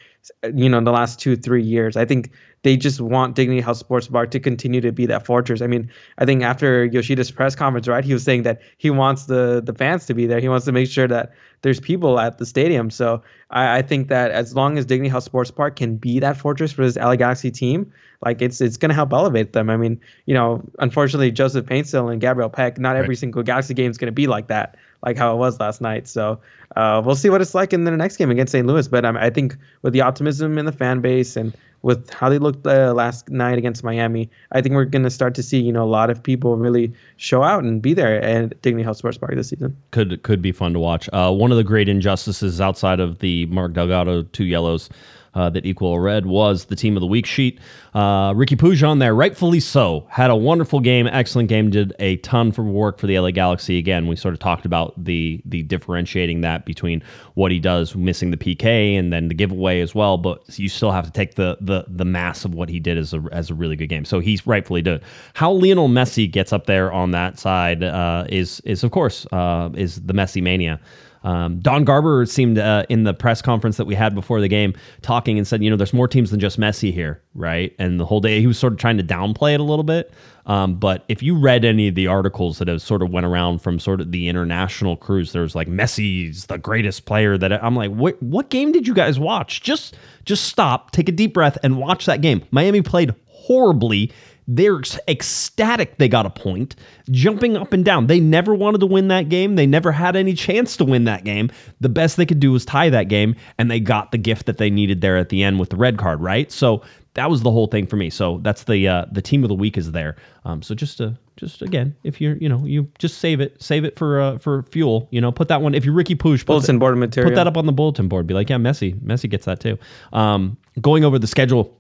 [0.43, 2.31] You know, in the last two three years, I think
[2.63, 5.61] they just want Dignity Health Sports Park to continue to be that fortress.
[5.61, 9.25] I mean, I think after Yoshida's press conference, right, he was saying that he wants
[9.25, 10.39] the the fans to be there.
[10.39, 12.89] He wants to make sure that there's people at the stadium.
[12.89, 16.37] So I, I think that as long as Dignity Health Sports Park can be that
[16.37, 17.91] fortress for this LA Galaxy team,
[18.23, 19.69] like it's it's going to help elevate them.
[19.69, 23.91] I mean, you know, unfortunately, Joseph Paintsil and Gabriel Pec, not every single Galaxy game
[23.91, 26.07] is going to be like that, like how it was last night.
[26.07, 26.39] So
[26.75, 28.65] uh, we'll see what it's like in the next game against St.
[28.65, 28.88] Louis.
[28.88, 32.38] But um, I think with the optimism in the fan base and with how they
[32.38, 35.73] looked uh, last night against Miami, I think we're going to start to see you
[35.73, 39.17] know a lot of people really show out and be there at Dignity Health Sports
[39.17, 39.75] Park this season.
[39.91, 41.09] could could be fun to watch.
[41.11, 44.89] Uh, one of the great injustices outside of the Mark Delgado two yellows
[45.35, 47.60] uh, that equal red was the team of the week sheet.
[47.93, 52.51] Uh, Ricky Pujon there, rightfully so, had a wonderful game, excellent game, did a ton
[52.51, 53.77] for work for the LA Galaxy.
[53.77, 57.03] Again, we sort of talked about the the differentiating that between
[57.35, 60.18] what he does, missing the PK, and then the giveaway as well.
[60.18, 63.14] But you still have to take the the the mass of what he did as
[63.14, 64.05] a as a really good game.
[64.05, 65.01] So he's rightfully did.
[65.34, 69.69] How Lionel Messi gets up there on that side uh, is is of course uh,
[69.76, 70.80] is the Messi mania.
[71.23, 74.73] Um, Don Garber seemed uh, in the press conference that we had before the game
[75.01, 77.73] talking and said, you know, there's more teams than just Messi here, right?
[77.79, 80.11] And the whole day he was sort of trying to downplay it a little bit.
[80.45, 83.59] Um, but if you read any of the articles that have sort of went around
[83.59, 87.91] from sort of the international crews, there's like Messi's the greatest player that I'm like,
[87.91, 89.61] what what game did you guys watch?
[89.61, 89.95] Just
[90.25, 92.43] just stop, take a deep breath, and watch that game.
[92.51, 94.11] Miami played horribly
[94.47, 96.75] They're ecstatic they got a point,
[97.11, 98.07] jumping up and down.
[98.07, 99.55] They never wanted to win that game.
[99.55, 101.51] They never had any chance to win that game.
[101.79, 104.57] The best they could do was tie that game, and they got the gift that
[104.57, 106.51] they needed there at the end with the red card, right?
[106.51, 106.81] So
[107.15, 108.09] that was the whole thing for me.
[108.09, 110.15] So that's the uh, the team of the week is there.
[110.45, 113.85] Um, so just to just again, if you're you know you just save it, save
[113.85, 115.07] it for uh, for fuel.
[115.11, 115.75] You know, put that one.
[115.75, 117.31] If you're Ricky Puig, put Bulletin board material.
[117.31, 118.27] Put that up on the bulletin board.
[118.27, 119.77] Be like, yeah, Messi, Messi gets that too.
[120.11, 121.77] Um, going over the schedule.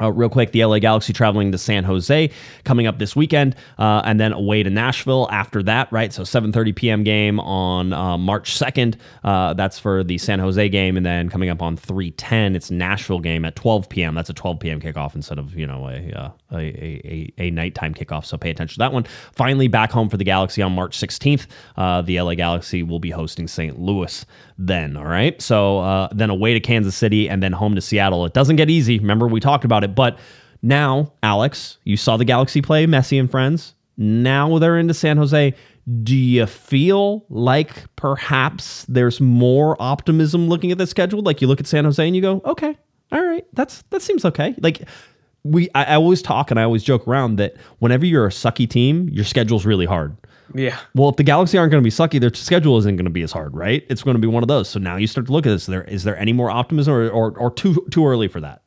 [0.00, 2.30] Uh, real quick, the LA Galaxy traveling to San Jose
[2.64, 5.90] coming up this weekend, uh, and then away to Nashville after that.
[5.90, 7.04] Right, so 7:30 p.m.
[7.04, 8.96] game on uh, March 2nd.
[9.24, 13.20] Uh, that's for the San Jose game, and then coming up on 3:10, it's Nashville
[13.20, 14.14] game at 12 p.m.
[14.14, 14.80] That's a 12 p.m.
[14.80, 18.24] kickoff instead of you know a uh, a, a, a, a nighttime kickoff.
[18.24, 19.04] So pay attention to that one.
[19.32, 21.46] Finally, back home for the Galaxy on March 16th.
[21.76, 23.78] Uh, the LA Galaxy will be hosting St.
[23.78, 24.26] Louis
[24.58, 24.96] then.
[24.96, 28.26] All right, so then away to Kansas City, and then home to Seattle.
[28.26, 28.98] It doesn't get easy.
[28.98, 30.18] Remember we talked about it, but
[30.62, 33.74] now, Alex, you saw the Galaxy play Messi and friends.
[33.96, 35.54] Now they're into San Jose.
[36.02, 41.22] Do you feel like perhaps there's more optimism looking at the schedule?
[41.22, 42.76] Like you look at San Jose and you go, okay,
[43.12, 44.54] all right, that's that seems okay.
[44.60, 44.82] Like
[45.44, 48.68] we, I, I always talk and I always joke around that whenever you're a sucky
[48.68, 50.16] team, your schedule's really hard.
[50.54, 50.76] Yeah.
[50.94, 53.22] Well, if the Galaxy aren't going to be sucky, their schedule isn't going to be
[53.22, 53.84] as hard, right?
[53.88, 54.68] It's going to be one of those.
[54.68, 55.62] So now you start to look at this.
[55.62, 58.62] Is there is there any more optimism, or or, or too too early for that?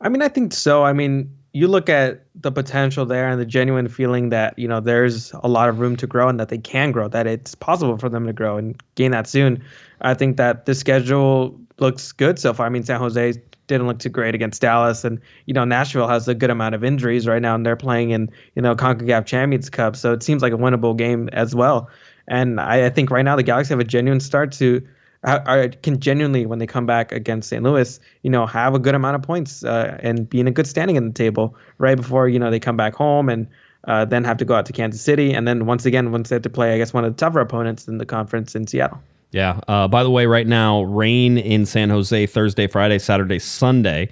[0.00, 0.84] I mean, I think so.
[0.84, 4.80] I mean, you look at the potential there and the genuine feeling that, you know,
[4.80, 7.98] there's a lot of room to grow and that they can grow, that it's possible
[7.98, 9.62] for them to grow and gain that soon.
[10.00, 12.66] I think that the schedule looks good so far.
[12.66, 13.34] I mean, San Jose
[13.66, 16.84] didn't look too great against Dallas and, you know, Nashville has a good amount of
[16.84, 19.96] injuries right now and they're playing in, you know, CONCACAF Champions Cup.
[19.96, 21.90] So it seems like a winnable game as well.
[22.28, 24.86] And I, I think right now the Galaxy have a genuine start to
[25.24, 27.62] are- can genuinely, when they come back against St.
[27.62, 30.66] Louis, you know, have a good amount of points uh, and be in a good
[30.66, 33.46] standing in the table right before you know they come back home and
[33.84, 36.36] uh, then have to go out to Kansas City and then once again once they
[36.36, 39.00] have to play, I guess one of the tougher opponents in the conference in Seattle.
[39.30, 39.60] Yeah.
[39.68, 44.10] Uh, by the way, right now, rain in San Jose Thursday, Friday, Saturday, Sunday.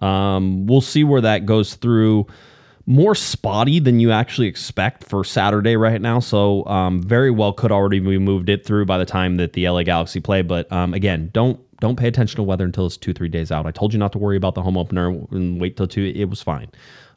[0.00, 2.26] Um, we'll see where that goes through.
[2.86, 6.20] More spotty than you actually expect for Saturday right now.
[6.20, 9.68] So, um, very well could already be moved it through by the time that the
[9.68, 10.42] LA Galaxy play.
[10.42, 13.66] But um, again, don't don't pay attention to weather until it's two three days out.
[13.66, 16.12] I told you not to worry about the home opener and wait till two.
[16.14, 16.70] It was fine.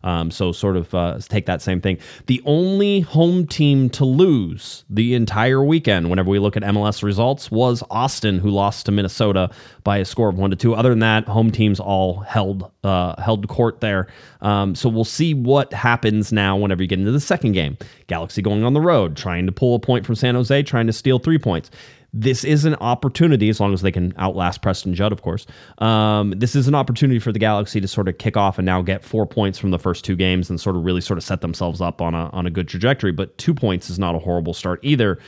[0.07, 1.97] Um, so sort of uh, take that same thing.
[2.27, 7.51] The only home team to lose the entire weekend, whenever we look at MLS results,
[7.51, 9.49] was Austin, who lost to Minnesota
[9.84, 10.73] by a score of one to two.
[10.73, 14.07] Other than that, home teams all held uh, held court there.
[14.39, 17.77] Um, so we'll see what happens now whenever you get into the second game.
[18.07, 20.93] Galaxy going on the road, trying to pull a point from San Jose, trying to
[20.93, 21.69] steal three points
[22.13, 25.45] this is an opportunity, as long as they can outlast Preston Judd, of course.
[25.79, 28.81] Um, this is an opportunity for the Galaxy to sort of kick off and now
[28.81, 31.41] get four points from the first two games and sort of really sort of set
[31.41, 33.11] themselves up on a on a good trajectory.
[33.11, 35.19] But two points is not a horrible start either.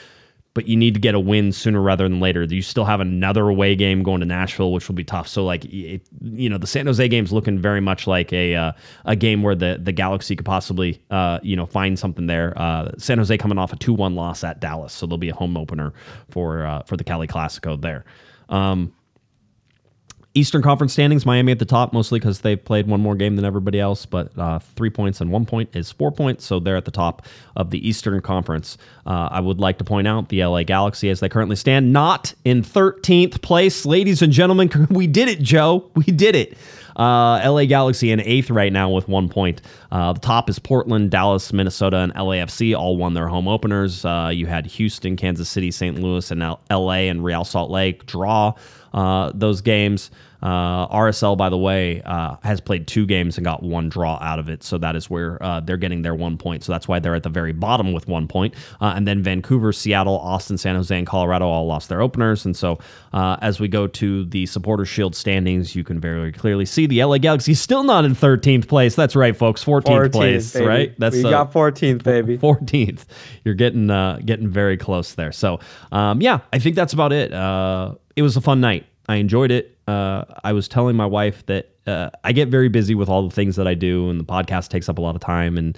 [0.60, 2.44] But you need to get a win sooner rather than later.
[2.44, 5.26] You still have another away game going to Nashville, which will be tough.
[5.26, 8.72] So, like, it, you know, the San Jose game's looking very much like a uh,
[9.06, 12.52] a game where the the Galaxy could possibly, uh, you know, find something there.
[12.58, 15.34] Uh, San Jose coming off a two one loss at Dallas, so there'll be a
[15.34, 15.94] home opener
[16.30, 18.04] for uh, for the Cali Classico there.
[18.50, 18.94] Um,
[20.36, 23.46] Eastern Conference standings, Miami at the top, mostly because they've played one more game than
[23.46, 26.86] everybody else, but uh, three points and one point is four points, so they're at
[26.86, 27.26] the top
[27.56, 28.78] of the Eastern Conference.
[29.08, 32.34] Uh, I would like to point out the LA Galaxy, as they currently stand, not
[32.46, 33.86] in 13th place.
[33.86, 35.90] Ladies and gentlemen, we did it, Joe.
[35.96, 36.58] We did it.
[36.96, 39.62] Uh, LA Galaxy in eighth right now with one point.
[39.92, 42.78] Uh, the top is Portland, Dallas, Minnesota, and LAFC.
[42.78, 44.06] All won their home openers.
[44.06, 46.00] Uh, you had Houston, Kansas City, St.
[46.00, 48.54] Louis, and L- LA and Real Salt Lake draw
[48.94, 50.12] uh, those games.
[50.42, 54.40] Uh, RSL, by the way, uh, has played two games and got one draw out
[54.40, 54.64] of it.
[54.64, 56.64] So that is where uh, they're getting their one point.
[56.64, 58.54] So that's why they're at the very bottom with one point.
[58.80, 62.46] Uh, and then Vancouver, Seattle, Austin, San Jose, and Colorado all lost their openers.
[62.46, 62.80] And so
[63.14, 67.04] uh, as we go to the Supporter Shield standings, you can very clearly see the
[67.04, 68.96] LA Galaxy still not in 13th place.
[68.96, 69.64] That's right, folks.
[69.64, 70.66] 14th, 14th, place, baby.
[70.66, 70.96] right?
[71.00, 72.38] That's we uh, got 14th, baby.
[72.40, 73.06] 14th.
[73.44, 75.32] You're getting uh, getting very close there.
[75.32, 75.60] So
[75.92, 77.34] um, yeah, I think that's about it.
[77.34, 78.86] Uh, it was a fun night.
[79.10, 79.76] I enjoyed it.
[79.88, 83.34] Uh, I was telling my wife that uh, I get very busy with all the
[83.34, 85.76] things that I do, and the podcast takes up a lot of time, and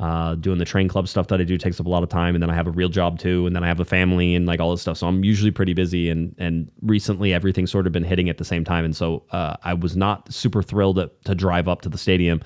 [0.00, 2.34] uh, doing the train club stuff that I do takes up a lot of time,
[2.34, 4.46] and then I have a real job too, and then I have a family and
[4.46, 4.98] like all this stuff.
[4.98, 8.44] So I'm usually pretty busy, and and recently everything's sort of been hitting at the
[8.44, 11.88] same time, and so uh, I was not super thrilled to, to drive up to
[11.88, 12.42] the stadium.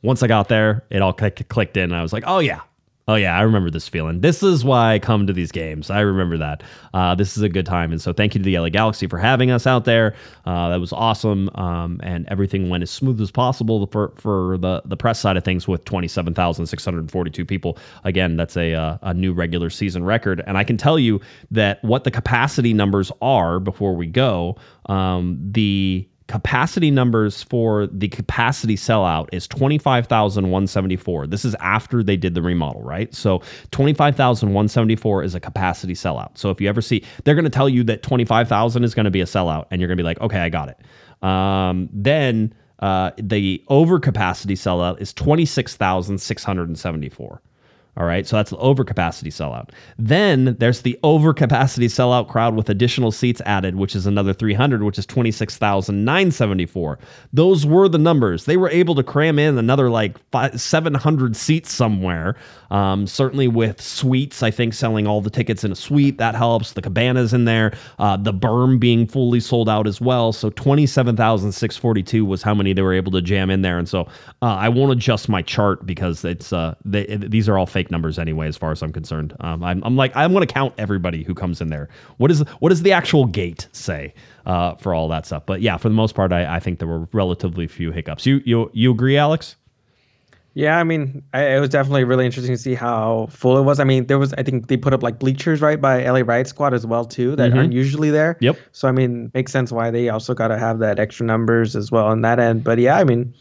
[0.00, 2.60] Once I got there, it all clicked in, and I was like, oh yeah,
[3.06, 4.22] Oh yeah, I remember this feeling.
[4.22, 5.90] This is why I come to these games.
[5.90, 6.62] I remember that.
[6.94, 9.18] Uh, this is a good time, and so thank you to the LA Galaxy for
[9.18, 10.14] having us out there.
[10.46, 14.80] Uh, that was awesome, um, and everything went as smooth as possible for for the
[14.86, 17.76] the press side of things with twenty seven thousand six hundred forty two people.
[18.04, 21.20] Again, that's a uh, a new regular season record, and I can tell you
[21.50, 24.56] that what the capacity numbers are before we go.
[24.86, 31.26] Um, the capacity numbers for the capacity sellout is 25,174.
[31.26, 33.14] This is after they did the remodel, right?
[33.14, 33.42] So
[33.72, 36.38] 25,174 is a capacity sellout.
[36.38, 39.10] So if you ever see, they're going to tell you that 25,000 is going to
[39.10, 40.78] be a sellout and you're going to be like, okay, I got it.
[41.26, 47.42] Um, then uh, the overcapacity sellout is 26,674.
[47.96, 49.70] All right, so that's the overcapacity sellout.
[49.98, 54.98] Then there's the overcapacity sellout crowd with additional seats added, which is another 300, which
[54.98, 56.98] is 26,974.
[57.32, 58.46] Those were the numbers.
[58.46, 62.34] They were able to cram in another like five, 700 seats somewhere.
[62.72, 66.72] Um, certainly with suites, I think selling all the tickets in a suite that helps.
[66.72, 70.32] The cabanas in there, uh, the berm being fully sold out as well.
[70.32, 73.78] So 27,642 was how many they were able to jam in there.
[73.78, 74.02] And so
[74.42, 78.18] uh, I won't adjust my chart because it's uh, they, these are all fake numbers
[78.18, 79.34] anyway, as far as I'm concerned.
[79.40, 81.88] Um, I'm, I'm like I'm going to count everybody who comes in there.
[82.18, 84.14] What is what does the actual gate say
[84.46, 85.44] uh, for all that stuff?
[85.46, 88.26] But yeah, for the most part, I, I think there were relatively few hiccups.
[88.26, 89.56] You you you agree, Alex?
[90.56, 93.80] Yeah, I mean, I, it was definitely really interesting to see how full it was.
[93.80, 96.46] I mean, there was, I think they put up like bleachers right by LA Riot
[96.46, 98.38] Squad as well too that aren't usually there.
[98.40, 98.56] Yep.
[98.70, 101.90] So I mean, makes sense why they also got to have that extra numbers as
[101.90, 102.62] well on that end.
[102.62, 103.34] But yeah, I mean,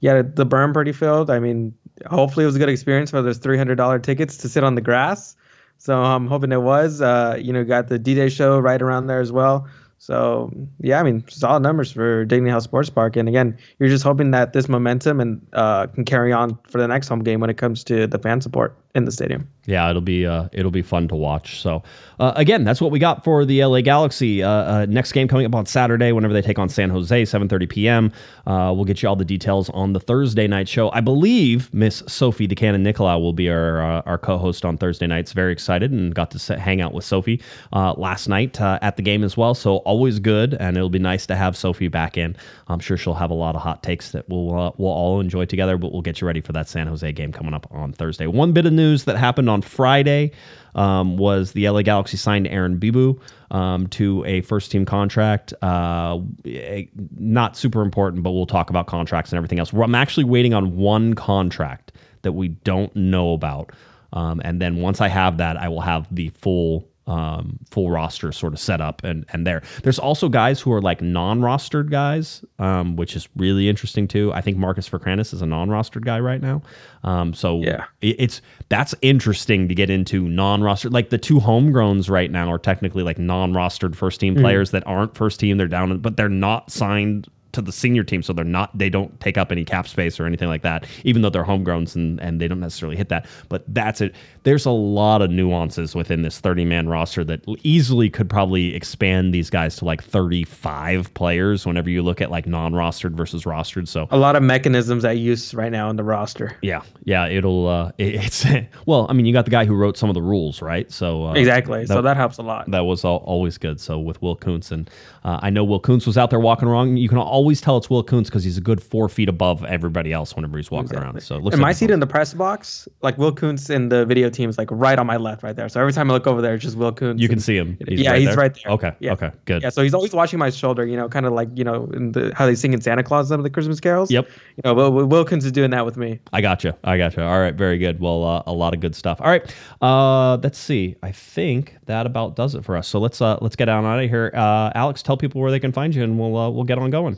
[0.00, 1.30] yeah, the burn pretty filled.
[1.30, 1.74] I mean,
[2.06, 4.74] hopefully it was a good experience for those three hundred dollar tickets to sit on
[4.74, 5.36] the grass.
[5.78, 7.00] So I'm hoping it was.
[7.00, 9.66] Uh, you know, got the D-Day show right around there as well.
[9.96, 13.16] So yeah, I mean, solid numbers for Dignity Health Sports Park.
[13.16, 16.88] And again, you're just hoping that this momentum and uh, can carry on for the
[16.88, 19.48] next home game when it comes to the fan support in the stadium.
[19.66, 21.60] yeah, it'll be uh, it'll be fun to watch.
[21.60, 21.82] So
[22.18, 24.42] uh, again, that's what we got for the LA Galaxy.
[24.42, 27.68] Uh, uh, next game coming up on Saturday, whenever they take on San Jose, 7:30
[27.68, 28.12] p.m.
[28.46, 30.90] Uh, we'll get you all the details on the Thursday night show.
[30.90, 35.32] I believe Miss Sophie DeCannon Nicolau will be our uh, our co-host on Thursday nights.
[35.32, 37.40] Very excited and got to sit, hang out with Sophie
[37.72, 39.54] last night at the game as well.
[39.54, 42.36] So always good, and it'll be nice to have Sophie back in.
[42.66, 45.78] I'm sure she'll have a lot of hot takes that we'll we'll all enjoy together.
[45.78, 48.26] But we'll get you ready for that San Jose game coming up on Thursday.
[48.26, 50.32] One bit of news that happened on Friday
[50.74, 53.20] um, was the LA Galaxy signed Aaron Bibout
[53.50, 55.52] um, to a first team contract.
[55.62, 56.84] Uh, eh,
[57.16, 59.72] not super important, but we'll talk about contracts and everything else.
[59.72, 61.92] I'm actually waiting on one contract
[62.22, 63.72] that we don't know about.
[64.12, 68.30] Um, and then once I have that, I will have the full um, full roster
[68.30, 69.62] sort of set up and and there.
[69.82, 74.32] There's also guys who are like non-rostered guys, um, which is really interesting too.
[74.32, 76.62] I think Marcus Vercranis is a non-rostered guy right now.
[77.02, 77.84] Um, so Yeah.
[78.00, 80.92] it- it's that's interesting to get into non-rostered.
[80.92, 85.14] Like the two homegrowns right now are technically like non-rostered first team players that aren't
[85.16, 85.56] first team.
[85.56, 89.18] They're down, but they're not signed to the senior team, so they're not they don't
[89.18, 90.86] take up any cap space or anything like that.
[91.02, 94.14] Even though they're homegrowns and and they don't necessarily hit that, but that's it.
[94.42, 99.34] There's a lot of nuances within this 30 man roster that easily could probably expand
[99.34, 101.66] these guys to like 35 players.
[101.66, 105.52] Whenever you look at like non-rostered versus rostered, so A lot of mechanisms at use
[105.54, 106.56] right now in the roster.
[106.62, 108.46] yeah, yeah, it'll uh, it, it's
[108.86, 110.90] well, I mean, you got the guy who wrote some of the rules, right?
[110.90, 111.86] So uh, Exactly.
[111.86, 112.70] so that helps a lot.
[112.70, 113.78] that was al- always good.
[113.80, 114.88] So with Will Kuntz, and
[115.24, 116.96] uh, I know Will Kuntz was out there walking around.
[116.96, 120.12] You can always tell it's Will Kuntz because he's a good four feet above everybody
[120.12, 121.20] else whenever he's walking around.
[121.22, 123.90] So it looks and like my seat in the press box, like Will Kuntz in
[123.90, 125.68] the video team is like right on my left, right there.
[125.68, 127.20] So every time I look over there, it's just Will Kuntz.
[127.20, 127.76] you can see him.
[127.86, 128.72] yeah, he's right there.
[128.72, 129.12] Okay, Yeah.
[129.12, 129.62] okay, good.
[129.62, 132.12] Yeah, so he's always watching my shoulder, you know, kind of like you know, in
[132.12, 134.10] the how they sing in Santa Claus some of the Christmas carols.
[134.10, 134.28] Yep.
[134.56, 136.20] You know, Will, Wilkins is doing that with me.
[136.32, 136.72] I got you.
[136.84, 137.22] I got you.
[137.22, 138.00] All right, very good.
[138.00, 139.20] Well, uh, a lot of good stuff.
[139.20, 140.96] All right, uh, let's see.
[141.02, 142.88] I think that about does it for us.
[142.88, 144.30] So let's uh, let's get on out of here.
[144.34, 146.90] Uh, Alex, tell people where they can find you, and we'll uh, we'll get on
[146.90, 147.16] going.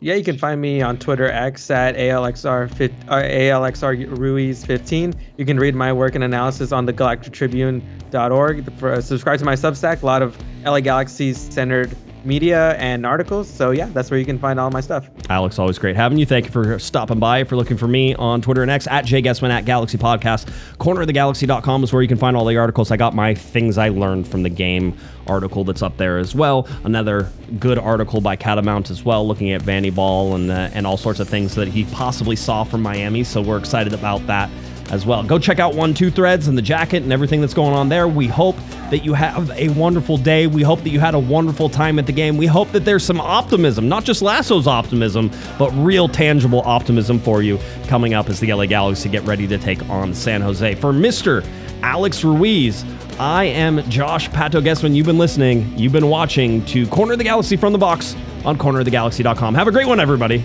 [0.00, 2.70] Yeah, you can find me on Twitter X at ALXR,
[3.08, 5.12] uh, ALXR Ruiz 15.
[5.36, 8.72] You can read my work and analysis on the galactictribune.org.
[8.74, 10.02] For, uh, subscribe to my Substack.
[10.02, 13.48] A lot of LA Galaxy centered media and articles.
[13.48, 15.08] So yeah, that's where you can find all my stuff.
[15.28, 16.26] Alex, always great having you.
[16.26, 17.38] Thank you for stopping by.
[17.40, 20.50] If you're looking for me on Twitter and X, at jguessman, at Galaxy Podcast.
[20.78, 22.90] Cornerofthegalaxy.com is where you can find all the articles.
[22.90, 24.96] I got my things I learned from the game
[25.26, 26.66] article that's up there as well.
[26.84, 30.96] Another good article by Catamount as well, looking at Vanney Ball and, uh, and all
[30.96, 33.24] sorts of things that he possibly saw from Miami.
[33.24, 34.50] So we're excited about that
[34.90, 35.22] as well.
[35.22, 38.08] Go check out One Two Threads and the jacket and everything that's going on there.
[38.08, 38.56] We hope
[38.90, 40.46] that you have a wonderful day.
[40.46, 42.36] We hope that you had a wonderful time at the game.
[42.36, 47.42] We hope that there's some optimism, not just Lasso's optimism, but real tangible optimism for
[47.42, 50.74] you coming up as the LA Galaxy get ready to take on San Jose.
[50.76, 51.46] For Mr.
[51.82, 52.84] Alex Ruiz,
[53.18, 54.94] I am Josh Pato Guesman.
[54.94, 58.56] You've been listening, you've been watching to Corner of the Galaxy from the box on
[58.56, 59.54] cornerofthegalaxy.com.
[59.54, 60.44] Have a great one, everybody.